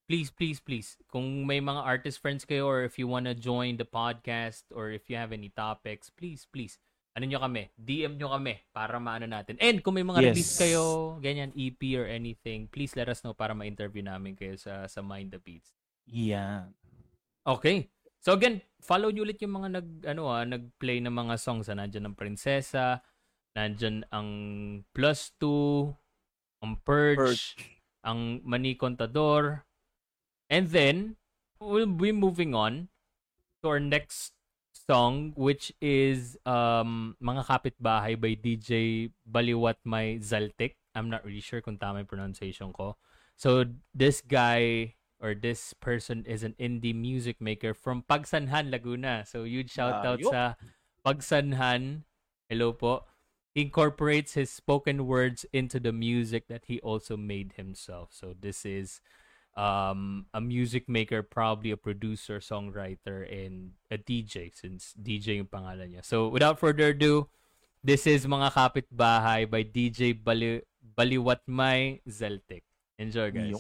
please, 0.06 0.30
please, 0.30 0.62
please, 0.62 0.94
kung 1.10 1.42
may 1.42 1.58
mga 1.58 1.82
artist 1.82 2.22
friends 2.22 2.46
kayo 2.46 2.70
or 2.70 2.86
if 2.86 3.02
you 3.02 3.10
wanna 3.10 3.34
join 3.34 3.82
the 3.82 3.88
podcast 3.88 4.70
or 4.70 4.94
if 4.94 5.10
you 5.10 5.18
have 5.18 5.34
any 5.34 5.50
topics, 5.50 6.06
please, 6.06 6.46
please, 6.46 6.78
ano 7.18 7.26
nyo 7.26 7.42
kami, 7.42 7.66
DM 7.74 8.14
nyo 8.14 8.30
kami 8.38 8.62
para 8.70 9.02
maano 9.02 9.26
natin. 9.26 9.58
And 9.58 9.82
kung 9.82 9.98
may 9.98 10.06
mga 10.06 10.22
Yes. 10.22 10.30
release 10.38 10.54
kayo, 10.54 11.18
ganyan, 11.18 11.50
EP 11.58 11.82
or 11.98 12.06
anything, 12.06 12.70
please 12.70 12.94
let 12.94 13.10
us 13.10 13.26
know 13.26 13.34
para 13.34 13.58
ma-interview 13.58 14.06
namin 14.06 14.38
kayo 14.38 14.54
sa, 14.54 14.86
sa 14.86 15.02
Mind 15.02 15.34
the 15.34 15.42
Beats. 15.42 15.74
Yeah. 16.06 16.70
Okay. 17.42 17.90
So 18.20 18.34
again, 18.34 18.62
follow 18.82 19.10
niyo 19.10 19.26
ulit 19.26 19.38
yung 19.42 19.62
mga 19.62 19.68
nag 19.80 19.88
ano 20.06 20.30
ah, 20.30 20.42
nag-play 20.42 20.98
ng 21.02 21.14
mga 21.14 21.34
songs. 21.38 21.70
Ah. 21.70 21.78
Nandiyan 21.78 22.10
ang 22.10 22.16
Prinsesa, 22.18 23.00
nandiyan 23.54 24.06
ang 24.10 24.30
Plus 24.90 25.30
2, 25.38 25.94
ang 26.62 26.72
Purge, 26.82 27.18
Purge. 27.18 27.44
ang 28.02 28.42
Mani 28.42 28.74
Contador. 28.74 29.66
And 30.46 30.70
then 30.70 31.18
we'll 31.58 31.90
be 31.90 32.14
moving 32.14 32.54
on 32.54 32.88
to 33.62 33.74
our 33.74 33.82
next 33.82 34.36
song 34.86 35.34
which 35.34 35.74
is 35.82 36.38
um 36.46 37.18
Mga 37.18 37.42
Kapitbahay 37.50 38.14
by 38.14 38.38
DJ 38.38 39.10
Baliwat 39.26 39.82
May 39.82 40.22
Zaltik. 40.22 40.78
I'm 40.94 41.10
not 41.10 41.26
really 41.26 41.42
sure 41.42 41.58
kung 41.60 41.76
tama 41.76 42.00
yung 42.02 42.10
pronunciation 42.10 42.70
ko. 42.70 42.94
So 43.36 43.66
this 43.92 44.22
guy 44.22 44.94
or 45.20 45.34
this 45.34 45.72
person 45.74 46.24
is 46.26 46.42
an 46.42 46.54
indie 46.60 46.94
music 46.94 47.40
maker 47.40 47.72
from 47.72 48.04
Pagsanhan, 48.08 48.70
Laguna. 48.70 49.24
So 49.26 49.44
huge 49.44 49.72
shout 49.72 50.04
out 50.04 50.20
Layo. 50.20 50.30
sa 50.30 50.42
Pagsanhan. 51.04 52.04
Hello 52.48 52.72
po. 52.72 53.04
He 53.56 53.62
incorporates 53.62 54.34
his 54.34 54.50
spoken 54.50 55.06
words 55.06 55.46
into 55.52 55.80
the 55.80 55.92
music 55.92 56.48
that 56.48 56.68
he 56.68 56.78
also 56.80 57.16
made 57.16 57.56
himself. 57.56 58.12
So 58.12 58.36
this 58.36 58.66
is 58.68 59.00
um, 59.56 60.26
a 60.34 60.40
music 60.40 60.88
maker, 60.88 61.22
probably 61.22 61.70
a 61.70 61.80
producer, 61.80 62.38
songwriter, 62.38 63.24
and 63.24 63.72
a 63.90 63.96
DJ 63.96 64.52
since 64.52 64.92
DJ 65.00 65.40
yung 65.40 65.48
pangalan 65.48 65.96
niya. 65.96 66.04
So 66.04 66.28
without 66.28 66.60
further 66.60 66.92
ado, 66.92 67.32
this 67.82 68.06
is 68.06 68.28
Mga 68.28 68.52
Kapitbahay 68.52 69.48
by 69.48 69.64
DJ 69.64 70.12
Bali 70.12 70.60
Baliwatmay 70.84 72.04
Zeltic. 72.04 72.68
Enjoy 73.00 73.32
guys. 73.32 73.56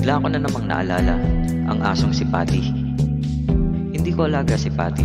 Bigla 0.00 0.16
ko 0.16 0.32
na 0.32 0.40
namang 0.40 0.64
naalala 0.64 1.20
ang 1.68 1.84
asong 1.84 2.16
si 2.16 2.24
Patty. 2.24 2.72
Hindi 3.92 4.16
ko 4.16 4.32
alaga 4.32 4.56
si 4.56 4.72
Patty, 4.72 5.04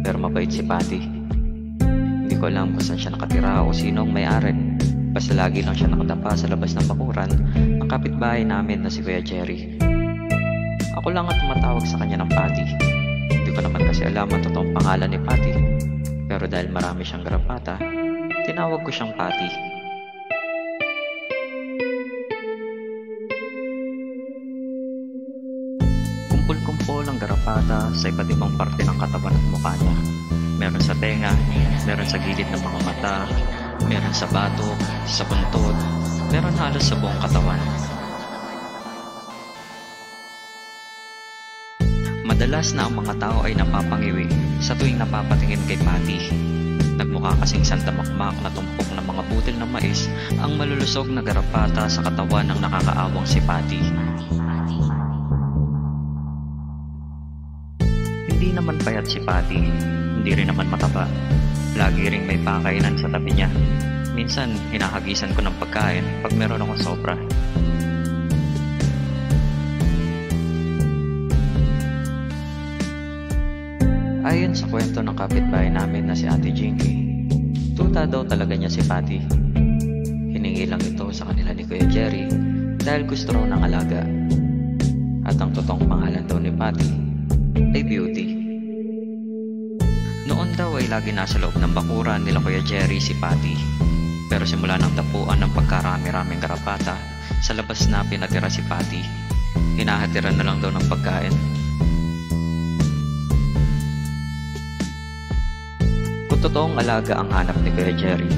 pero 0.00 0.16
mabait 0.16 0.48
si 0.48 0.64
Patty. 0.64 1.04
Hindi 1.84 2.40
ko 2.40 2.48
alam 2.48 2.72
kung 2.72 2.80
saan 2.80 2.96
siya 2.96 3.12
nakatira 3.12 3.60
o 3.60 3.76
sino 3.76 4.08
ang 4.08 4.12
may-ari. 4.16 4.56
Basta 5.12 5.36
lagi 5.36 5.60
lang 5.60 5.76
siya 5.76 5.92
nakadapa 5.92 6.32
sa 6.32 6.48
labas 6.48 6.72
ng 6.72 6.88
bakuran 6.88 7.28
ng 7.76 7.88
kapitbahay 7.92 8.40
namin 8.40 8.80
na 8.80 8.88
si 8.88 9.04
Kuya 9.04 9.20
Jerry. 9.20 9.76
Ako 10.96 11.12
lang 11.12 11.28
ang 11.28 11.36
tumatawag 11.36 11.84
sa 11.84 12.00
kanya 12.00 12.24
ng 12.24 12.32
Patty. 12.32 12.64
Hindi 13.36 13.52
ko 13.52 13.60
naman 13.68 13.84
kasi 13.84 14.08
alam 14.08 14.32
ang 14.32 14.40
totoong 14.48 14.72
pangalan 14.80 15.12
ni 15.12 15.20
Patty. 15.20 15.52
Pero 16.24 16.48
dahil 16.48 16.72
marami 16.72 17.04
siyang 17.04 17.20
garapata, 17.20 17.76
tinawag 18.48 18.80
ko 18.80 18.88
siyang 18.88 19.12
Patty. 19.12 19.71
Garapata 27.22 27.86
sa 27.94 28.10
iba't 28.10 28.26
ibang 28.34 28.50
parte 28.58 28.82
ng 28.82 28.98
katawan 28.98 29.30
at 29.30 29.46
mukha 29.54 29.78
niya. 29.78 29.94
Meron 30.58 30.82
sa 30.82 30.90
tenga, 30.98 31.30
meron 31.86 32.02
sa 32.10 32.18
gilid 32.18 32.50
ng 32.50 32.58
mga 32.58 32.78
mata, 32.82 33.30
meron 33.86 34.10
sa 34.10 34.26
batok, 34.26 34.74
sa 35.06 35.22
buntod, 35.30 35.78
meron 36.34 36.50
halos 36.58 36.82
sa 36.82 36.98
buong 36.98 37.14
katawan. 37.22 37.62
Madalas 42.26 42.74
na 42.74 42.90
ang 42.90 42.98
mga 42.98 43.14
tao 43.22 43.46
ay 43.46 43.54
napapangiwi 43.54 44.26
sa 44.58 44.74
tuwing 44.74 44.98
napapatingin 44.98 45.62
kay 45.70 45.78
Patty. 45.78 46.26
Nagmukha 46.98 47.38
kasing 47.38 47.62
sandamakmak 47.62 48.34
na 48.42 48.50
tumpok 48.50 48.90
ng 48.98 49.06
mga 49.06 49.22
butil 49.30 49.56
ng 49.62 49.70
mais 49.70 50.10
ang 50.42 50.58
malulusog 50.58 51.06
na 51.06 51.22
garapata 51.22 51.86
sa 51.86 52.02
katawan 52.02 52.50
ng 52.50 52.58
nakakaawang 52.58 53.30
si 53.30 53.38
Patty. 53.46 53.82
Hindi 58.42 58.58
naman 58.58 58.74
payat 58.82 59.06
si 59.06 59.22
Patty, 59.22 59.54
hindi 60.18 60.34
rin 60.34 60.50
naman 60.50 60.66
mataba. 60.66 61.06
Lagi 61.78 62.10
ring 62.10 62.26
may 62.26 62.42
pakainan 62.42 62.98
sa 62.98 63.06
tabi 63.06 63.38
niya. 63.38 63.46
Minsan, 64.18 64.58
hinahagisan 64.74 65.30
ko 65.38 65.46
ng 65.46 65.54
pagkain 65.62 66.02
pag 66.26 66.34
meron 66.34 66.58
akong 66.58 66.82
sobra. 66.82 67.14
Ayon 74.26 74.58
sa 74.58 74.66
kwento 74.66 75.06
ng 75.06 75.14
kapitbahay 75.14 75.70
namin 75.70 76.10
na 76.10 76.18
si 76.18 76.26
Ate 76.26 76.50
Jinky, 76.50 77.22
tuta 77.78 78.10
daw 78.10 78.26
talaga 78.26 78.58
niya 78.58 78.74
si 78.74 78.82
Patty. 78.82 79.22
Hiningi 80.34 80.66
lang 80.66 80.82
ito 80.82 81.14
sa 81.14 81.30
kanila 81.30 81.54
ni 81.54 81.62
Kuya 81.62 81.86
Jerry 81.86 82.26
dahil 82.82 83.06
gusto 83.06 83.38
raw 83.38 83.46
ng 83.46 83.62
alaga. 83.70 84.02
At 85.30 85.38
ang 85.38 85.54
totoong 85.54 85.86
pangalan 85.86 86.26
daw 86.26 86.42
ni 86.42 86.50
Patty 86.50 86.90
ay 87.72 87.86
Beauty. 87.86 88.31
Daw 90.62 90.78
ay 90.78 90.86
lagi 90.86 91.10
nasa 91.10 91.42
loob 91.42 91.58
ng 91.58 91.74
bakuran 91.74 92.22
nila 92.22 92.38
Kuya 92.38 92.62
Jerry 92.62 93.02
si 93.02 93.18
Patty. 93.18 93.58
Pero 94.30 94.46
simula 94.46 94.78
ng 94.78 94.94
tapuan 94.94 95.42
ng 95.42 95.50
pagkarami-raming 95.58 96.38
karapata, 96.38 96.94
sa 97.42 97.50
labas 97.50 97.90
na 97.90 98.06
pinatira 98.06 98.46
si 98.46 98.62
Patty. 98.62 99.02
Hinahatiran 99.74 100.38
na 100.38 100.46
lang 100.46 100.62
daw 100.62 100.70
ng 100.70 100.86
pagkain. 100.86 101.34
Kung 106.30 106.40
totoong 106.46 106.78
alaga 106.78 107.18
ang 107.18 107.34
hanap 107.34 107.58
ni 107.58 107.74
Kuya 107.74 107.98
Jerry, 107.98 108.30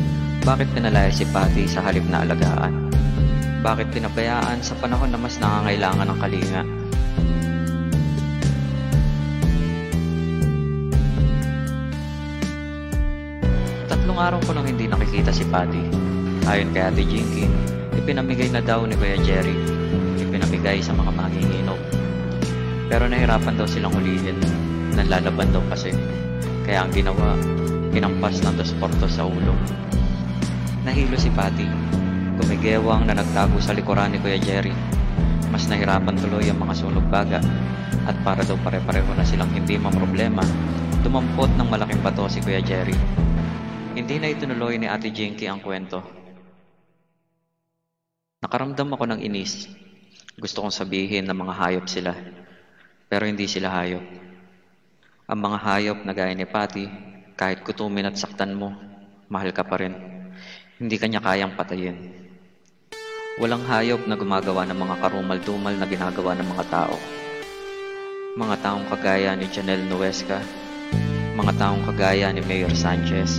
bakit 0.49 0.73
pinalaya 0.73 1.13
si 1.13 1.29
Patty 1.29 1.69
sa 1.69 1.85
halip 1.85 2.09
na 2.09 2.25
alagaan? 2.25 2.89
Bakit 3.61 3.93
pinabayaan 3.93 4.65
sa 4.65 4.73
panahon 4.81 5.13
na 5.13 5.21
mas 5.21 5.37
nangangailangan 5.37 6.09
ng 6.09 6.19
kalinga? 6.25 6.84
Tatlong 14.15 14.31
araw 14.31 14.47
ko 14.47 14.55
nang 14.55 14.71
hindi 14.71 14.87
nakikita 14.87 15.35
si 15.35 15.43
Patty. 15.43 15.91
Ayon 16.47 16.71
kay 16.71 16.87
Ate 16.87 17.03
Jinky, 17.03 17.51
ipinamigay 17.99 18.47
na 18.47 18.63
daw 18.63 18.87
ni 18.87 18.95
Kuya 18.95 19.19
Jerry. 19.27 19.59
Ipinamigay 20.23 20.79
sa 20.79 20.95
mga 20.95 21.11
manginginom. 21.19 21.75
Pero 22.87 23.11
nahirapan 23.11 23.59
daw 23.59 23.67
silang 23.67 23.91
hulihin. 23.91 24.39
Nanlalaban 24.95 25.51
daw 25.51 25.59
kasi. 25.67 25.91
Kaya 26.63 26.87
ang 26.87 26.95
ginawa, 26.95 27.35
kinampas 27.91 28.39
ng 28.47 28.55
dos 28.55 28.71
sa 29.11 29.27
ulo. 29.27 29.51
Nahilo 30.87 31.19
si 31.19 31.35
Patty. 31.35 31.67
Gumigewang 32.39 33.11
na 33.11 33.19
nagtago 33.19 33.59
sa 33.59 33.75
likuran 33.75 34.15
ni 34.15 34.23
Kuya 34.23 34.39
Jerry. 34.39 34.79
Mas 35.51 35.67
nahirapan 35.67 36.15
tuloy 36.23 36.47
ang 36.47 36.63
mga 36.63 36.87
sunog 36.87 37.11
baga. 37.11 37.43
At 38.07 38.15
para 38.23 38.47
daw 38.47 38.55
pare-pareho 38.63 39.11
na 39.19 39.27
silang 39.27 39.51
hindi 39.51 39.75
mamroblema, 39.75 40.47
dumampot 41.03 41.51
ng 41.59 41.67
malaking 41.67 41.99
bato 41.99 42.31
si 42.31 42.39
Kuya 42.39 42.63
Jerry. 42.63 42.95
Hindi 43.95 44.19
na 44.19 44.27
itinuloy 44.27 44.75
ni 44.75 44.91
Ate 44.91 45.15
Jinky 45.15 45.47
ang 45.47 45.63
kwento. 45.63 46.03
Nakaramdam 48.43 48.91
ako 48.91 49.07
ng 49.07 49.23
inis. 49.23 49.71
Gusto 50.35 50.67
kong 50.67 50.75
sabihin 50.75 51.31
na 51.31 51.31
mga 51.31 51.55
hayop 51.55 51.87
sila. 51.87 52.11
Pero 53.07 53.23
hindi 53.23 53.47
sila 53.47 53.71
hayop. 53.71 54.03
Ang 55.31 55.39
mga 55.39 55.59
hayop 55.63 55.99
na 56.03 56.11
gaya 56.11 56.35
ni 56.35 56.43
Patty, 56.43 56.91
kahit 57.39 57.63
kutumin 57.63 58.11
at 58.11 58.19
saktan 58.19 58.59
mo, 58.59 58.75
mahal 59.31 59.55
ka 59.55 59.63
pa 59.63 59.79
rin. 59.79 59.95
Hindi 60.83 60.99
kanya 60.99 61.23
kayang 61.23 61.55
patayin. 61.55 61.95
Walang 63.39 63.63
hayop 63.63 64.11
na 64.11 64.19
gumagawa 64.19 64.67
ng 64.67 64.79
mga 64.85 64.97
karumal-dumal 65.07 65.75
na 65.79 65.87
ginagawa 65.87 66.35
ng 66.35 66.49
mga 66.51 66.65
tao. 66.67 66.99
Mga 68.43 68.59
taong 68.59 68.91
kagaya 68.91 69.39
ni 69.39 69.47
Janelle 69.47 69.87
Nuesca, 69.87 70.43
mga 71.39 71.55
taong 71.63 71.87
kagaya 71.87 72.35
ni 72.35 72.43
Mayor 72.43 72.75
Sanchez, 72.75 73.39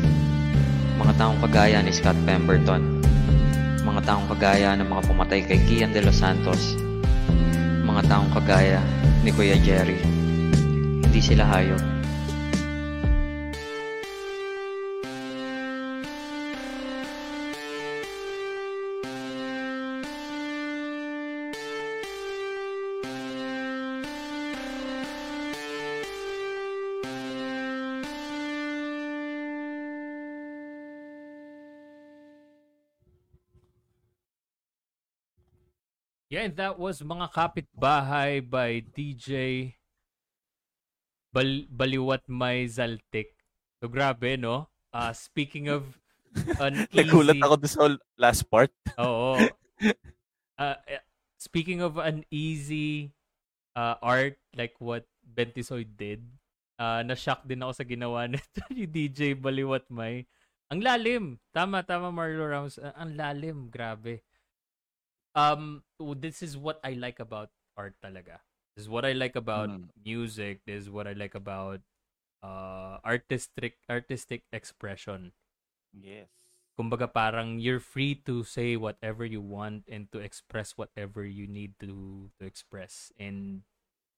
mga 0.95 1.13
taong 1.19 1.39
kagaya 1.43 1.83
ni 1.83 1.91
Scott 1.91 2.15
Pemberton, 2.23 3.03
mga 3.83 4.01
taong 4.07 4.27
kagaya 4.31 4.75
ng 4.79 4.87
mga 4.87 5.03
pumatay 5.07 5.41
kay 5.43 5.59
Kian 5.67 5.91
de 5.91 6.03
los 6.03 6.15
Santos, 6.15 6.75
mga 7.83 8.07
taong 8.07 8.31
kagaya 8.31 8.79
ni 9.23 9.31
Kuya 9.35 9.59
Jerry. 9.59 9.99
Hindi 11.03 11.19
sila 11.19 11.43
hayop. 11.47 11.94
Yeah, 36.35 36.51
and 36.51 36.59
that 36.59 36.75
was 36.75 36.99
Mga 36.99 37.31
Kapitbahay 37.31 38.43
by 38.43 38.83
DJ 38.91 39.71
Bal 41.31 41.63
Baliwat 41.71 42.27
May 42.27 42.67
Zaltik. 42.67 43.39
So 43.79 43.87
grabe, 43.87 44.35
no? 44.35 44.67
Uh, 44.91 45.15
speaking 45.15 45.71
of 45.71 45.87
an 46.59 46.75
Nagulat 46.91 47.39
easy- 47.39 47.45
ako 47.47 47.55
doon 47.55 47.71
sa 47.71 47.87
last 48.19 48.51
part. 48.51 48.67
Oo. 48.99 49.39
Uh, 50.59 50.75
speaking 51.47 51.79
of 51.79 51.95
an 51.95 52.27
easy 52.27 53.15
uh, 53.79 53.95
art 54.03 54.35
like 54.59 54.75
what 54.83 55.07
Bentisoy 55.23 55.87
did, 55.87 56.19
uh, 56.75 56.99
na-shock 56.99 57.47
din 57.47 57.63
ako 57.63 57.79
sa 57.79 57.87
ginawa 57.87 58.27
nito 58.27 58.59
ni 58.75 58.83
DJ 58.83 59.39
Baliwat 59.39 59.87
May. 59.87 60.27
Ang 60.67 60.83
lalim. 60.83 61.39
Tama, 61.55 61.79
tama 61.87 62.11
Marlo 62.11 62.43
Ramos. 62.43 62.75
Uh, 62.75 62.91
ang 62.91 63.15
lalim. 63.15 63.71
Grabe. 63.71 64.19
Um, 65.35 65.83
this 65.99 66.41
is 66.41 66.57
what 66.57 66.79
I 66.83 66.93
like 66.95 67.19
about 67.19 67.51
art 67.77 67.95
talaga. 68.03 68.39
This 68.75 68.87
is 68.87 68.89
what 68.89 69.03
I 69.05 69.11
like 69.13 69.35
about 69.35 69.69
Mm. 69.69 69.89
music. 70.03 70.63
This 70.65 70.87
is 70.87 70.89
what 70.89 71.07
I 71.07 71.13
like 71.13 71.35
about 71.35 71.81
uh, 72.43 72.99
artistic 73.03 73.81
artistic 73.89 74.45
expression 74.53 75.33
Yes. 75.95 76.29
kumbaga 76.75 77.07
parang 77.07 77.57
you're 77.57 77.79
free 77.79 78.13
to 78.27 78.43
say 78.43 78.75
whatever 78.75 79.23
you 79.23 79.39
want 79.39 79.87
and 79.87 80.11
to 80.11 80.19
express 80.19 80.75
whatever 80.75 81.23
you 81.23 81.47
need 81.47 81.71
to 81.79 82.27
to 82.37 82.43
express 82.43 83.15
and 83.15 83.63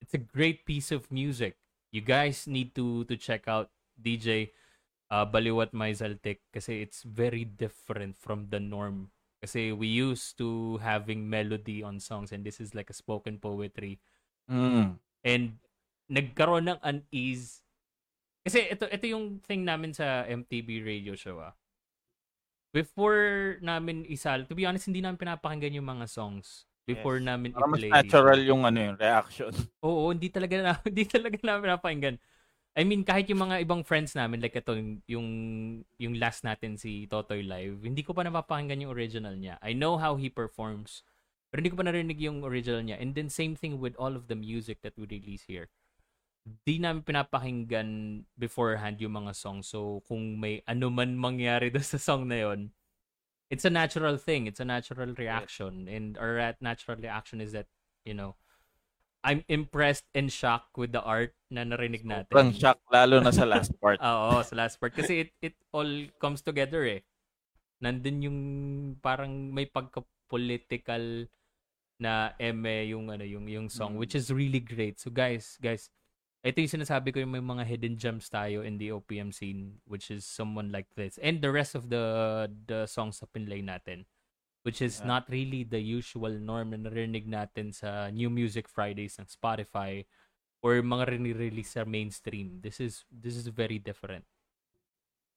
it's 0.01 0.17
a 0.17 0.21
great 0.21 0.65
piece 0.65 0.89
of 0.89 1.09
music 1.13 1.61
you 1.93 2.01
guys 2.01 2.49
need 2.49 2.73
to 2.73 3.05
to 3.05 3.13
check 3.15 3.45
out 3.45 3.69
DJ 3.97 4.51
uh, 5.13 5.25
Baliwat 5.25 5.71
Maizaltek 5.73 6.41
kasi 6.53 6.81
it's 6.81 7.05
very 7.05 7.45
different 7.45 8.17
from 8.17 8.49
the 8.49 8.59
norm 8.59 9.13
kasi 9.37 9.69
we 9.69 9.85
used 9.85 10.33
to 10.35 10.77
having 10.81 11.29
melody 11.29 11.85
on 11.85 12.01
songs 12.01 12.33
and 12.33 12.41
this 12.41 12.57
is 12.57 12.73
like 12.73 12.89
a 12.89 12.95
spoken 12.97 13.37
poetry 13.37 14.01
Mm. 14.47 14.95
and 15.27 15.59
nagkaroon 16.07 16.71
ng 16.71 16.79
unease 16.81 17.61
kasi 18.41 18.63
ito 18.71 18.87
ito 18.87 19.05
yung 19.11 19.43
thing 19.43 19.67
namin 19.67 19.91
sa 19.91 20.23
MTV 20.23 20.81
radio 20.81 21.13
show 21.19 21.37
ah 21.43 21.51
before 22.71 23.57
namin 23.59 24.05
isal 24.07 24.43
to 24.47 24.55
be 24.55 24.63
honest 24.63 24.87
hindi 24.87 25.01
namin 25.03 25.19
pinapakinggan 25.19 25.75
yung 25.77 25.87
mga 25.87 26.07
songs 26.07 26.65
before 26.87 27.19
Yes. 27.19 27.27
namin 27.27 27.51
Para 27.51 27.67
mas 27.67 27.83
i-play 27.83 27.91
natural 27.91 28.39
yung 28.47 28.61
ano 28.63 28.79
yung 28.79 28.97
reaction. 28.97 29.51
Oo, 29.83 30.09
hindi 30.15 30.31
talaga 30.31 30.55
na 30.57 30.71
hindi 30.89 31.03
talaga 31.05 31.37
namin 31.43 31.61
pinapakinggan 31.67 32.15
I 32.77 32.85
mean 32.85 33.01
kahit 33.01 33.25
yung 33.33 33.41
mga 33.41 33.65
ibang 33.65 33.81
friends 33.81 34.13
namin 34.13 34.37
like 34.37 34.53
ito 34.53 34.77
yung 35.09 35.27
yung, 35.97 36.13
last 36.21 36.45
natin 36.45 36.77
si 36.77 37.09
Totoy 37.09 37.41
live 37.41 37.81
hindi 37.81 38.05
ko 38.05 38.13
pa 38.13 38.21
napapakinggan 38.21 38.85
yung 38.85 38.93
original 38.93 39.33
niya 39.33 39.57
I 39.65 39.73
know 39.73 39.97
how 39.97 40.13
he 40.15 40.29
performs 40.29 41.01
pero 41.49 41.65
hindi 41.65 41.73
ko 41.73 41.79
pa 41.81 41.89
narinig 41.89 42.21
yung 42.21 42.45
original 42.45 42.85
niya 42.85 43.01
and 43.01 43.17
then 43.17 43.33
same 43.33 43.57
thing 43.57 43.81
with 43.81 43.97
all 43.97 44.13
of 44.13 44.29
the 44.29 44.37
music 44.37 44.85
that 44.85 44.93
we 44.93 45.09
release 45.09 45.49
here 45.49 45.73
di 46.63 46.79
namin 46.79 47.03
pinapakinggan 47.03 48.23
beforehand 48.39 48.99
yung 49.03 49.19
mga 49.19 49.35
song. 49.35 49.59
So, 49.63 49.99
kung 50.07 50.39
may 50.39 50.63
ano 50.63 50.87
man 50.87 51.19
mangyari 51.19 51.67
doon 51.73 51.83
sa 51.83 51.99
song 51.99 52.31
na 52.31 52.39
yon, 52.39 52.71
it's 53.51 53.67
a 53.67 53.73
natural 53.73 54.15
thing. 54.15 54.47
It's 54.47 54.63
a 54.63 54.67
natural 54.67 55.11
reaction. 55.15 55.87
And 55.91 56.15
our 56.17 56.33
ra- 56.35 56.61
natural 56.63 56.99
reaction 56.99 57.43
is 57.43 57.51
that, 57.51 57.67
you 58.07 58.15
know, 58.15 58.35
I'm 59.21 59.43
impressed 59.49 60.05
and 60.13 60.29
shocked 60.31 60.77
with 60.77 60.93
the 60.93 61.01
art 61.01 61.33
na 61.49 61.65
narinig 61.65 62.05
natin. 62.05 62.29
Sobrang 62.31 62.51
shock 62.53 62.79
lalo 62.89 63.19
na 63.19 63.33
sa 63.33 63.43
last 63.43 63.73
part. 63.81 63.99
Oo, 63.99 64.39
sa 64.43 64.53
last 64.55 64.77
part. 64.77 64.93
Kasi 64.93 65.27
it, 65.27 65.31
it 65.41 65.55
all 65.73 65.89
comes 66.21 66.39
together 66.41 66.85
eh. 66.85 67.01
Nandun 67.81 68.23
yung 68.23 68.39
parang 69.01 69.51
may 69.51 69.65
pagka-political 69.67 71.27
na 71.97 72.37
eme 72.37 72.93
yung 72.93 73.09
ano 73.09 73.25
yung 73.25 73.49
yung 73.49 73.67
song 73.73 73.97
Mm. 73.97 73.99
which 73.99 74.13
is 74.13 74.29
really 74.29 74.61
great. 74.61 75.01
So 75.01 75.09
guys, 75.09 75.57
guys, 75.57 75.89
ito 76.45 76.61
yung 76.61 76.79
sinasabi 76.79 77.09
ko 77.09 77.17
yung 77.19 77.33
may 77.33 77.41
mga 77.41 77.65
hidden 77.65 77.97
gems 77.97 78.29
tayo 78.29 78.61
in 78.61 78.77
the 78.77 78.93
OPM 78.93 79.33
scene 79.33 79.81
which 79.89 80.13
is 80.13 80.23
someone 80.23 80.69
like 80.69 80.87
this 80.93 81.17
and 81.19 81.41
the 81.41 81.49
rest 81.49 81.73
of 81.73 81.89
the 81.89 82.45
the 82.69 82.85
songs 82.85 83.19
sa 83.19 83.25
pinlay 83.27 83.59
natin 83.59 84.05
which 84.67 84.83
is 84.83 84.99
Yeah. 84.99 85.07
not 85.15 85.23
really 85.31 85.63
the 85.63 85.79
usual 85.79 86.35
norm 86.35 86.75
na 86.75 86.91
narinig 86.91 87.23
natin 87.23 87.71
sa 87.71 88.11
New 88.11 88.27
Music 88.27 88.67
Fridays 88.67 89.15
ng 89.15 89.31
Spotify 89.31 90.03
or 90.59 90.83
mga 90.83 91.15
rini-release 91.15 91.79
sa 91.79 91.87
mainstream. 91.87 92.59
This 92.59 92.83
is 92.83 93.07
this 93.07 93.39
is 93.39 93.47
very 93.47 93.79
different. 93.79 94.27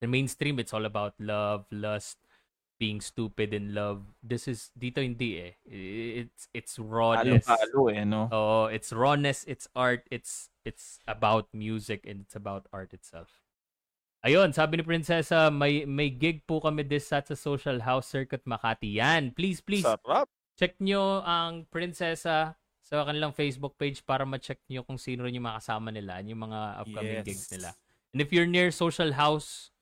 The 0.03 0.11
mainstream 0.11 0.59
it's 0.59 0.75
all 0.75 0.83
about 0.83 1.15
love, 1.23 1.71
lust, 1.71 2.19
being 2.81 2.99
stupid 2.99 3.55
in 3.55 3.71
love. 3.71 4.03
This 4.19 4.49
is 4.51 4.75
dito 4.75 4.99
hindi 4.99 5.39
eh. 5.39 5.55
It's 6.27 6.51
it's 6.51 6.75
rawness. 6.83 7.47
Halo-halo 7.47 7.95
eh, 7.95 8.03
no? 8.03 8.27
Oh, 8.35 8.67
it's 8.67 8.91
rawness, 8.91 9.47
it's 9.47 9.71
art, 9.79 10.11
it's 10.11 10.51
it's 10.67 10.99
about 11.07 11.47
music 11.55 12.03
and 12.03 12.25
it's 12.27 12.35
about 12.35 12.67
art 12.75 12.91
itself. 12.97 13.40
Ayun, 14.21 14.53
sabi 14.53 14.77
ni 14.77 14.85
Prinsesa, 14.85 15.49
may 15.49 15.89
may 15.89 16.13
gig 16.13 16.45
po 16.45 16.61
kami 16.61 16.85
this 16.85 17.09
Sat 17.09 17.25
sa 17.25 17.33
Social 17.33 17.81
House 17.81 18.05
Circuit 18.05 18.45
Makati. 18.45 19.01
Yan, 19.01 19.33
please, 19.33 19.65
please, 19.65 19.89
Sarap. 19.89 20.29
check 20.61 20.77
nyo 20.77 21.25
ang 21.25 21.65
Prinsesa 21.65 22.53
sa 22.85 22.95
kanilang 23.07 23.33
Facebook 23.33 23.81
page 23.81 24.05
para 24.05 24.29
ma-check 24.29 24.61
nyo 24.69 24.85
kung 24.85 25.01
sino 25.01 25.25
rin 25.25 25.33
yung 25.33 25.49
mga 25.49 25.65
kasama 25.65 25.89
nila, 25.89 26.21
yung 26.21 26.43
mga 26.43 26.61
upcoming 26.85 27.17
Yes. 27.17 27.25
gigs 27.25 27.47
nila. 27.49 27.71
And 28.13 28.21
if 28.21 28.29
you're 28.29 28.51
near 28.51 28.69
Social 28.69 29.15
House, 29.17 29.73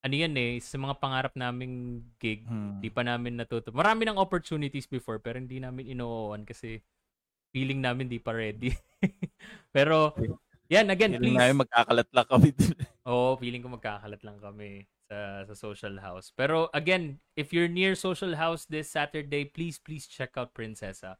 ano 0.00 0.18
yan 0.18 0.34
eh, 0.34 0.58
sa 0.58 0.74
mga 0.74 0.98
pangarap 0.98 1.34
naming 1.36 2.02
gig, 2.18 2.42
Hmm. 2.42 2.80
di 2.80 2.90
pa 2.90 3.06
namin 3.06 3.38
natuto. 3.38 3.70
Marami 3.70 4.02
ng 4.02 4.18
opportunities 4.18 4.88
before 4.88 5.20
pero 5.22 5.38
hindi 5.38 5.60
namin 5.60 5.94
inoowan 5.94 6.42
kasi 6.42 6.82
feeling 7.52 7.78
namin 7.78 8.10
di 8.10 8.18
pa 8.18 8.34
ready. 8.34 8.74
pero 9.76 10.10
yan 10.70 10.86
again 10.88 11.18
Feeling 11.18 11.34
please. 11.34 11.40
namin 11.42 11.58
magkakalat 11.66 12.08
lang 12.14 12.28
kami. 12.30 12.50
Oo, 13.10 13.34
feeling 13.36 13.60
ko 13.60 13.68
magkakalat 13.74 14.22
lang 14.22 14.38
kami 14.38 14.86
sa 15.10 15.42
sa 15.42 15.54
Social 15.58 15.98
House. 15.98 16.30
Pero 16.30 16.70
again, 16.70 17.18
if 17.34 17.50
you're 17.50 17.68
near 17.68 17.98
Social 17.98 18.38
House 18.38 18.70
this 18.70 18.94
Saturday, 18.94 19.50
please 19.50 19.82
please 19.82 20.06
check 20.06 20.38
out 20.38 20.54
Prinsesa. 20.54 21.18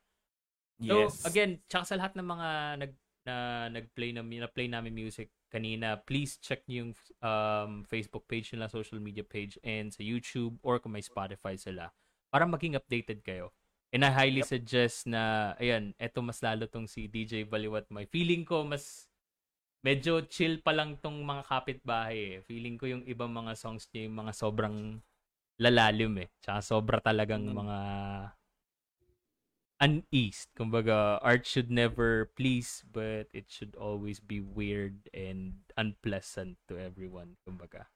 So 0.80 1.10
yes. 1.10 1.26
again, 1.26 1.60
tsaka 1.66 1.84
sa 1.84 1.98
lahat 1.98 2.14
ng 2.16 2.28
mga 2.30 2.48
nag 2.86 2.92
na 3.20 3.68
nag-play 3.68 4.16
na 4.16 4.24
na-play 4.24 4.64
namin 4.64 4.96
music 4.96 5.28
kanina, 5.52 6.00
please 6.08 6.40
check 6.40 6.64
niyo 6.64 6.88
yung 6.88 6.92
um, 7.20 7.84
Facebook 7.84 8.24
page 8.24 8.54
nila, 8.54 8.72
social 8.72 8.96
media 8.96 9.26
page 9.26 9.60
and 9.60 9.92
sa 9.92 10.00
YouTube 10.00 10.56
or 10.64 10.80
kung 10.80 10.96
may 10.96 11.04
Spotify 11.04 11.58
sila 11.58 11.92
para 12.32 12.46
maging 12.46 12.78
updated 12.78 13.20
kayo. 13.20 13.52
And 13.90 14.06
I 14.06 14.14
highly 14.14 14.46
suggest 14.46 15.10
na 15.10 15.52
ayan, 15.58 15.98
eto 15.98 16.22
mas 16.22 16.38
lalo 16.40 16.70
tong 16.70 16.86
si 16.86 17.10
DJ 17.10 17.42
Baliwat 17.50 17.90
May. 17.90 18.06
Feeling 18.06 18.46
ko 18.46 18.62
mas 18.62 19.09
medyo 19.80 20.24
chill 20.28 20.60
pa 20.60 20.72
lang 20.76 21.00
tong 21.00 21.20
mga 21.24 21.42
kapitbahay 21.48 22.18
eh. 22.18 22.36
Feeling 22.44 22.76
ko 22.76 22.84
yung 22.88 23.04
ibang 23.08 23.32
mga 23.32 23.56
songs 23.56 23.88
niya 23.90 24.08
yung 24.08 24.18
mga 24.26 24.32
sobrang 24.36 24.76
lalalim 25.60 26.24
eh. 26.24 26.28
Tsaka 26.40 26.60
sobra 26.64 26.98
talagang 27.00 27.44
Mm. 27.48 27.56
mga 27.56 27.78
uneased. 29.80 30.52
Kumbaga, 30.52 31.16
art 31.24 31.48
should 31.48 31.72
never 31.72 32.28
please, 32.36 32.84
but 32.84 33.32
it 33.32 33.48
should 33.48 33.72
always 33.80 34.20
be 34.20 34.38
weird 34.38 35.08
and 35.16 35.64
unpleasant 35.80 36.60
to 36.68 36.76
everyone. 36.76 37.40
Kumbaga. 37.48 37.88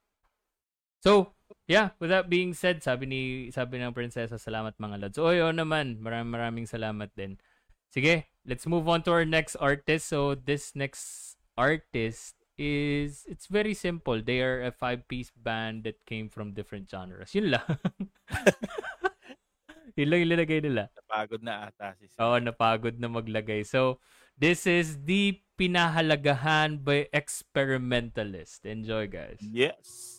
So, 1.05 1.37
yeah, 1.69 1.93
with 2.01 2.09
that 2.09 2.33
being 2.33 2.57
said, 2.57 2.81
sabi 2.81 3.05
ni 3.05 3.21
sabi 3.53 3.77
ng 3.77 3.93
prinsesa, 3.93 4.41
salamat 4.41 4.81
mga 4.81 4.97
lads. 5.05 5.21
Oy, 5.21 5.45
oo 5.45 5.53
naman, 5.53 6.01
maraming 6.01 6.33
maraming 6.33 6.67
salamat 6.69 7.13
din. 7.13 7.37
Sige, 7.93 8.33
let's 8.49 8.65
move 8.65 8.89
on 8.89 9.05
to 9.05 9.13
our 9.13 9.29
next 9.29 9.53
artist. 9.61 10.09
So, 10.09 10.33
this 10.33 10.73
next 10.73 11.37
artist 11.57 12.35
is 12.59 13.27
it's 13.27 13.47
very 13.47 13.75
simple. 13.75 14.23
They 14.23 14.41
are 14.41 14.63
a 14.63 14.73
five-piece 14.73 15.33
band 15.35 15.85
that 15.85 16.07
came 16.07 16.31
from 16.31 16.55
different 16.55 16.91
genres. 16.91 17.35
Yun 17.35 17.51
lang. 17.55 17.67
Yun 19.99 20.09
lang 20.11 20.27
linagay 20.27 20.59
nila. 20.63 20.91
Napagod 20.91 21.43
na 21.43 21.71
ata 21.71 21.95
si 21.95 22.11
Oo, 22.19 22.39
napagod 22.43 22.99
na 22.99 23.07
maglagay. 23.07 23.63
So, 23.63 24.03
this 24.35 24.67
is 24.67 24.99
the 25.07 25.39
pinahalagahan 25.55 26.83
by 26.83 27.07
experimentalist. 27.15 28.67
Enjoy, 28.67 29.07
guys. 29.07 29.39
Yes. 29.39 30.14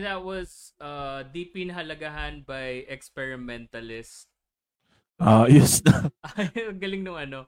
And 0.00 0.08
that 0.08 0.24
was 0.24 0.72
uh, 0.80 1.28
Deep 1.28 1.52
in 1.60 1.68
Halagahan 1.76 2.48
by 2.48 2.88
Experimentalist. 2.88 4.32
Ah, 5.20 5.44
yes 5.52 5.84
na. 5.84 6.08
Ang 6.40 6.80
galing 6.80 7.04
nung 7.04 7.20
ano, 7.20 7.44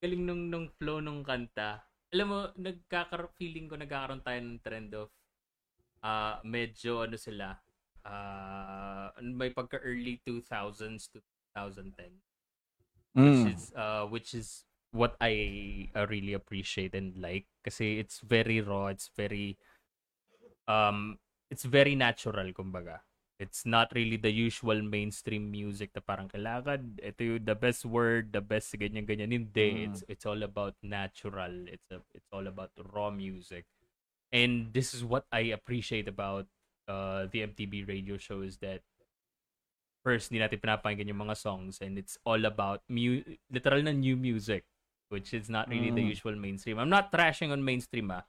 galing 0.00 0.24
nung, 0.24 0.48
nung 0.48 0.72
flow 0.80 1.04
nung 1.04 1.20
kanta. 1.20 1.84
Alam 2.08 2.26
mo, 2.32 2.40
nagkakar 2.56 3.28
feeling 3.36 3.68
ko 3.68 3.76
nagkakaroon 3.76 4.24
tayo 4.24 4.40
ng 4.40 4.64
trend 4.64 4.96
of 4.96 5.12
uh, 6.00 6.40
medyo 6.40 7.04
ano 7.04 7.20
sila, 7.20 7.60
uh, 8.08 9.12
may 9.20 9.52
pagka 9.52 9.76
early 9.84 10.24
2000s 10.24 11.04
to 11.12 11.20
2010 11.52 12.16
which 13.20 13.44
Mm. 13.44 13.52
is 13.52 13.74
uh 13.76 14.08
which 14.08 14.32
is 14.32 14.64
what 14.96 15.18
I 15.20 15.90
uh, 15.92 16.06
really 16.08 16.32
appreciate 16.32 16.94
and 16.96 17.12
like 17.20 17.50
kasi 17.66 18.00
it's 18.00 18.24
very 18.24 18.62
raw 18.64 18.88
it's 18.88 19.10
very 19.12 19.58
um 20.70 21.18
it's 21.50 21.66
very 21.66 21.94
natural 21.98 22.46
kumbaga 22.54 23.02
it's 23.40 23.64
not 23.64 23.88
really 23.96 24.20
the 24.20 24.30
usual 24.30 24.78
mainstream 24.84 25.48
music 25.50 25.90
na 25.96 26.02
parang 26.04 26.28
kailangan 26.28 27.00
ito 27.00 27.20
yung 27.24 27.42
the 27.44 27.56
best 27.56 27.82
word 27.88 28.30
the 28.36 28.44
best 28.44 28.70
ganyan 28.76 29.04
ganyan 29.08 29.32
hindi 29.32 29.68
Mm. 29.74 29.84
it's 29.90 30.00
it's 30.06 30.24
all 30.28 30.40
about 30.44 30.76
natural 30.84 31.66
it's 31.66 31.88
a, 31.90 31.98
it's 32.14 32.28
all 32.30 32.44
about 32.46 32.70
raw 32.92 33.08
music 33.08 33.64
and 34.30 34.70
this 34.76 34.94
is 34.94 35.02
what 35.02 35.24
I 35.34 35.50
appreciate 35.56 36.06
about 36.06 36.46
uh 36.86 37.26
the 37.32 37.42
MTV 37.48 37.88
radio 37.88 38.14
show 38.20 38.44
is 38.46 38.60
that 38.62 38.84
first, 40.00 40.30
hindi 40.32 40.40
natin 40.40 40.60
pinapakinggan 40.64 41.12
yung 41.12 41.22
mga 41.28 41.36
songs 41.36 41.80
and 41.84 42.00
it's 42.00 42.16
all 42.24 42.40
about 42.48 42.80
mu- 42.88 43.24
literal 43.52 43.84
na 43.84 43.92
new 43.92 44.16
music 44.16 44.64
which 45.10 45.34
is 45.34 45.50
not 45.50 45.66
really 45.66 45.90
the 45.90 46.00
Mm. 46.00 46.12
usual 46.14 46.36
mainstream. 46.38 46.78
I'm 46.78 46.88
not 46.88 47.10
trashing 47.10 47.50
on 47.50 47.60
mainstream 47.66 48.14
ah. 48.14 48.22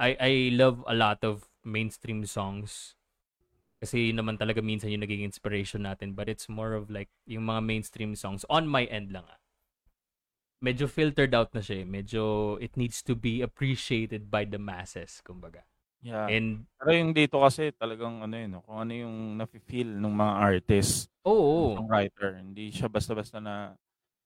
I 0.00 0.16
I 0.16 0.32
love 0.56 0.80
a 0.88 0.96
lot 0.96 1.20
of 1.22 1.44
mainstream 1.64 2.26
songs. 2.26 2.94
Kasi 3.82 4.14
yun 4.14 4.22
naman 4.22 4.38
talaga 4.38 4.62
minsan 4.62 4.94
yung 4.94 5.02
naging 5.02 5.26
inspiration 5.26 5.82
natin 5.82 6.14
but 6.14 6.30
it's 6.30 6.46
more 6.46 6.78
of 6.78 6.86
like 6.86 7.10
yung 7.26 7.50
mga 7.50 7.66
mainstream 7.66 8.14
songs 8.14 8.46
on 8.46 8.70
my 8.70 8.86
end 8.86 9.10
lang 9.10 9.26
ah. 9.26 9.40
Medyo 10.62 10.86
filtered 10.86 11.34
out 11.34 11.50
na 11.50 11.58
siya 11.58 11.82
eh. 11.82 11.86
Medyo 11.86 12.54
it 12.62 12.78
needs 12.78 13.02
to 13.02 13.18
be 13.18 13.42
appreciated 13.42 14.30
by 14.30 14.46
the 14.46 14.62
masses 14.62 15.18
kumbaga. 15.26 15.66
Yeah. 16.02 16.26
And 16.30 16.66
Pero 16.78 16.90
yung 16.98 17.14
dito 17.14 17.38
kasi 17.38 17.70
talagang 17.74 18.26
ano 18.26 18.34
yun, 18.34 18.58
kung 18.66 18.78
ano 18.82 18.92
yung 18.94 19.16
nafe-feel 19.38 19.86
ng 20.02 20.14
mga 20.14 20.34
artist, 20.34 21.10
oo. 21.22 21.78
ng 21.78 21.86
writer. 21.86 22.42
Hindi 22.42 22.74
siya 22.74 22.90
basta-basta 22.90 23.38
na 23.38 23.78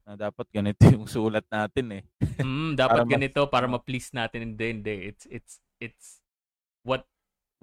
na 0.06 0.14
dapat 0.14 0.46
ganito 0.48 0.80
yung 0.96 1.04
sulat 1.04 1.44
natin 1.52 2.00
eh. 2.00 2.02
Mm, 2.40 2.78
dapat 2.78 3.02
Para 3.02 3.04
ma- 3.04 3.12
ganito 3.12 3.40
para 3.50 3.66
ma-please 3.68 4.14
natin 4.14 4.54
hindi 4.54 4.66
hindi 4.70 4.94
it's 5.10 5.24
it's 5.28 5.54
it's 5.82 6.06
what 6.86 7.04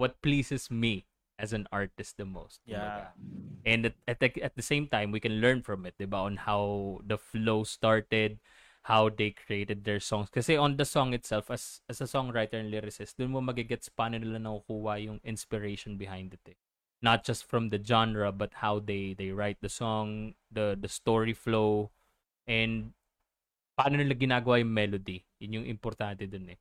what 0.03 0.19
pleases 0.19 0.67
me 0.67 1.07
as 1.39 1.55
an 1.55 1.63
artist 1.71 2.19
the 2.19 2.27
most. 2.27 2.59
kumbaga. 2.67 3.15
And 3.63 3.87
at, 3.87 3.95
at 4.11 4.19
the, 4.19 4.29
at 4.43 4.59
the 4.59 4.65
same 4.65 4.91
time 4.91 5.15
we 5.15 5.23
can 5.23 5.39
learn 5.39 5.63
from 5.63 5.87
it, 5.87 5.95
'di 5.95 6.11
ba, 6.11 6.27
on 6.27 6.43
how 6.43 6.99
the 7.07 7.15
flow 7.15 7.63
started, 7.63 8.43
how 8.91 9.07
they 9.07 9.31
created 9.31 9.87
their 9.87 10.03
songs. 10.03 10.27
Kasi 10.27 10.59
on 10.59 10.75
the 10.75 10.83
song 10.83 11.15
itself 11.15 11.47
as 11.47 11.79
as 11.87 12.03
a 12.03 12.07
songwriter 12.07 12.59
and 12.59 12.67
lyricist, 12.67 13.15
dun 13.15 13.31
mo 13.31 13.39
magigets 13.39 13.87
paano 13.87 14.19
nila 14.19 14.43
nakukuha 14.43 14.99
yung 14.99 15.23
inspiration 15.23 15.95
behind 15.95 16.35
it. 16.35 16.43
Eh. 16.51 16.59
Not 16.99 17.23
just 17.23 17.47
from 17.47 17.71
the 17.71 17.79
genre 17.79 18.31
but 18.35 18.59
how 18.59 18.83
they 18.83 19.15
they 19.15 19.31
write 19.31 19.63
the 19.63 19.71
song, 19.71 20.35
the 20.51 20.75
the 20.75 20.91
story 20.91 21.31
flow 21.31 21.95
and 22.43 22.91
paano 23.79 24.03
nila 24.03 24.19
ginagawa 24.19 24.59
yung 24.59 24.75
melody. 24.75 25.23
Yun 25.39 25.63
yung 25.63 25.67
importante 25.71 26.27
dun 26.27 26.51
eh. 26.51 26.59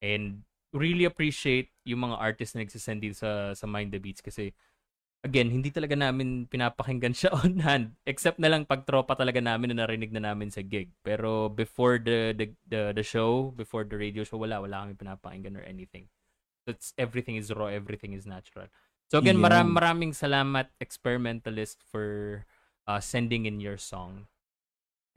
And 0.00 0.48
really 0.72 1.04
appreciate 1.08 1.72
yung 1.88 2.04
mga 2.08 2.16
artists 2.20 2.54
na 2.54 2.64
nagsisend 2.64 3.00
dito 3.00 3.16
sa, 3.24 3.56
sa 3.56 3.64
Mind 3.64 3.92
the 3.92 4.00
Beats 4.00 4.20
kasi 4.20 4.52
again, 5.26 5.50
hindi 5.50 5.74
talaga 5.74 5.98
namin 5.98 6.46
pinapakinggan 6.46 7.14
siya 7.14 7.34
on 7.42 7.58
hand. 7.62 7.98
Except 8.06 8.38
na 8.38 8.50
lang 8.50 8.64
pag 8.68 8.86
tropa 8.86 9.18
talaga 9.18 9.42
namin 9.42 9.74
na 9.74 9.84
narinig 9.86 10.14
na 10.14 10.22
namin 10.22 10.50
sa 10.52 10.62
gig. 10.62 10.94
Pero 11.02 11.50
before 11.50 11.98
the 11.98 12.34
the 12.36 12.46
the, 12.70 12.82
the 12.94 13.04
show, 13.04 13.50
before 13.56 13.82
the 13.82 13.98
radio 13.98 14.22
show, 14.22 14.38
wala. 14.38 14.62
Wala 14.62 14.86
kami 14.86 14.94
pinapakinggan 14.94 15.58
or 15.58 15.64
anything. 15.66 16.06
It's, 16.68 16.92
everything 17.00 17.40
is 17.40 17.48
raw, 17.48 17.72
everything 17.72 18.12
is 18.12 18.28
natural. 18.28 18.68
So 19.08 19.16
again, 19.18 19.40
Yeah. 19.40 19.48
maram, 19.48 19.72
maraming 19.72 20.12
salamat 20.12 20.68
Experimentalist 20.84 21.80
for 21.80 22.44
uh, 22.84 23.00
sending 23.00 23.48
in 23.48 23.56
your 23.56 23.80
song. 23.80 24.28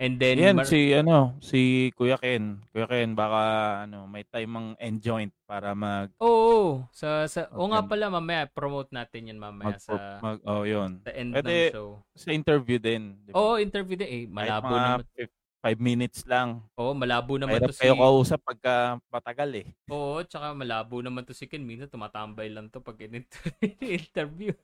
And 0.02 0.18
then, 0.18 0.42
Yan, 0.42 0.58
mar- 0.58 0.66
si 0.66 0.98
ano, 0.98 1.38
si 1.40 1.94
Kuya 1.94 2.18
Ken. 2.18 2.58
Kuya 2.74 2.90
Ken, 2.90 3.14
baka 3.14 3.42
ano, 3.86 4.10
may 4.10 4.26
time 4.26 4.50
ang 4.52 4.68
end 4.82 4.98
joint 4.98 5.30
para 5.46 5.78
mag 5.78 6.10
Oo, 6.18 6.82
sa 6.90 7.30
sa 7.30 7.46
o 7.54 7.70
nga 7.70 7.86
Okay. 7.86 7.90
pala 7.92 8.10
mamaya 8.10 8.50
promote 8.50 8.90
natin 8.90 9.30
'yan 9.30 9.38
mamaya 9.38 9.78
mag, 9.78 9.78
sa 9.78 10.18
mag 10.18 10.42
oh, 10.42 10.66
yun. 10.66 10.98
sa 11.00 11.14
end 11.14 11.32
Pwede- 11.32 11.70
ng 11.70 11.76
show. 11.78 11.90
Sa 12.18 12.34
interview 12.34 12.82
din, 12.82 13.22
di 13.22 13.30
ba? 13.30 13.38
Oo, 13.38 13.62
interview 13.62 13.94
din 13.94 14.10
eh. 14.10 14.24
Malabo 14.26 14.74
naman. 14.74 15.06
fif- 15.14 15.38
five 15.62 15.78
minutes 15.78 16.26
lang. 16.26 16.66
Oo, 16.74 16.98
malabo 16.98 17.38
naman 17.38 17.62
Mahirap 17.62 17.70
to 17.70 17.78
si 17.78 17.86
kayo 17.86 17.94
kausap 17.94 18.42
pagka 18.42 18.98
matagal 19.08 19.50
eh. 19.54 19.68
Oo, 19.94 20.26
tsaka 20.26 20.58
malabo 20.58 20.98
naman 20.98 21.22
to 21.22 21.38
si 21.38 21.46
Ken. 21.46 21.62
Minsan 21.62 21.86
tumatambay 21.88 22.50
lang 22.50 22.74
to 22.74 22.82
pag 22.82 22.98
in- 23.00 23.30
interview. 24.02 24.58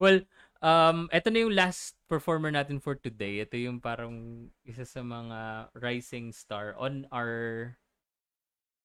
well, 0.00 0.24
um, 0.60 1.08
eto 1.10 1.28
na 1.32 1.42
yung 1.44 1.56
last 1.56 1.96
performer 2.06 2.52
natin 2.52 2.78
for 2.78 2.94
today. 2.96 3.40
Ito 3.42 3.56
yung 3.56 3.80
parang 3.80 4.48
isa 4.64 4.84
sa 4.84 5.00
mga 5.00 5.72
rising 5.76 6.32
star 6.32 6.76
on 6.76 7.08
our 7.10 7.74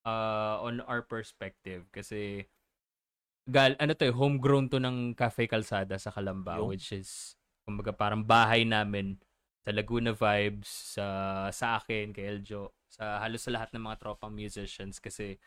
uh, 0.08 0.64
on 0.64 0.80
our 0.88 1.04
perspective 1.04 1.88
kasi 1.92 2.48
gal 3.46 3.78
ano 3.78 3.94
to 3.94 4.10
eh, 4.10 4.16
homegrown 4.16 4.72
to 4.72 4.82
ng 4.82 5.14
Cafe 5.14 5.46
Calzada 5.46 6.02
sa 6.02 6.10
Calamba 6.10 6.58
Yung. 6.58 6.74
which 6.74 6.90
is 6.96 7.38
kumbaga 7.62 7.94
parang 7.94 8.26
bahay 8.26 8.66
namin 8.66 9.22
sa 9.62 9.70
Laguna 9.74 10.14
vibes 10.14 10.98
sa 10.98 11.06
sa 11.54 11.78
akin 11.78 12.10
kay 12.14 12.26
Eljo 12.26 12.74
sa 12.90 13.22
halos 13.22 13.46
sa 13.46 13.54
lahat 13.54 13.70
ng 13.74 13.86
mga 13.86 14.00
tropang 14.02 14.34
musicians 14.34 14.98
kasi 14.98 15.38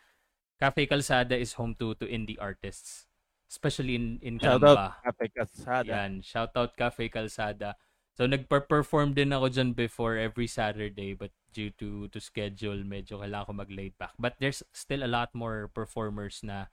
Cafe 0.58 0.86
Calzada 0.86 1.34
is 1.34 1.54
home 1.58 1.74
to 1.74 1.94
to 1.98 2.06
indie 2.06 2.38
artists 2.38 3.07
especially 3.48 3.96
in 3.96 4.20
in 4.20 4.36
Shout 4.36 4.60
Calamba 4.60 5.00
out 5.00 5.16
Ate 5.18 5.32
Kasada. 5.32 5.88
yan, 5.88 6.12
shout 6.20 6.52
out 6.54 6.76
Cafe 6.76 7.08
Calzada. 7.08 7.74
So 8.14 8.26
nagper-perform 8.26 9.14
din 9.14 9.30
ako 9.32 9.46
dyan 9.48 9.70
before 9.78 10.18
every 10.18 10.50
Saturday 10.50 11.14
but 11.14 11.30
due 11.54 11.72
to 11.80 12.10
to 12.12 12.18
schedule 12.20 12.76
medyo 12.84 13.22
kailangan 13.22 13.46
ko 13.48 13.52
mag-laid 13.64 13.94
back. 13.96 14.12
But 14.18 14.36
there's 14.42 14.60
still 14.74 15.06
a 15.06 15.10
lot 15.10 15.32
more 15.32 15.70
performers 15.72 16.42
na 16.44 16.68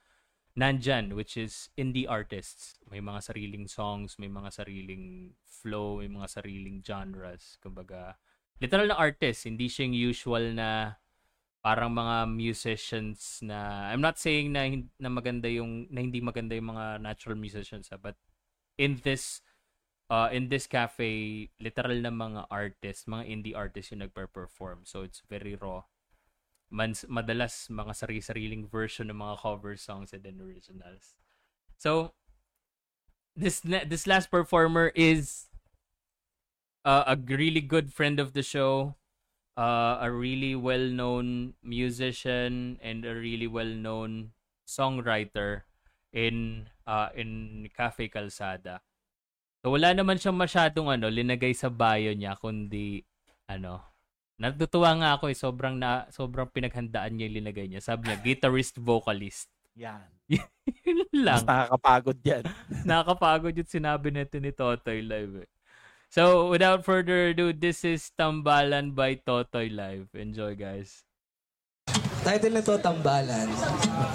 nandyan 0.57 1.13
which 1.13 1.37
is 1.37 1.69
indie 1.77 2.09
artists. 2.09 2.79
May 2.89 2.99
mga 2.99 3.29
sariling 3.31 3.67
songs, 3.69 4.17
may 4.17 4.31
mga 4.31 4.51
sariling 4.51 5.37
flow, 5.45 6.01
may 6.01 6.09
mga 6.09 6.27
sariling 6.27 6.81
genres. 6.81 7.61
Kumbaga, 7.61 8.17
literal 8.59 8.89
na 8.89 8.97
artist, 8.97 9.45
hindi 9.45 9.69
siya 9.69 9.87
yung 9.87 9.97
usual 10.15 10.45
na 10.55 10.99
parang 11.65 11.89
mga 11.89 12.29
musicians 12.29 13.41
na 13.41 13.89
I'm 13.89 13.97
not 13.97 14.21
saying 14.21 14.53
na 14.53 14.69
na 15.01 15.09
maganda 15.09 15.49
yung 15.49 15.89
na 15.89 16.05
hindi 16.05 16.21
maganda 16.21 16.53
yung 16.53 16.77
mga 16.77 17.01
natural 17.01 17.41
musicians 17.41 17.89
ah, 17.89 17.97
but 17.97 18.13
in 18.77 19.01
this 19.01 19.41
uh 20.13 20.29
in 20.29 20.53
this 20.53 20.69
cafe 20.69 21.49
literal 21.57 21.97
na 21.97 22.13
mga 22.13 22.45
artists 22.53 23.09
mga 23.09 23.25
indie 23.25 23.57
artists 23.57 23.89
yung 23.89 24.05
nagper-perform 24.05 24.85
so 24.85 25.01
it's 25.01 25.25
very 25.25 25.57
raw. 25.57 25.81
Mans, 26.69 27.01
madalas 27.09 27.65
mga 27.73 27.97
sarili-sariling 27.97 28.69
version 28.69 29.09
ng 29.09 29.17
mga 29.17 29.41
cover 29.41 29.73
songs 29.73 30.13
and 30.13 30.21
then 30.21 30.37
originals. 30.37 31.17
So 31.81 32.13
this 33.33 33.65
this 33.65 34.05
last 34.05 34.29
performer 34.29 34.93
is 34.93 35.49
uh, 36.85 37.09
a 37.09 37.17
really 37.17 37.61
good 37.65 37.89
friend 37.89 38.21
of 38.21 38.37
the 38.37 38.45
show 38.45 38.93
uh, 39.57 39.99
a 40.03 40.11
really 40.11 40.53
well-known 40.55 41.55
musician 41.63 42.79
and 42.79 43.03
a 43.03 43.15
really 43.15 43.47
well-known 43.47 44.31
songwriter 44.67 45.67
in 46.15 46.67
uh, 46.87 47.09
in 47.15 47.65
Cafe 47.75 48.07
Calzada. 48.07 48.83
So 49.65 49.73
wala 49.73 49.97
naman 49.97 50.21
siyang 50.21 50.37
masyadong 50.37 50.93
ano 50.93 51.09
linagay 51.09 51.51
sa 51.57 51.73
bio 51.73 52.13
niya 52.13 52.37
kundi 52.37 53.01
ano 53.49 53.95
Natutuwa 54.35 54.91
nga 54.99 55.09
ako 55.15 55.31
eh 55.31 55.37
sobrang 55.37 55.79
na 55.79 56.11
sobrang 56.11 56.51
pinaghandaan 56.51 57.15
niya 57.15 57.31
yung 57.31 57.37
linagay 57.39 57.65
niya. 57.71 57.79
Sabi 57.79 58.11
niya 58.11 58.19
guitarist 58.19 58.75
vocalist. 58.75 59.47
Yan. 59.79 60.03
Yun 60.87 61.07
Mas 61.07 61.23
lang. 61.23 61.43
nakakapagod 61.47 62.19
yan. 62.19 62.43
Nakakapagod 62.89 63.55
yung 63.55 63.71
sinabi 63.71 64.11
nito 64.11 64.35
ni 64.35 64.51
Totoy 64.51 64.99
Live. 64.99 65.47
Eh. 65.47 65.49
So, 66.15 66.47
without 66.47 66.87
further 66.87 67.35
ado, 67.35 67.51
this 67.51 67.83
is 67.83 68.07
Tambalan 68.15 68.95
by 68.95 69.19
Totoy 69.19 69.67
Live. 69.67 70.07
Enjoy, 70.15 70.55
guys. 70.55 71.03
Title 72.23 72.55
nito, 72.55 72.79
Tambalan. 72.79 73.51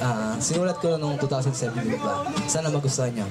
Ah, 0.00 0.32
sinulat 0.40 0.80
ko 0.80 0.96
noong 0.96 1.20
2007, 1.20 1.76
di 1.84 2.00
ba? 2.00 2.24
Sana 2.48 2.72
magustuhan 2.72 3.12
niyo. 3.12 3.28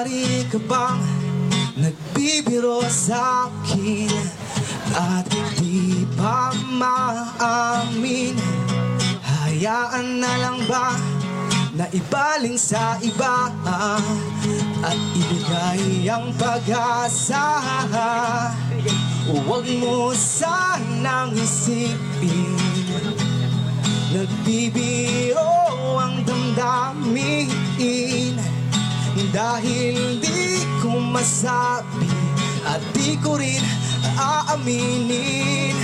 Ka 0.00 0.56
bang 0.64 1.00
nagbibiro 1.76 2.80
sa 2.88 3.52
akin 3.52 4.08
At 4.96 5.28
di 5.60 6.08
pa 6.16 6.56
maamin? 6.72 8.32
Hayaan 9.20 10.24
na 10.24 10.32
lang 10.40 10.64
ba 10.64 10.96
na 11.76 11.84
ibaling 11.92 12.56
sa 12.56 12.96
iba 13.04 13.52
At 14.80 14.96
ibigay 15.20 16.08
ang 16.08 16.32
pag-asa? 16.40 17.60
Huwag 19.28 19.68
mo 19.84 20.16
sanang 20.16 21.36
isipin. 21.36 22.56
Nagbibiro 24.16 25.44
ang 26.00 26.24
damdamin 26.24 27.52
Dahil 29.10 30.22
di 30.22 30.62
ko 30.78 31.02
masabi 31.02 32.06
At 32.62 32.78
di 32.94 33.18
ko 33.18 33.34
rin 33.34 33.58
aaminin 34.14 35.74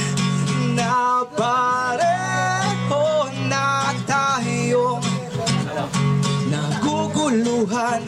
Na 0.78 1.26
pareho 1.34 3.26
na 3.50 3.90
tayong 4.06 5.02
Naguguluhan 6.46 8.06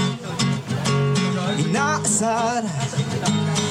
inaasar 1.63 2.67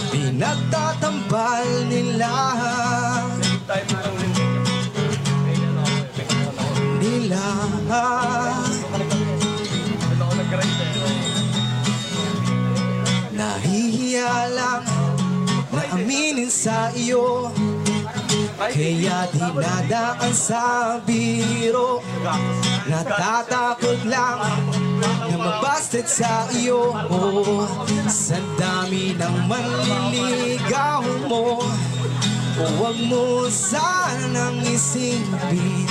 Pinagtatambal 0.08 1.84
nila 1.92 2.56
Nila 3.68 4.37
Nahihiya 13.32 14.32
lang 14.52 14.84
na 15.72 15.82
aminin 15.96 16.52
sa 16.52 16.92
iyo. 16.92 17.48
Kaya 18.58 19.24
dinadaan 19.32 20.32
sa 20.36 20.98
biro. 21.06 22.04
Natatakot 22.90 24.04
lang 24.04 24.40
na 25.00 25.10
mabasted 25.32 26.04
sa 26.04 26.44
iyo. 26.52 26.92
Sa 28.04 28.36
dami 28.60 29.16
ng 29.16 29.36
manliligaw 29.48 31.04
mo 31.24 31.64
Huwag 32.58 32.98
mo 33.06 33.46
sanang 33.46 34.58
isipin 34.66 35.86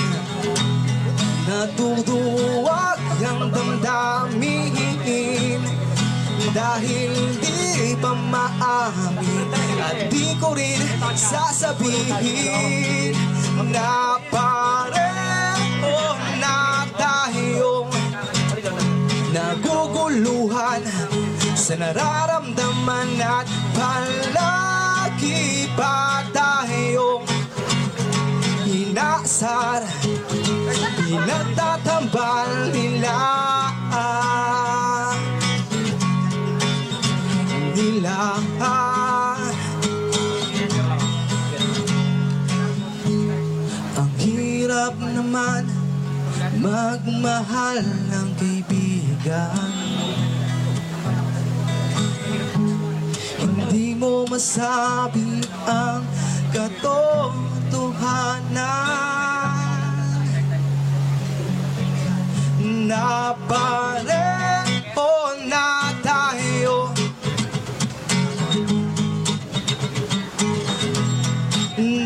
Natutuwag 1.48 3.00
ang 3.24 3.48
damdamin 3.48 4.76
Dahil 6.52 7.12
di 7.40 7.96
pa 7.96 8.12
maamin 8.12 9.48
At 9.80 10.12
di 10.12 10.36
ko 10.36 10.52
rin 10.52 10.76
sasabihin 11.16 13.16
Na 13.72 14.20
pareho 14.28 15.96
na 16.36 16.84
tayong 17.00 17.96
Naguguluhan 19.32 20.84
sa 21.56 21.80
nararamdaman 21.80 23.24
At 23.24 23.48
palagi 23.72 25.64
pa 25.72 26.28
tayong 26.28 27.37
Inaasar 28.98 29.86
Pinagtatambal 31.06 32.74
nila. 32.74 33.14
Nila. 37.78 38.18
Ang 43.94 44.10
hirap 44.18 44.98
naman 44.98 45.62
Magmahal 46.58 47.78
ng 47.86 48.28
kaibigan. 48.34 49.70
Hindi 53.38 53.94
mo 53.94 54.26
masabi 54.26 55.46
ang 55.70 56.02
katotohanan. 57.68 58.56
Na 62.88 63.34
pareho 63.48 65.12
na 65.48 65.92
tayo. 66.02 66.88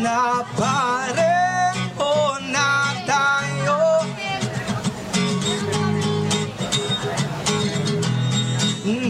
Na 0.03 0.43
pareho 0.59 2.13
na 2.51 2.69
tayo. 3.07 3.79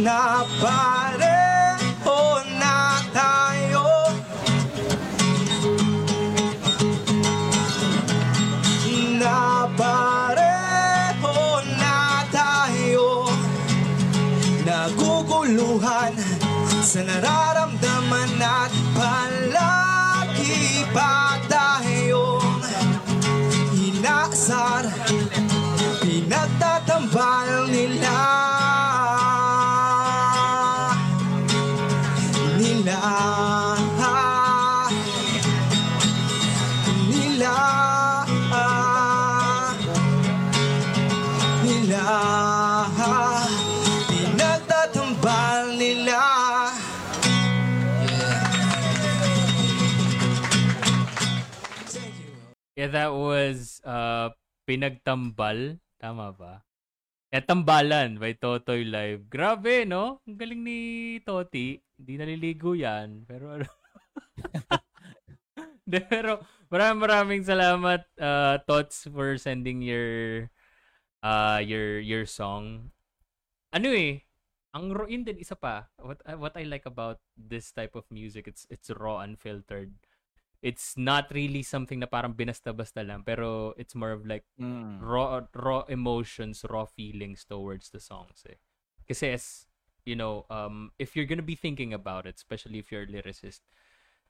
Na 0.05 0.45
pareho 0.61 1.02
sa 16.83 16.99
nararamdaman 16.99 18.43
at 18.43 18.73
palagi 18.91 20.83
pa 20.91 21.39
tayong 21.47 22.59
inaasar 23.71 24.91
Pinagtatambal 26.03 27.71
nila 27.71 28.19
Yeah, 52.73 52.89
that 52.89 53.13
was 53.13 53.81
uh, 53.85 54.33
Pinagtambal. 54.65 55.77
Tama 56.01 56.33
ba? 56.33 56.65
Yeah, 57.29 57.45
Tambalan 57.45 58.17
by 58.17 58.33
Totoy 58.37 58.85
Live. 58.85 59.29
Grabe, 59.29 59.85
no? 59.85 60.21
Ang 60.25 60.37
galing 60.37 60.61
ni 60.61 60.79
Toti. 61.21 61.77
Hindi 61.97 62.13
naliligo 62.17 62.73
yan. 62.73 63.25
Pero 63.29 63.61
ano? 63.61 63.69
De, 65.83 65.99
pero 65.99 66.39
maraming 66.71 67.01
maraming 67.03 67.43
salamat 67.43 68.07
uh, 68.17 68.55
Tots 68.63 69.11
for 69.11 69.35
sending 69.35 69.83
your 69.83 70.47
uh, 71.21 71.59
your 71.61 71.99
your 71.99 72.25
song. 72.25 72.89
Ano 73.75 73.91
eh, 73.91 74.23
ang 74.73 74.95
raw 74.95 75.05
din 75.05 75.37
isa 75.37 75.53
pa. 75.53 75.91
What 76.01 76.23
what 76.39 76.55
I 76.57 76.65
like 76.65 76.89
about 76.89 77.21
this 77.35 77.69
type 77.75 77.93
of 77.93 78.07
music, 78.09 78.49
it's 78.49 78.65
it's 78.71 78.89
raw 78.89 79.21
unfiltered. 79.21 79.93
It's 80.63 80.95
not 80.95 81.27
really 81.35 81.59
something 81.59 81.99
na 81.99 82.07
parang 82.07 82.31
binasta-basta 82.31 83.03
lang, 83.03 83.27
pero 83.27 83.75
it's 83.75 83.91
more 83.99 84.15
of 84.15 84.23
like 84.23 84.47
Mm. 84.55 85.03
raw 85.03 85.43
raw 85.51 85.83
emotions, 85.91 86.63
raw 86.71 86.87
feelings 86.87 87.43
towards 87.43 87.91
the 87.91 87.99
songs 87.99 88.47
eh. 88.47 88.55
Kasi 89.03 89.35
as 89.35 89.67
you 90.07 90.15
know, 90.15 90.47
um 90.47 90.95
if 90.95 91.19
you're 91.19 91.27
gonna 91.27 91.43
be 91.43 91.59
thinking 91.59 91.91
about 91.91 92.23
it, 92.23 92.39
especially 92.39 92.79
if 92.79 92.87
you're 92.95 93.03
a 93.03 93.11
lyricist, 93.11 93.67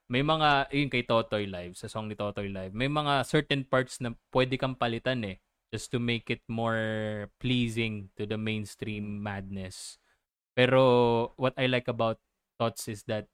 may 0.10 0.26
mga 0.26 0.74
yun 0.74 0.90
kay 0.90 1.06
Totoy 1.06 1.46
Live, 1.46 1.78
sa 1.78 1.86
song 1.86 2.10
ni 2.10 2.18
Totoy 2.18 2.50
Live, 2.50 2.74
may 2.74 2.90
mga 2.90 3.22
certain 3.30 3.62
parts 3.62 4.02
na 4.02 4.18
pwede 4.34 4.58
kang 4.58 4.74
palitan 4.74 5.22
eh 5.30 5.38
just 5.70 5.94
to 5.94 6.02
make 6.02 6.34
it 6.34 6.42
more 6.50 7.30
pleasing 7.38 8.10
to 8.18 8.26
the 8.26 8.38
mainstream 8.42 9.22
madness. 9.22 10.02
Pero 10.58 10.82
what 11.38 11.54
I 11.62 11.70
like 11.70 11.86
about 11.86 12.18
Thoughts 12.58 12.86
is 12.90 13.06
that 13.10 13.26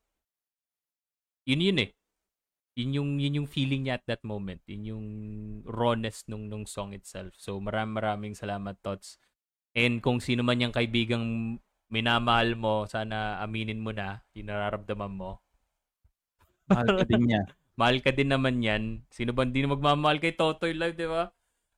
yun 1.48 1.60
yun 1.64 1.84
eh. 1.84 1.92
Yun 2.80 2.92
yung, 2.96 3.10
yun 3.20 3.38
yung 3.44 3.50
feeling 3.52 3.82
niya 3.86 4.00
at 4.00 4.06
that 4.08 4.24
moment. 4.24 4.64
Yun 4.72 4.84
yung 4.92 5.06
rawness 5.68 6.24
nung, 6.32 6.48
nung 6.48 6.64
song 6.64 6.96
itself. 6.96 7.36
So 7.36 7.60
maraming 7.60 7.96
maraming 8.00 8.34
salamat 8.40 8.80
Thoughts. 8.80 9.20
And 9.76 10.00
kung 10.00 10.24
sino 10.24 10.42
man 10.48 10.64
yung 10.64 10.76
kaibigang 10.76 11.60
minamahal 11.92 12.56
mo, 12.56 12.88
sana 12.88 13.44
aminin 13.44 13.84
mo 13.84 13.92
na 13.92 14.24
yung 14.38 14.48
nararamdaman 14.48 15.12
mo. 15.12 15.32
Mahal 16.70 16.88
ka 16.96 17.04
din 17.10 17.24
niya. 17.28 17.42
Mahal 17.80 17.98
ka 18.04 18.12
din 18.12 18.30
naman 18.32 18.56
yan. 18.60 18.84
Sino 19.12 19.32
ba 19.36 19.44
hindi 19.48 19.64
magmamahal 19.64 20.20
kay 20.24 20.36
Totoy 20.36 20.76
Live, 20.76 20.96
di 21.00 21.08
ba? 21.08 21.32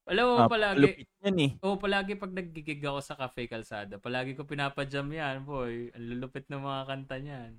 Alam 0.09 0.25
mo, 0.27 0.35
Ah, 0.41 0.49
palagi, 0.49 0.79
lupit 0.81 1.09
yan 1.23 1.37
eh. 1.45 1.51
Oo, 1.63 1.77
palagi 1.77 2.17
pag 2.17 2.33
naggigig 2.33 2.81
ako 2.81 2.99
sa 3.05 3.13
Cafe 3.15 3.45
Calzada, 3.45 4.01
palagi 4.01 4.33
ko 4.33 4.43
pinapajam 4.49 5.05
yan, 5.13 5.45
boy. 5.45 5.93
Ang 5.93 6.05
lulupit 6.17 6.45
ng 6.49 6.61
mga 6.61 6.81
kanta 6.89 7.15
niyan. 7.21 7.51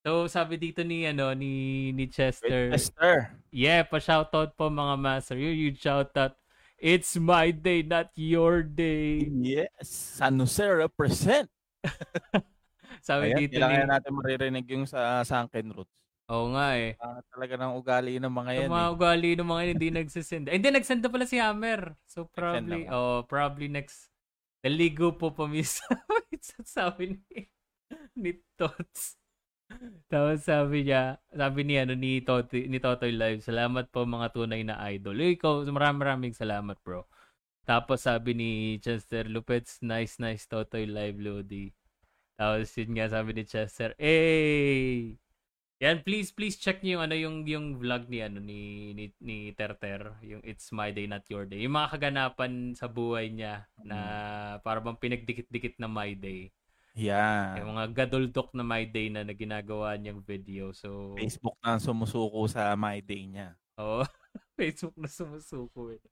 So, 0.00 0.24
sabi 0.32 0.56
dito 0.56 0.80
ni, 0.80 1.04
ano, 1.04 1.36
ni, 1.36 1.92
ni 1.92 2.08
Chester. 2.08 2.72
Chester. 2.72 3.36
Yeah, 3.52 3.84
pa-shoutout 3.84 4.56
po 4.56 4.72
mga 4.72 4.96
master. 4.96 5.36
You, 5.36 5.52
you 5.52 5.76
shoutout. 5.76 6.40
It's 6.80 7.20
my 7.20 7.52
day, 7.52 7.84
not 7.84 8.08
your 8.16 8.64
day. 8.64 9.28
Yes. 9.28 10.16
San 10.16 10.40
Jose 10.40 10.64
represent. 10.64 11.52
Sabi 13.04 13.32
Ayan, 13.32 13.36
dito 13.44 13.52
ni... 13.52 13.60
kailangan 13.60 13.88
natin 13.92 14.12
maririnig 14.16 14.66
yung 14.72 14.88
sa 14.88 15.20
Sunken 15.20 15.76
Roots. 15.76 15.92
Oo 16.32 16.56
nga 16.56 16.80
eh. 16.80 16.96
Pangit 16.96 17.26
talaga 17.28 17.54
ng 17.60 17.72
ugali 17.76 18.16
ng 18.16 18.32
mga 18.32 18.50
yan 18.56 18.64
Yung 18.64 18.76
mga 18.80 18.88
eh. 18.88 18.96
ugali 18.96 19.30
ng 19.36 19.48
mga 19.50 19.62
yun, 19.68 19.74
hindi 19.76 19.90
nagsisend. 20.00 20.44
Eh, 20.48 20.54
Hindi, 20.56 20.68
nagsend 20.72 21.04
na 21.04 21.12
pala 21.12 21.28
si 21.28 21.36
Hammer. 21.36 21.92
So, 22.08 22.24
probably, 22.32 22.88
oh, 22.88 23.28
probably 23.28 23.68
next, 23.68 24.08
naligo 24.64 25.12
po 25.12 25.36
pa 25.36 25.44
miss. 25.44 25.84
sabi 26.64 27.20
ni, 27.20 27.52
ni 28.16 28.32
Tots. 28.56 29.19
Tapos 30.10 30.42
sabi 30.42 30.86
niya, 30.86 31.22
sabi 31.30 31.60
ni, 31.62 31.74
ano, 31.78 31.94
ni, 31.94 32.20
Totoy, 32.20 32.66
ni 32.66 32.82
Totoy 32.82 33.14
Live, 33.14 33.46
salamat 33.46 33.88
po 33.94 34.02
mga 34.02 34.34
tunay 34.34 34.62
na 34.66 34.82
idol. 34.90 35.16
Eh, 35.22 35.38
ikaw, 35.38 35.62
maraming 35.70 36.02
maraming 36.02 36.34
salamat 36.34 36.76
bro. 36.82 37.06
Tapos 37.62 38.02
sabi 38.02 38.34
ni 38.34 38.50
Chester 38.82 39.30
Lupets, 39.30 39.78
nice, 39.86 40.18
nice 40.18 40.50
Totoy 40.50 40.90
Live, 40.90 41.18
Lodi. 41.22 41.70
Tapos 42.34 42.72
yun 42.74 42.90
nga 42.98 43.06
sabi 43.06 43.30
ni 43.36 43.44
Chester, 43.46 43.94
hey! 44.00 45.14
Yan, 45.80 46.04
please, 46.04 46.28
please 46.28 46.60
check 46.60 46.84
niyo 46.84 47.00
yung 47.00 47.04
ano 47.08 47.16
yung 47.16 47.36
yung 47.48 47.66
vlog 47.80 48.04
ni 48.12 48.20
ano 48.20 48.36
ni 48.36 48.92
ni, 48.92 49.08
ni 49.16 49.48
Terter, 49.56 50.12
yung 50.20 50.44
It's 50.44 50.68
My 50.76 50.92
Day 50.92 51.08
Not 51.08 51.24
Your 51.32 51.48
Day. 51.48 51.64
Yung 51.64 51.72
mga 51.72 51.96
kaganapan 51.96 52.76
sa 52.76 52.84
buhay 52.84 53.32
niya 53.32 53.64
na 53.80 53.96
para 54.60 54.84
bang 54.84 55.00
pinagdikit-dikit 55.00 55.80
na 55.80 55.88
My 55.88 56.12
Day. 56.12 56.52
Yan. 56.98 57.62
Yung 57.62 57.70
mga 57.76 57.86
gaduldok 58.06 58.50
na 58.54 58.66
My 58.66 58.82
Day 58.88 59.12
na, 59.12 59.22
na 59.22 59.34
ginagawa 59.34 59.94
niyang 59.94 60.22
video. 60.22 60.74
So, 60.74 61.14
Facebook 61.14 61.54
na 61.62 61.78
sumusuko 61.78 62.50
sa 62.50 62.74
My 62.74 62.98
Day 62.98 63.30
niya. 63.30 63.54
Oo. 63.78 64.02
Facebook 64.58 64.96
na 64.98 65.06
sumusuko 65.06 65.94
eh. 65.94 66.02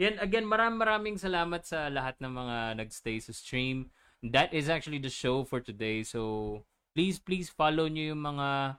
Yan, 0.00 0.16
again, 0.22 0.46
maraming 0.48 0.80
maraming 0.80 1.16
salamat 1.20 1.62
sa 1.66 1.90
lahat 1.92 2.16
ng 2.22 2.32
mga 2.32 2.56
nagstay 2.80 3.18
sa 3.20 3.34
stream. 3.34 3.92
That 4.22 4.54
is 4.54 4.70
actually 4.70 5.02
the 5.02 5.12
show 5.12 5.42
for 5.42 5.58
today. 5.58 6.06
So, 6.06 6.62
please, 6.94 7.18
please 7.18 7.50
follow 7.50 7.90
nyo 7.90 8.14
yung 8.14 8.22
mga 8.22 8.78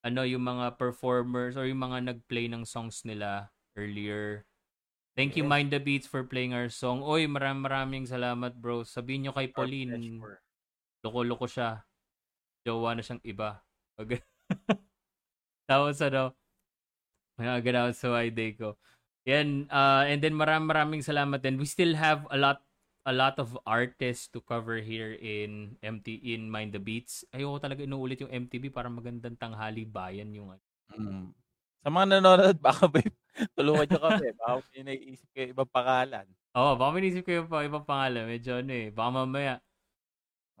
ano, 0.00 0.22
yung 0.24 0.44
mga 0.44 0.80
performers 0.80 1.54
or 1.60 1.68
yung 1.68 1.84
mga 1.84 2.12
nag-play 2.12 2.48
ng 2.48 2.64
songs 2.64 3.04
nila 3.04 3.52
earlier. 3.76 4.48
Thank 5.14 5.36
you. 5.36 5.44
Mind 5.44 5.68
the 5.68 5.82
Beats, 5.82 6.08
for 6.08 6.24
playing 6.24 6.56
our 6.56 6.72
song. 6.72 7.04
Oy, 7.04 7.28
maraming 7.28 7.64
maraming 7.66 8.04
salamat, 8.08 8.56
bro. 8.56 8.86
Sabihin 8.86 9.28
nyo 9.28 9.32
kay 9.36 9.52
Pauline. 9.52 9.92
Loko-loko 11.04 11.46
siya. 11.48 11.84
Jowa 12.64 12.96
na 12.96 13.02
siyang 13.04 13.22
iba. 13.24 13.60
Pag- 13.96 14.24
Tapos 15.70 15.96
ano, 16.02 16.34
mga 17.40 17.64
ganaw 17.64 17.86
sa 17.96 18.12
my 18.12 18.28
day 18.28 18.52
ko. 18.52 18.76
Yan, 19.28 19.68
uh, 19.68 20.04
and 20.08 20.20
then 20.20 20.36
maraming 20.36 20.68
maraming 20.68 21.02
salamat 21.04 21.40
din. 21.40 21.60
We 21.60 21.68
still 21.68 21.96
have 21.96 22.24
a 22.32 22.36
lot 22.36 22.64
a 23.08 23.14
lot 23.16 23.40
of 23.40 23.56
artists 23.64 24.28
to 24.28 24.44
cover 24.44 24.76
here 24.76 25.16
in 25.16 25.80
MT 25.80 26.20
in 26.20 26.52
Mind 26.52 26.76
the 26.76 26.82
Beats. 26.82 27.24
Ayoko 27.32 27.60
talaga 27.60 27.84
inuulit 27.84 28.20
yung 28.20 28.32
MTV 28.32 28.68
para 28.68 28.92
magandang 28.92 29.40
tanghali 29.40 29.88
bayan 29.88 30.32
yung 30.36 30.52
ano. 30.52 30.64
Mm. 30.96 31.26
Sa 31.80 31.88
mga 31.88 32.06
nanonood, 32.20 32.58
baka 32.66 32.92
may 32.92 33.06
tulungan 33.56 33.88
nyo 33.88 34.00
kami. 34.04 34.26
Baka 34.36 34.52
may 34.72 34.82
naiisip 34.84 35.28
kayo 35.32 35.46
ibang 35.56 35.70
pangalan. 35.72 36.26
Oo, 36.50 36.74
oh, 36.74 36.74
baka 36.76 36.90
minisip 36.98 37.22
ko 37.24 37.30
yung 37.40 37.48
pa, 37.48 37.64
ibang 37.64 37.86
pangalan. 37.86 38.26
Medyo 38.28 38.60
ano 38.60 38.72
eh. 38.74 38.88
Baka 38.92 39.10
mamaya. 39.14 39.54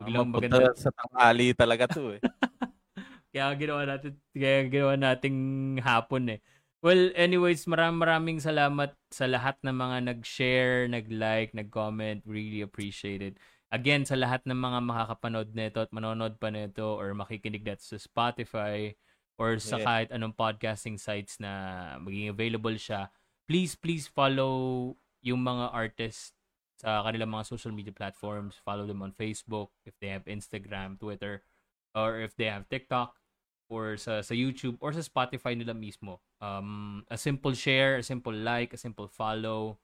Biglang 0.00 0.32
Mapunta 0.32 0.56
maganda. 0.56 0.72
sa 0.76 0.90
tanghali 0.90 1.52
talaga 1.52 1.84
to 1.86 2.16
eh. 2.16 2.20
Kaya 3.30 3.54
ginawa 3.54 3.86
natin, 3.86 4.18
kaya 4.34 4.66
ginawa 4.66 4.94
nating 4.98 5.38
hapon 5.78 6.34
eh. 6.34 6.40
Well, 6.82 7.12
anyways, 7.14 7.68
maraming 7.68 8.00
maraming 8.02 8.38
salamat 8.42 8.96
sa 9.12 9.28
lahat 9.30 9.60
ng 9.62 9.76
mga 9.76 9.96
nag-share, 10.10 10.88
nag-like, 10.90 11.52
nag-comment. 11.54 12.24
Really 12.26 12.64
appreciate 12.64 13.22
it. 13.22 13.38
Again, 13.70 14.02
sa 14.02 14.18
lahat 14.18 14.42
ng 14.50 14.56
mga 14.56 14.82
makakapanood 14.82 15.54
nito 15.54 15.78
at 15.78 15.92
manonood 15.94 16.42
pa 16.42 16.50
nito 16.50 16.96
or 16.98 17.14
makikinig 17.14 17.62
dito 17.62 17.84
sa 17.84 18.00
Spotify 18.00 18.96
or 19.38 19.62
sa 19.62 19.78
Yeah. 19.78 19.86
kahit 19.86 20.08
anong 20.10 20.34
podcasting 20.34 20.98
sites 20.98 21.38
na 21.38 21.94
maging 22.02 22.34
available 22.34 22.74
siya, 22.74 23.12
please, 23.46 23.78
please 23.78 24.10
follow 24.10 24.96
yung 25.22 25.44
mga 25.46 25.70
artists 25.70 26.34
sa 26.80 27.04
kanilang 27.04 27.28
mga 27.28 27.44
social 27.44 27.76
media 27.76 27.92
platforms. 27.92 28.56
Follow 28.64 28.88
them 28.88 29.04
on 29.04 29.12
Facebook 29.12 29.68
if 29.84 29.92
they 30.00 30.08
have 30.08 30.24
Instagram, 30.24 30.96
Twitter, 30.96 31.44
or 31.92 32.24
if 32.24 32.32
they 32.40 32.48
have 32.48 32.64
TikTok 32.72 33.20
or 33.68 34.00
sa 34.00 34.24
sa 34.24 34.32
YouTube 34.32 34.80
or 34.80 34.96
sa 34.96 35.04
Spotify 35.04 35.52
nila 35.52 35.76
mismo. 35.76 36.24
Um, 36.40 37.04
a 37.12 37.20
simple 37.20 37.52
share, 37.52 38.00
a 38.00 38.06
simple 38.06 38.32
like, 38.32 38.72
a 38.72 38.80
simple 38.80 39.12
follow, 39.12 39.76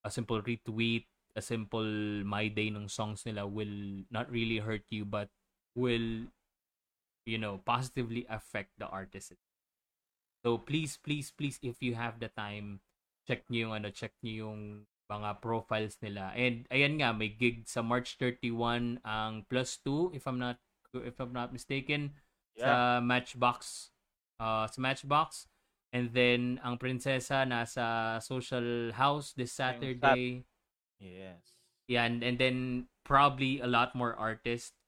a 0.00 0.08
simple 0.08 0.40
retweet, 0.40 1.04
a 1.36 1.44
simple 1.44 1.86
my 2.24 2.48
day 2.48 2.72
ng 2.72 2.88
songs 2.88 3.28
nila 3.28 3.44
will 3.44 4.02
not 4.08 4.26
really 4.32 4.58
hurt 4.58 4.82
you 4.90 5.04
but 5.04 5.28
will 5.76 6.26
you 7.28 7.38
know 7.38 7.60
positively 7.62 8.24
affect 8.32 8.72
the 8.80 8.88
artist. 8.88 9.36
So 10.42 10.56
please 10.56 10.96
please 10.96 11.30
please 11.30 11.60
if 11.60 11.84
you 11.84 11.94
have 11.94 12.18
the 12.18 12.32
time 12.32 12.80
check 13.28 13.46
niyo 13.46 13.70
yung 13.70 13.74
ano 13.76 13.88
check 13.92 14.16
niyo 14.24 14.48
yung 14.48 14.89
mga 15.10 15.42
profiles 15.42 15.98
nila. 15.98 16.30
And 16.38 16.70
ayan 16.70 17.02
nga 17.02 17.10
may 17.10 17.34
gig 17.34 17.66
sa 17.66 17.82
March 17.82 18.14
31 18.22 19.02
ang 19.02 19.42
plus 19.50 19.82
2 19.82 20.14
if 20.14 20.22
I'm 20.30 20.38
not 20.38 20.62
if 20.94 21.18
I'm 21.18 21.34
not 21.34 21.50
mistaken 21.50 22.14
sa 22.54 23.02
Matchbox 23.02 23.90
uh, 24.38 24.70
sa 24.70 24.78
Matchbox. 24.78 25.50
And 25.90 26.14
then 26.14 26.62
ang 26.62 26.78
prinsesa 26.78 27.42
nasa 27.42 28.16
Social 28.22 28.94
House 28.94 29.34
this 29.34 29.50
Saturday. 29.50 30.46
Yes. 31.02 31.58
yan 31.90 32.22
and 32.22 32.38
then 32.38 32.86
probably 33.02 33.58
a 33.58 33.66
lot 33.66 33.98
more 33.98 34.14
artists 34.14 34.78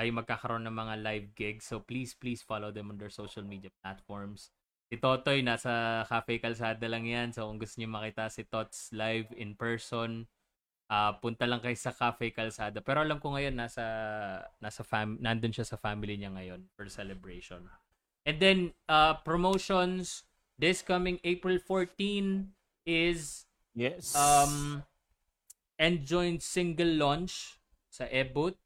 ay 0.00 0.08
magkakaroon 0.08 0.64
ng 0.64 0.72
mga 0.72 0.94
live 1.04 1.28
gigs. 1.36 1.68
So 1.68 1.84
please 1.84 2.16
please 2.16 2.40
follow 2.40 2.72
them 2.72 2.88
on 2.88 2.96
their 2.96 3.12
social 3.12 3.44
media 3.44 3.68
platforms 3.84 4.48
si 4.88 4.96
Totoy 4.96 5.44
nasa 5.44 6.02
Cafe 6.08 6.40
Calzada 6.40 6.88
lang 6.88 7.04
yan 7.04 7.30
so 7.30 7.44
kung 7.44 7.60
gusto 7.60 7.76
niyo 7.78 7.92
makita 7.92 8.32
si 8.32 8.44
Tots 8.48 8.92
live 8.96 9.28
in 9.36 9.52
person 9.54 10.24
ah 10.88 11.20
punta 11.20 11.44
lang 11.44 11.60
kayo 11.60 11.76
sa 11.76 11.92
Cafe 11.92 12.32
Calzada 12.32 12.80
pero 12.80 13.04
alam 13.04 13.20
ko 13.20 13.36
ngayon 13.36 13.52
nasa 13.52 13.84
nasa 14.58 14.80
fam 14.80 15.20
nandun 15.20 15.52
siya 15.52 15.68
sa 15.68 15.76
family 15.76 16.16
niya 16.16 16.32
ngayon 16.32 16.64
for 16.72 16.88
celebration 16.88 17.68
and 18.24 18.40
then 18.40 18.72
uh, 18.88 19.12
promotions 19.20 20.24
this 20.56 20.80
coming 20.80 21.20
April 21.22 21.60
14 21.60 22.48
is 22.88 23.44
Yes. 23.76 24.16
um 24.16 24.82
and 25.78 26.02
joined 26.02 26.42
single 26.42 26.90
launch 26.98 27.62
sa 27.88 28.10
Eboot. 28.10 28.58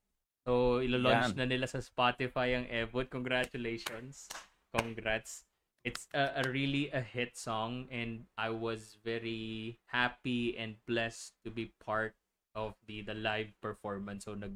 So 0.49 0.81
ilo-launch 0.81 1.37
Yan. 1.37 1.39
na 1.39 1.47
nila 1.47 1.69
sa 1.69 1.79
Spotify 1.85 2.57
ang 2.57 2.67
Eboot. 2.67 3.13
Congratulations. 3.13 4.27
Congrats. 4.73 5.45
It's 5.83 6.07
a, 6.15 6.43
a 6.43 6.45
really 6.47 6.95
a 6.95 7.03
hit 7.03 7.35
song 7.35 7.91
and 7.91 8.31
I 8.39 8.55
was 8.55 9.03
very 9.03 9.79
happy 9.91 10.55
and 10.55 10.79
blessed 10.87 11.35
to 11.43 11.51
be 11.51 11.75
part 11.83 12.15
of 12.55 12.79
the 12.87 13.03
the 13.03 13.19
live 13.19 13.51
performance. 13.59 14.31
So 14.31 14.39
nag 14.39 14.55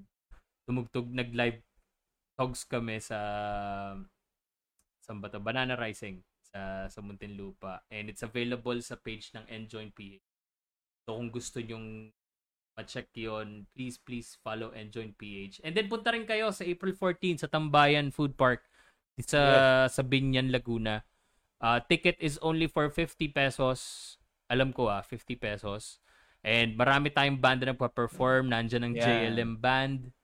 tumugtog 0.71 1.11
nag-live 1.11 1.63
togs 2.39 2.63
kami 2.63 3.03
sa 3.03 3.19
saan 5.03 5.19
ba 5.19 5.27
to? 5.31 5.43
Banana 5.43 5.75
Rising 5.75 6.23
sa 6.47 6.87
sa 6.87 7.03
Muntinlupa 7.03 7.83
and 7.91 8.07
it's 8.07 8.23
available 8.23 8.79
sa 8.79 8.95
page 8.95 9.35
ng 9.35 9.51
Enjoy 9.51 9.91
PH. 9.91 10.23
So 11.07 11.19
kung 11.19 11.35
gusto 11.35 11.59
nyong 11.59 12.15
ma-check 12.77 13.09
yon 13.17 13.65
please, 13.73 13.97
please 13.97 14.37
follow 14.45 14.71
join 14.93 15.17
PH. 15.17 15.65
And 15.65 15.73
then 15.73 15.89
punta 15.89 16.13
rin 16.13 16.29
kayo 16.29 16.53
sa 16.53 16.63
April 16.63 16.93
14 16.93 17.41
sa 17.43 17.49
Tambayan 17.49 18.13
Food 18.13 18.37
Park 18.37 18.63
sa 19.25 19.41
sa 19.89 20.03
Binyan, 20.05 20.53
Laguna. 20.53 21.01
Uh, 21.57 21.81
ticket 21.89 22.17
is 22.21 22.37
only 22.45 22.69
for 22.69 22.89
50 22.93 23.33
pesos. 23.33 24.15
Alam 24.47 24.71
ko 24.77 24.93
ah, 24.93 25.01
50 25.03 25.37
pesos. 25.41 25.99
And 26.47 26.79
marami 26.79 27.11
tayong 27.11 27.43
banda 27.43 27.67
na 27.67 27.75
perform 27.75 28.53
Nandiyan 28.53 28.85
ang 28.87 28.95
Yeah. 28.95 29.33
JLM 29.33 29.59
Band. 29.59 30.15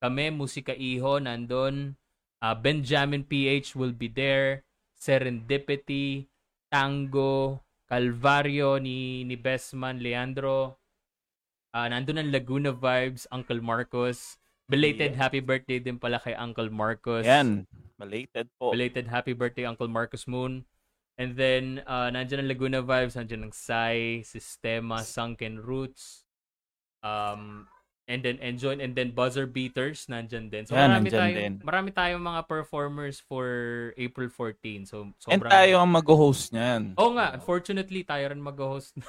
Kami, 0.00 0.32
Musika 0.32 0.72
Iho, 0.76 1.20
nandun. 1.20 1.96
Uh, 2.40 2.56
Benjamin 2.56 3.24
PH 3.24 3.76
will 3.76 3.92
be 3.92 4.08
there. 4.08 4.64
Serendipity, 4.96 6.28
Tango, 6.72 7.60
Calvario 7.88 8.80
ni, 8.80 9.24
ni 9.24 9.36
Bestman, 9.36 10.00
Leandro. 10.00 10.76
Ah, 11.70 11.86
nandun 11.88 12.18
ang 12.18 12.32
Laguna 12.32 12.72
Vibes, 12.72 13.28
Uncle 13.30 13.60
Marcos. 13.60 14.36
Belated 14.70 15.14
Yes. 15.14 15.20
happy 15.20 15.40
birthday 15.42 15.78
din 15.82 15.98
pala 15.98 16.22
kay 16.22 16.34
Uncle 16.34 16.70
Marcos. 16.70 17.26
Yan. 17.26 17.66
Belated 17.98 18.46
po. 18.54 18.70
Belated 18.70 19.10
happy 19.10 19.34
birthday, 19.34 19.66
Uncle 19.66 19.90
Marcos 19.90 20.24
Moon. 20.30 20.62
And 21.20 21.36
then, 21.36 21.84
uh, 21.84 22.08
nandiyan 22.08 22.40
ang 22.40 22.48
Laguna 22.48 22.80
Vibes, 22.80 23.12
nandiyan 23.12 23.44
ang 23.44 23.52
Sai, 23.52 24.24
Sistema, 24.24 25.04
Sunken 25.04 25.60
Roots, 25.60 26.24
um, 27.04 27.68
and 28.08 28.24
then 28.24 28.40
Enjoy, 28.40 28.72
and 28.80 28.96
then 28.96 29.12
Buzzer 29.12 29.44
Beaters, 29.44 30.08
nandiyan 30.08 30.48
din. 30.48 30.64
So, 30.64 30.72
Yan, 30.72 30.88
marami 30.96 31.12
tayong, 31.12 31.36
din. 31.36 31.54
marami 31.60 31.88
tayong 31.92 32.24
mga 32.24 32.48
performers 32.48 33.20
for 33.20 33.46
April 34.00 34.32
14. 34.32 34.88
So, 34.88 35.12
And 35.28 35.44
sobrang... 35.44 35.52
tayo 35.52 35.84
ang 35.84 35.92
mag-host 35.92 36.56
niyan. 36.56 36.96
Oo 36.96 37.12
nga, 37.12 37.36
unfortunately, 37.36 38.00
tayo 38.00 38.24
rin 38.32 38.40
mag-host. 38.40 38.96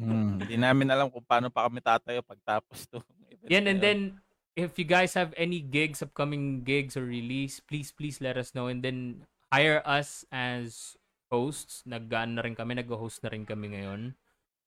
Hmm, 0.00 0.40
Hindi 0.40 0.56
namin 0.56 0.88
alam 0.88 1.12
kung 1.12 1.20
paano 1.20 1.52
pa 1.52 1.68
kami 1.68 1.84
tatayo 1.84 2.24
pagtapos 2.24 2.88
to. 2.88 3.04
Yan, 3.52 3.68
and 3.68 3.76
then, 3.84 4.16
if 4.56 4.80
you 4.80 4.88
guys 4.88 5.12
have 5.12 5.36
any 5.36 5.60
gigs, 5.60 6.00
upcoming 6.00 6.64
gigs 6.64 6.96
or 6.96 7.04
release, 7.04 7.60
please, 7.60 7.92
please 7.92 8.16
let 8.16 8.40
us 8.40 8.56
know. 8.56 8.72
And 8.72 8.80
then, 8.80 9.28
hire 9.52 9.84
us 9.84 10.24
as 10.32 10.96
hosts. 11.30 11.86
Nag-ano 11.86 12.38
na 12.38 12.42
rin 12.44 12.58
kami, 12.58 12.76
nag-host 12.76 13.22
na 13.22 13.30
rin 13.32 13.46
kami 13.46 13.72
ngayon. 13.78 14.12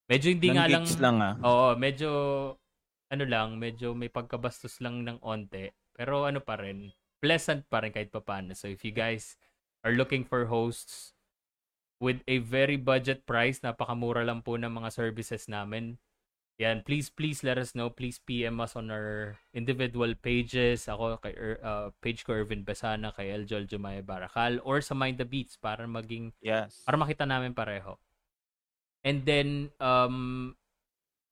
Medyo 0.08 0.28
hindi 0.36 0.48
Ilang 0.52 0.58
nga 0.58 0.66
lang, 0.68 0.86
lang 1.00 1.18
ah. 1.20 1.36
oo, 1.44 1.68
medyo, 1.76 2.10
ano 3.12 3.24
lang, 3.28 3.60
medyo 3.60 3.92
may 3.96 4.12
pagkabastos 4.12 4.80
lang 4.80 5.04
ng 5.04 5.20
onte. 5.24 5.76
Pero 5.94 6.26
ano 6.26 6.42
pa 6.42 6.58
rin, 6.60 6.92
pleasant 7.24 7.64
pa 7.70 7.84
rin 7.84 7.94
kahit 7.94 8.12
papaano. 8.12 8.56
So, 8.58 8.68
if 8.68 8.84
you 8.84 8.92
guys 8.92 9.38
are 9.84 9.96
looking 9.96 10.28
for 10.28 10.48
hosts 10.48 11.16
with 12.04 12.20
a 12.28 12.44
very 12.44 12.76
budget 12.76 13.24
price, 13.24 13.64
napakamura 13.64 14.28
lang 14.28 14.44
po 14.44 14.60
ng 14.60 14.72
mga 14.72 14.90
services 14.92 15.48
namin. 15.48 15.96
Yan, 16.64 16.80
please, 16.88 17.12
please 17.12 17.44
let 17.44 17.60
us 17.60 17.76
know. 17.76 17.92
Please 17.92 18.24
PM 18.24 18.64
us 18.64 18.80
on 18.80 18.88
our 18.88 19.36
individual 19.52 20.16
pages. 20.16 20.88
Ako, 20.88 21.20
kay, 21.20 21.36
Er- 21.36 21.60
uh, 21.60 21.92
page 22.00 22.24
ko, 22.24 22.32
Irvin 22.32 22.64
Besana, 22.64 23.12
kay 23.12 23.36
El 23.36 23.44
Jol 23.44 23.68
Jumaya 23.68 24.00
Barakal, 24.00 24.64
or 24.64 24.80
sa 24.80 24.96
Mind 24.96 25.20
the 25.20 25.28
Beats 25.28 25.60
para 25.60 25.84
maging, 25.84 26.32
Yes. 26.40 26.88
para 26.88 26.96
makita 26.96 27.28
namin 27.28 27.52
pareho. 27.52 28.00
And 29.04 29.28
then, 29.28 29.76
um, 29.84 30.56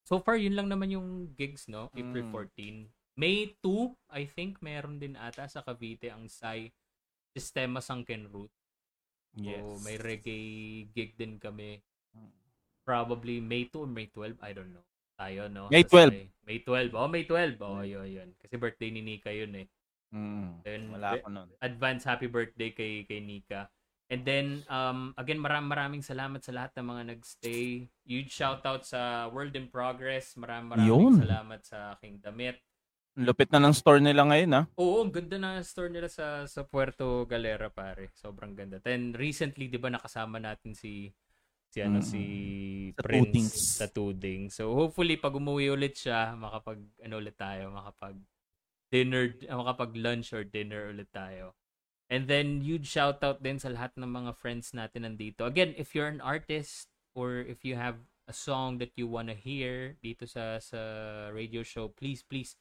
so 0.03 0.19
far, 0.19 0.35
yun 0.35 0.59
lang 0.59 0.67
naman 0.67 0.91
yung 0.91 1.31
gigs, 1.39 1.71
no? 1.71 1.87
April 1.95 2.27
Mm. 2.27 2.33
14. 2.35 2.77
May 3.15 3.55
2, 3.63 3.95
I 4.11 4.27
think, 4.27 4.59
meron 4.59 4.99
din 4.99 5.15
ata 5.15 5.47
sa 5.47 5.63
Cavite 5.63 6.11
ang 6.11 6.27
Sai 6.27 6.75
Sistema 7.31 7.79
Sunken 7.79 8.27
Root. 8.27 8.51
Yes. 9.39 9.63
So, 9.63 9.79
may 9.87 9.95
reggae 9.95 10.91
gig 10.91 11.15
din 11.15 11.39
kami. 11.39 11.79
Mm. 12.11 12.35
Probably 12.83 13.39
May 13.39 13.71
2 13.71 13.87
or 13.87 13.87
May 13.87 14.11
12, 14.11 14.35
I 14.43 14.51
don't 14.51 14.75
know. 14.75 14.83
Tayo, 15.21 15.45
no? 15.47 15.69
May 15.69 15.85
Sa 15.85 16.01
12. 16.01 16.09
Sai. 16.09 16.25
May 16.41 16.57
12. 16.65 16.97
Oh, 16.97 17.05
May 17.05 17.23
12. 17.29 17.61
Oh, 17.61 17.85
yun, 17.85 18.09
yun. 18.09 18.29
Kasi 18.41 18.57
birthday 18.57 18.89
ni 18.89 19.05
Nika 19.05 19.29
yun 19.29 19.53
eh. 19.53 19.67
Mm, 20.11 20.65
Then, 20.65 20.81
wala 20.91 21.15
ako 21.15 21.29
nun. 21.29 21.47
advance 21.61 22.03
happy 22.03 22.27
birthday 22.27 22.73
kay 22.73 23.05
kay 23.05 23.21
Nika. 23.21 23.69
And 24.11 24.27
then 24.27 24.59
um 24.67 25.15
again 25.15 25.39
maraming 25.39 25.71
maraming 25.71 26.03
salamat 26.03 26.43
sa 26.43 26.51
lahat 26.51 26.75
ng 26.75 26.83
mga 26.83 27.03
nagstay. 27.15 27.87
Huge 28.03 28.27
shout 28.27 28.59
out 28.67 28.83
sa 28.83 29.31
World 29.31 29.55
in 29.55 29.71
Progress. 29.71 30.35
Maraming 30.35 30.67
maraming 30.67 30.91
Yun. 30.91 31.13
salamat 31.15 31.61
sa 31.63 31.95
aking 31.95 32.19
damit. 32.19 32.59
Lupit 33.15 33.47
na 33.55 33.63
ng 33.63 33.71
store 33.71 34.03
nila 34.03 34.27
ngayon 34.27 34.51
ah. 34.51 34.65
Oo, 34.75 35.07
ang 35.07 35.15
ganda 35.15 35.39
na 35.39 35.63
store 35.63 35.87
nila 35.87 36.11
sa 36.11 36.43
sa 36.43 36.67
Puerto 36.67 37.23
Galera 37.23 37.71
pare. 37.71 38.11
Sobrang 38.11 38.51
ganda. 38.51 38.83
Then 38.83 39.15
recently 39.15 39.71
'di 39.71 39.79
ba 39.79 39.87
nakasama 39.87 40.43
natin 40.43 40.75
si 40.75 41.07
si 41.71 41.79
ano 41.79 42.03
Mm. 42.03 42.05
si 42.05 42.21
Sa 42.91 43.01
Prince 43.07 43.31
Tudings. 43.31 43.55
sa 43.79 43.87
Tuding. 43.87 44.41
So 44.51 44.75
hopefully 44.75 45.15
pag 45.15 45.31
umuwi 45.33 45.71
ulit 45.71 45.95
siya, 45.95 46.35
makapag 46.35 46.83
ano 46.99 47.15
ulit 47.15 47.39
tayo, 47.39 47.71
makapag 47.71 48.19
dinner, 48.91 49.31
ah, 49.47 49.55
makapag 49.63 49.95
lunch 49.95 50.35
or 50.35 50.43
dinner 50.43 50.91
ulit 50.91 51.07
tayo. 51.15 51.55
And 52.11 52.27
then 52.27 52.59
huge 52.59 52.91
shout 52.91 53.23
out 53.23 53.39
din 53.39 53.55
sa 53.55 53.71
lahat 53.71 53.95
ng 53.95 54.11
mga 54.11 54.35
friends 54.35 54.75
natin 54.75 55.07
nandito. 55.07 55.47
Again, 55.47 55.71
if 55.79 55.95
you're 55.95 56.11
an 56.11 56.19
artist 56.19 56.91
or 57.15 57.39
if 57.39 57.63
you 57.63 57.79
have 57.79 58.03
a 58.27 58.35
song 58.35 58.83
that 58.83 58.91
you 58.99 59.07
wanna 59.07 59.33
hear 59.33 59.95
dito 60.03 60.27
sa 60.27 60.59
sa 60.59 60.77
radio 61.31 61.63
show, 61.63 61.87
please 61.87 62.19
please 62.19 62.59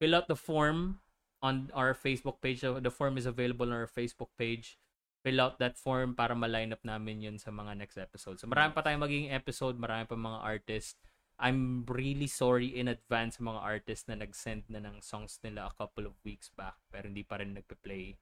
fill 0.00 0.16
out 0.16 0.24
the 0.24 0.36
form 0.40 1.04
on 1.44 1.68
our 1.76 1.92
Facebook 1.92 2.40
page. 2.40 2.64
The 2.64 2.88
form 2.90 3.20
is 3.20 3.28
available 3.28 3.68
on 3.68 3.76
our 3.76 3.90
Facebook 3.90 4.32
page. 4.40 4.80
Fill 5.28 5.44
out 5.44 5.60
that 5.60 5.76
form 5.76 6.16
para 6.16 6.32
ma-line 6.32 6.72
up 6.72 6.80
namin 6.80 7.20
yun 7.20 7.36
sa 7.36 7.52
mga 7.52 7.76
next 7.76 8.00
episode. 8.00 8.40
So 8.40 8.48
marami 8.48 8.72
pa 8.72 8.80
tayong 8.80 9.04
magiging 9.04 9.28
episode, 9.28 9.76
marami 9.76 10.08
pa 10.08 10.16
mga 10.16 10.40
artist. 10.40 10.96
I'm 11.36 11.84
really 11.84 12.26
sorry 12.26 12.72
in 12.72 12.88
advance 12.88 13.36
sa 13.36 13.44
mga 13.44 13.60
artist 13.60 14.08
na 14.08 14.16
nag-send 14.16 14.72
na 14.72 14.80
ng 14.80 15.04
songs 15.04 15.36
nila 15.44 15.68
a 15.68 15.74
couple 15.76 16.08
of 16.08 16.16
weeks 16.24 16.48
back 16.56 16.80
pero 16.88 17.06
hindi 17.12 17.28
pa 17.28 17.44
rin 17.44 17.52
nagpe-play. 17.52 18.16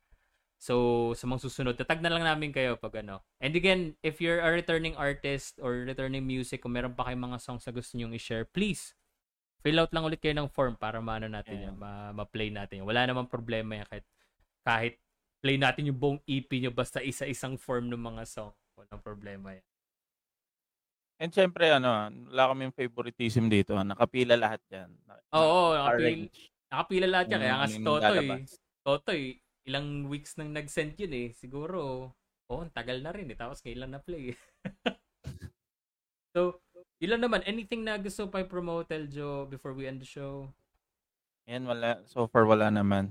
So, 0.59 1.13
sa 1.15 1.29
mga 1.29 1.47
susunod, 1.47 1.77
tatag 1.79 2.01
na 2.01 2.09
lang 2.11 2.25
namin 2.25 2.51
kayo 2.51 2.81
pag 2.81 3.05
ano. 3.05 3.23
And 3.39 3.53
again, 3.55 3.95
if 4.03 4.19
you're 4.25 4.41
a 4.41 4.49
returning 4.51 4.97
artist 4.97 5.61
or 5.61 5.85
returning 5.85 6.25
music, 6.25 6.65
kung 6.65 6.73
meron 6.75 6.97
pa 6.97 7.07
kayong 7.07 7.29
mga 7.29 7.39
songs 7.45 7.63
na 7.69 7.77
gusto 7.77 7.95
nyong 7.95 8.17
i-share, 8.17 8.49
please, 8.49 8.97
fill 9.61 9.79
out 9.79 9.93
lang 9.93 10.09
ulit 10.09 10.19
kayo 10.19 10.33
ng 10.33 10.49
form 10.49 10.75
para 10.75 10.99
maano 10.99 11.29
natin 11.29 11.61
Yeah. 11.61 11.65
yan, 11.71 11.77
ma- 11.77 12.13
ma-play 12.17 12.49
natin 12.49 12.83
yan. 12.83 12.89
Wala 12.89 13.05
namang 13.05 13.29
problema 13.29 13.79
yan 13.79 13.87
kahit, 13.87 14.07
kahit 14.65 14.95
play 15.41 15.57
natin 15.61 15.89
yung 15.93 15.99
buong 15.99 16.21
EP 16.25 16.49
nyo 16.61 16.73
basta 16.73 17.05
isa-isang 17.05 17.57
form 17.61 17.93
ng 17.93 18.01
mga 18.01 18.25
song. 18.27 18.53
Walang 18.77 19.03
problema 19.05 19.57
yan. 19.57 19.67
And 21.17 21.33
syempre, 21.33 21.73
ano, 21.73 22.13
wala 22.29 22.53
kaming 22.53 22.77
favoritism 22.77 23.49
dito. 23.49 23.73
Nakapila 23.73 24.37
lahat 24.37 24.61
yan. 24.69 24.93
Oo, 25.33 25.73
na- 25.73 25.89
nakapil, 25.89 26.05
arrange. 26.05 26.41
nakapila 26.69 27.07
lahat 27.09 27.27
yan. 27.33 27.41
Kaya 27.41 27.57
nga 27.57 27.69
si 27.73 27.81
Totoy. 27.81 28.27
Totoy, 28.85 29.23
ilang 29.65 29.89
weeks 30.13 30.37
nang 30.37 30.53
nag-send 30.53 30.93
yun 31.01 31.15
eh. 31.17 31.29
Siguro, 31.33 32.13
oh, 32.53 32.61
ang 32.61 32.73
tagal 32.77 33.01
na 33.01 33.17
rin 33.17 33.33
eh. 33.33 33.39
Tapos 33.39 33.65
kailan 33.65 33.97
na 33.97 34.01
play. 34.05 34.37
so, 36.37 36.61
ilan 37.01 37.25
naman, 37.25 37.41
anything 37.49 37.81
na 37.81 37.97
gusto 37.97 38.29
pa 38.29 38.45
i-promote, 38.45 38.93
Eljo, 38.93 39.49
before 39.49 39.73
we 39.73 39.89
end 39.89 40.05
the 40.05 40.09
show? 40.09 40.53
Yan, 41.49 41.65
wala. 41.65 42.05
So 42.05 42.29
far, 42.29 42.45
wala 42.45 42.69
naman. 42.69 43.09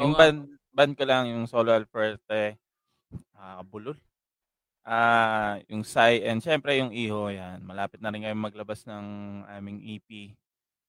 Yung 0.00 0.16
nga. 0.16 0.32
band, 0.32 0.48
band 0.78 0.94
ko 0.94 1.02
lang, 1.02 1.26
yung 1.26 1.50
solo 1.50 1.74
Alferte, 1.74 2.54
ah, 3.34 3.58
bulol. 3.66 3.98
Ah, 4.86 5.58
yung 5.66 5.82
Sai, 5.82 6.22
and 6.22 6.38
syempre 6.38 6.78
yung 6.78 6.94
Iho, 6.94 7.34
yan. 7.34 7.58
Malapit 7.66 7.98
na 7.98 8.14
rin 8.14 8.22
ngayon 8.22 8.38
maglabas 8.38 8.86
ng 8.86 9.06
aming 9.58 9.82
EP. 9.82 10.38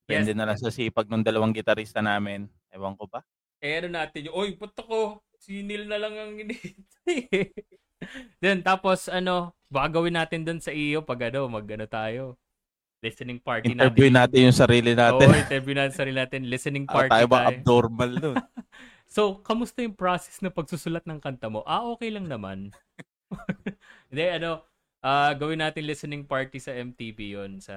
Depende 0.06 0.32
Yes. 0.32 0.38
na 0.38 0.46
lang 0.46 0.58
sa 0.62 0.70
sipag 0.70 1.10
ng 1.10 1.26
dalawang 1.26 1.58
gitarista 1.58 2.06
namin. 2.06 2.46
Ewan 2.70 2.94
ko 2.94 3.10
ba? 3.10 3.26
Eh, 3.60 3.82
ano 3.82 3.90
natin 3.90 4.30
yung, 4.30 4.38
oy, 4.38 4.54
puto 4.54 4.86
ko, 4.86 5.00
si 5.42 5.66
Neil 5.66 5.90
na 5.90 5.98
lang 5.98 6.14
ang 6.14 6.38
inihintay. 6.38 7.18
Then, 8.42 8.62
tapos, 8.64 9.10
ano, 9.12 9.58
baka 9.68 10.00
gawin 10.00 10.16
natin 10.16 10.46
dun 10.46 10.62
sa 10.64 10.72
iyo 10.72 11.02
pag 11.04 11.34
ano, 11.34 11.50
mag 11.50 11.66
ano 11.66 11.90
tayo. 11.90 12.24
Listening 13.00 13.40
party 13.40 13.72
Interview 13.76 14.12
natin 14.12 14.52
yung 14.52 14.56
sarili 14.56 14.92
natin. 14.92 15.28
Oo, 15.28 15.36
interview 15.36 15.72
natin 15.72 15.92
sa 15.96 16.00
sarili 16.04 16.20
natin. 16.20 16.40
Listening 16.52 16.84
party 16.84 17.08
tayo 17.08 17.28
tayo. 17.28 17.32
ba 17.32 17.48
abnormal 17.48 18.12
nun? 18.20 18.36
So, 19.10 19.42
kamusta 19.42 19.82
yung 19.82 19.98
process 19.98 20.38
na 20.46 20.54
pagsusulat 20.54 21.04
ng 21.10 21.18
kanta 21.18 21.50
mo? 21.50 21.66
Ah, 21.66 21.82
okay 21.90 22.14
lang 22.14 22.30
naman. 22.30 22.70
Hindi, 24.14 24.26
ano, 24.30 24.62
ah 25.00 25.32
gawin 25.32 25.64
natin 25.64 25.88
listening 25.88 26.28
party 26.28 26.60
sa 26.60 26.76
MTV 26.76 27.20
yon 27.40 27.52
sa 27.64 27.76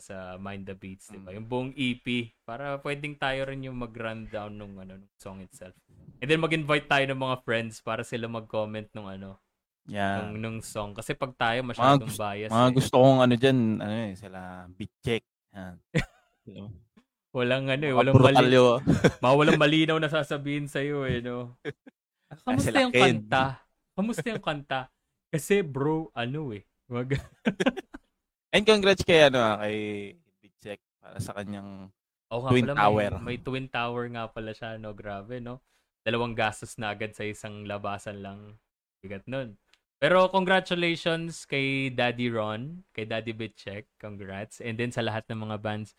sa 0.00 0.40
Mind 0.40 0.64
the 0.64 0.72
Beats, 0.72 1.12
di 1.12 1.20
ba? 1.20 1.28
Mm. 1.28 1.36
Yung 1.36 1.46
buong 1.48 1.70
EP 1.76 2.32
para 2.40 2.80
pwedeng 2.80 3.20
tayo 3.20 3.44
rin 3.52 3.68
yung 3.68 3.76
mag-run 3.76 4.24
down 4.32 4.56
nung 4.56 4.80
ano 4.80 4.96
nung 4.96 5.12
song 5.20 5.44
itself. 5.44 5.76
And 6.24 6.28
then 6.28 6.40
mag-invite 6.40 6.88
tayo 6.88 7.04
ng 7.04 7.20
mga 7.20 7.36
friends 7.44 7.84
para 7.84 8.00
sila 8.00 8.32
mag-comment 8.32 8.88
nung 8.96 9.12
ano, 9.12 9.36
Yan. 9.92 10.32
nung, 10.32 10.34
nung 10.40 10.58
song 10.64 10.96
kasi 10.96 11.12
pag 11.12 11.36
tayo 11.36 11.60
masyadong 11.68 12.08
gusto- 12.08 12.24
bias. 12.24 12.48
Mga 12.48 12.70
eh. 12.72 12.76
gusto 12.80 12.96
kong 12.96 13.20
ano 13.20 13.34
dyan, 13.36 13.58
ano 13.84 13.94
eh, 14.08 14.12
sila 14.16 14.40
beat 14.72 14.94
check. 15.04 15.24
Yan. 15.52 15.76
Walang 17.34 17.66
ano 17.66 17.84
eh, 17.90 17.94
walang 17.94 18.14
mali, 18.14 18.38
brutalyo. 18.38 18.78
mga 19.26 19.34
walang 19.34 19.58
malinaw 19.58 19.98
na 19.98 20.06
sasabihin 20.06 20.70
sa 20.70 20.78
iyo 20.78 21.02
eh, 21.02 21.18
no. 21.18 21.58
Kamusta 22.46 22.70
sila 22.70 22.86
yung 22.86 22.94
kanta? 22.94 23.44
Kamusta 23.98 24.26
yung 24.30 24.44
kanta? 24.44 24.80
Kasi 25.34 25.66
bro, 25.66 26.14
ano 26.14 26.54
eh. 26.54 26.62
Wag. 26.86 27.18
And 28.54 28.62
congrats 28.62 29.02
kay, 29.02 29.26
ano, 29.26 29.42
ah, 29.42 29.66
kay 29.66 30.14
beat 30.38 30.54
check 30.62 30.80
para 31.02 31.18
sa 31.18 31.34
kanyang 31.34 31.90
Oh, 32.34 32.42
nga 32.42 32.50
Twin 32.50 32.66
pala, 32.66 32.78
Tower. 32.82 33.10
May, 33.20 33.22
may 33.22 33.38
twin 33.38 33.66
tower 33.70 34.04
nga 34.10 34.24
pala 34.26 34.50
siya, 34.50 34.74
no? 34.80 34.90
Grabe, 34.90 35.38
no? 35.38 35.62
Dalawang 36.02 36.34
gastos 36.34 36.74
na 36.82 36.90
agad 36.90 37.14
sa 37.14 37.22
isang 37.22 37.62
labasan 37.62 38.26
lang. 38.26 38.58
Bigat 38.98 39.22
nun. 39.30 39.54
Pero 40.02 40.26
congratulations 40.28 41.46
kay 41.46 41.94
Daddy 41.94 42.28
Ron, 42.28 42.82
kay 42.90 43.06
Daddy 43.06 43.30
Bitcheck. 43.32 43.86
Congrats. 44.02 44.58
And 44.58 44.74
then 44.74 44.90
sa 44.90 45.06
lahat 45.06 45.30
ng 45.30 45.46
mga 45.46 45.62
bands. 45.62 45.94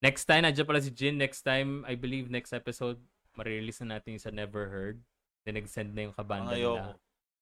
Next 0.00 0.24
time, 0.24 0.48
nandiyan 0.48 0.64
pala 0.64 0.80
si 0.80 0.88
Jin. 0.92 1.20
Next 1.20 1.44
time, 1.44 1.84
I 1.84 1.92
believe 1.92 2.32
next 2.32 2.56
episode, 2.56 2.96
marirelease 3.36 3.84
na 3.84 4.00
natin 4.00 4.16
yung 4.16 4.24
sa 4.24 4.32
Never 4.32 4.72
Heard. 4.72 5.04
Then 5.44 5.60
nag-send 5.60 5.92
na 5.92 6.08
yung 6.08 6.16
kabanda 6.16 6.56
Ayoko. 6.56 6.76
nila. 6.76 6.96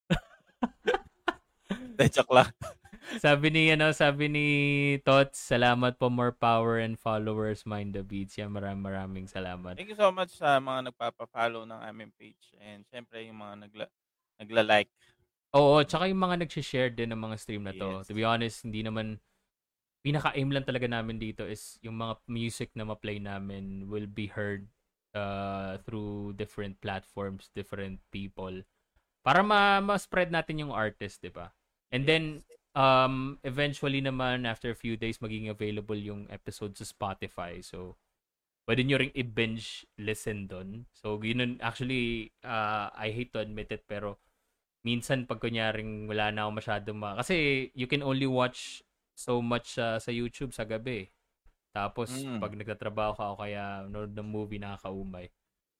De, 1.99 2.05
joke 2.11 2.31
lang. 2.35 2.51
sabi 3.23 3.47
ni 3.51 3.71
ano, 3.71 3.91
sabi 3.95 4.27
ni 4.27 4.47
Tots, 5.01 5.39
salamat 5.39 5.95
po 5.95 6.11
more 6.11 6.35
power 6.35 6.79
and 6.83 6.99
followers 6.99 7.63
mind 7.63 7.95
the 7.95 8.03
beats. 8.03 8.35
Yan 8.35 8.51
maraming 8.51 8.83
maraming 8.83 9.27
salamat. 9.27 9.79
Thank 9.79 9.95
you 9.95 9.99
so 9.99 10.11
much 10.11 10.35
sa 10.35 10.59
mga 10.59 10.91
nagpapa-follow 10.91 11.63
ng 11.63 11.81
aming 11.89 12.11
page. 12.15 12.55
And 12.59 12.83
syempre 12.87 13.23
yung 13.23 13.39
mga 13.39 13.67
nagla 13.67 13.85
nagla-like. 14.39 14.91
Oo, 15.55 15.81
tsaka 15.83 16.07
yung 16.07 16.21
mga 16.21 16.45
nag-share 16.45 16.91
din 16.93 17.09
ng 17.11 17.19
mga 17.19 17.35
stream 17.39 17.63
na 17.65 17.73
to. 17.73 17.99
Yes. 17.99 18.07
To 18.07 18.13
be 18.13 18.23
honest, 18.23 18.63
hindi 18.63 18.85
naman 18.85 19.17
pinaka-aim 19.99 20.49
lang 20.51 20.63
talaga 20.63 20.87
namin 20.87 21.19
dito 21.19 21.43
is 21.43 21.75
yung 21.83 21.99
mga 21.99 22.23
music 22.27 22.69
na 22.75 22.87
ma-play 22.87 23.19
namin 23.19 23.87
will 23.91 24.07
be 24.07 24.31
heard 24.31 24.67
uh, 25.11 25.77
through 25.83 26.33
different 26.39 26.79
platforms, 26.79 27.51
different 27.51 27.99
people. 28.11 28.63
Para 29.19 29.43
ma- 29.43 29.83
ma-spread 29.83 30.31
natin 30.31 30.63
yung 30.63 30.71
artist, 30.71 31.19
di 31.19 31.31
ba? 31.31 31.51
And 31.91 32.07
then, 32.07 32.47
um, 32.77 33.37
eventually 33.43 33.99
naman, 33.99 34.47
after 34.47 34.71
a 34.71 34.77
few 34.77 34.95
days, 34.95 35.19
magiging 35.19 35.51
available 35.51 35.97
yung 35.97 36.31
episode 36.31 36.79
sa 36.79 36.87
Spotify. 36.87 37.59
So, 37.59 37.99
pwede 38.69 38.85
nyo 38.85 39.01
ring 39.01 39.11
i-binge 39.17 39.83
listen 39.99 40.47
doon. 40.47 40.87
So, 40.95 41.19
yun, 41.19 41.59
actually, 41.59 42.31
uh, 42.45 42.87
I 42.95 43.11
hate 43.11 43.35
to 43.35 43.43
admit 43.43 43.73
it, 43.73 43.83
pero 43.89 44.21
minsan 44.85 45.27
pag 45.27 45.43
kunyaring 45.43 46.07
wala 46.07 46.31
na 46.31 46.47
ako 46.47 46.51
masyadong 46.63 46.97
ma... 46.97 47.19
Kasi 47.19 47.67
you 47.75 47.89
can 47.89 47.99
only 47.99 48.29
watch 48.29 48.85
so 49.19 49.43
much 49.43 49.75
uh, 49.75 49.99
sa 49.99 50.15
YouTube 50.15 50.55
sa 50.55 50.63
gabi. 50.63 51.11
Tapos, 51.75 52.23
Mm. 52.23 52.39
pag 52.39 52.55
nagtatrabaho 52.55 53.13
ka 53.19 53.25
o 53.35 53.39
kaya 53.43 53.83
nanonood 53.83 54.15
ng 54.15 54.29
movie, 54.31 54.63
nakakaumay. 54.63 55.27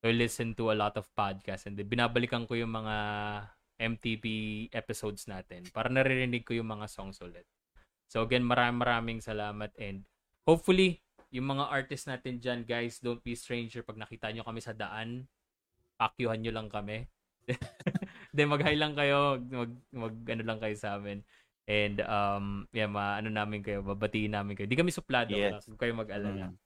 So, 0.03 0.11
I 0.11 0.15
listen 0.15 0.51
to 0.59 0.71
a 0.71 0.77
lot 0.77 0.99
of 0.99 1.07
podcasts 1.15 1.63
and 1.63 1.79
then 1.79 1.87
binabalikan 1.87 2.43
ko 2.43 2.59
yung 2.59 2.75
mga 2.75 2.95
MTV 3.79 4.25
episodes 4.75 5.23
natin 5.31 5.63
para 5.71 5.87
naririnig 5.87 6.43
ko 6.43 6.51
yung 6.51 6.67
mga 6.67 6.91
songs 6.91 7.23
ulit. 7.23 7.47
So, 8.11 8.27
again, 8.27 8.43
maraming 8.43 8.83
maraming 8.83 9.19
salamat 9.23 9.71
and 9.79 10.03
hopefully, 10.43 10.99
yung 11.31 11.47
mga 11.55 11.71
artists 11.71 12.09
natin 12.09 12.43
dyan, 12.43 12.67
guys, 12.67 12.99
don't 12.99 13.23
be 13.23 13.37
stranger 13.39 13.85
pag 13.85 13.95
nakita 13.95 14.33
nyo 14.33 14.43
kami 14.43 14.59
sa 14.59 14.75
daan, 14.75 15.29
pakyuhan 15.95 16.41
nyo 16.43 16.51
lang 16.51 16.67
kami. 16.67 17.07
Then 18.35 18.49
mag-hi 18.49 18.75
lang 18.77 18.93
kayo, 18.93 19.39
mag, 19.41 19.71
mag 19.93 20.15
ano 20.15 20.43
lang 20.43 20.59
kayo 20.61 20.75
sa 20.77 20.97
amin. 20.97 21.21
And 21.69 22.01
um 22.01 22.65
yeah, 22.73 22.89
ma 22.89 23.21
ano 23.21 23.29
namin 23.29 23.61
kayo, 23.61 23.85
babatiin 23.85 24.33
namin 24.33 24.57
kayo. 24.57 24.65
Di 24.65 24.73
kami 24.73 24.89
suplado, 24.89 25.37
Yes. 25.37 25.61
yes. 25.61 25.77
kayo 25.77 25.93
mag-alala. 25.93 26.49
Mm. 26.49 26.57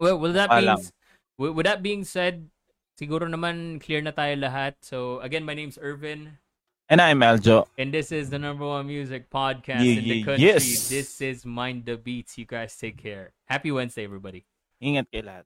Well, 0.00 0.16
with 0.16 0.32
that 0.32 0.48
being 0.48 0.72
Paalam. 0.72 0.80
with, 1.36 1.64
that 1.68 1.80
being 1.84 2.00
said, 2.08 2.48
siguro 2.96 3.28
naman 3.28 3.76
clear 3.76 4.00
na 4.00 4.16
tayo 4.16 4.32
lahat. 4.40 4.80
So 4.80 5.20
again, 5.20 5.44
my 5.44 5.52
name's 5.52 5.76
Irvin 5.76 6.40
And 6.88 7.02
I'm 7.02 7.18
Aljo. 7.20 7.66
and 7.76 7.90
this 7.92 8.08
is 8.14 8.30
the 8.30 8.38
number 8.38 8.62
one 8.64 8.86
music 8.86 9.26
podcast 9.28 9.82
Ye- 9.84 9.98
in 9.98 10.04
the 10.06 10.18
country. 10.24 10.48
yes. 10.48 10.86
This 10.88 11.18
is 11.20 11.44
Mind 11.44 11.84
the 11.84 11.98
Beats. 12.00 12.38
You 12.40 12.46
guys 12.48 12.72
take 12.78 12.96
care. 12.96 13.34
Happy 13.50 13.68
Wednesday, 13.74 14.06
everybody. 14.08 14.46
Ingat 14.80 15.10
kayo 15.12 15.26
lahat. 15.28 15.44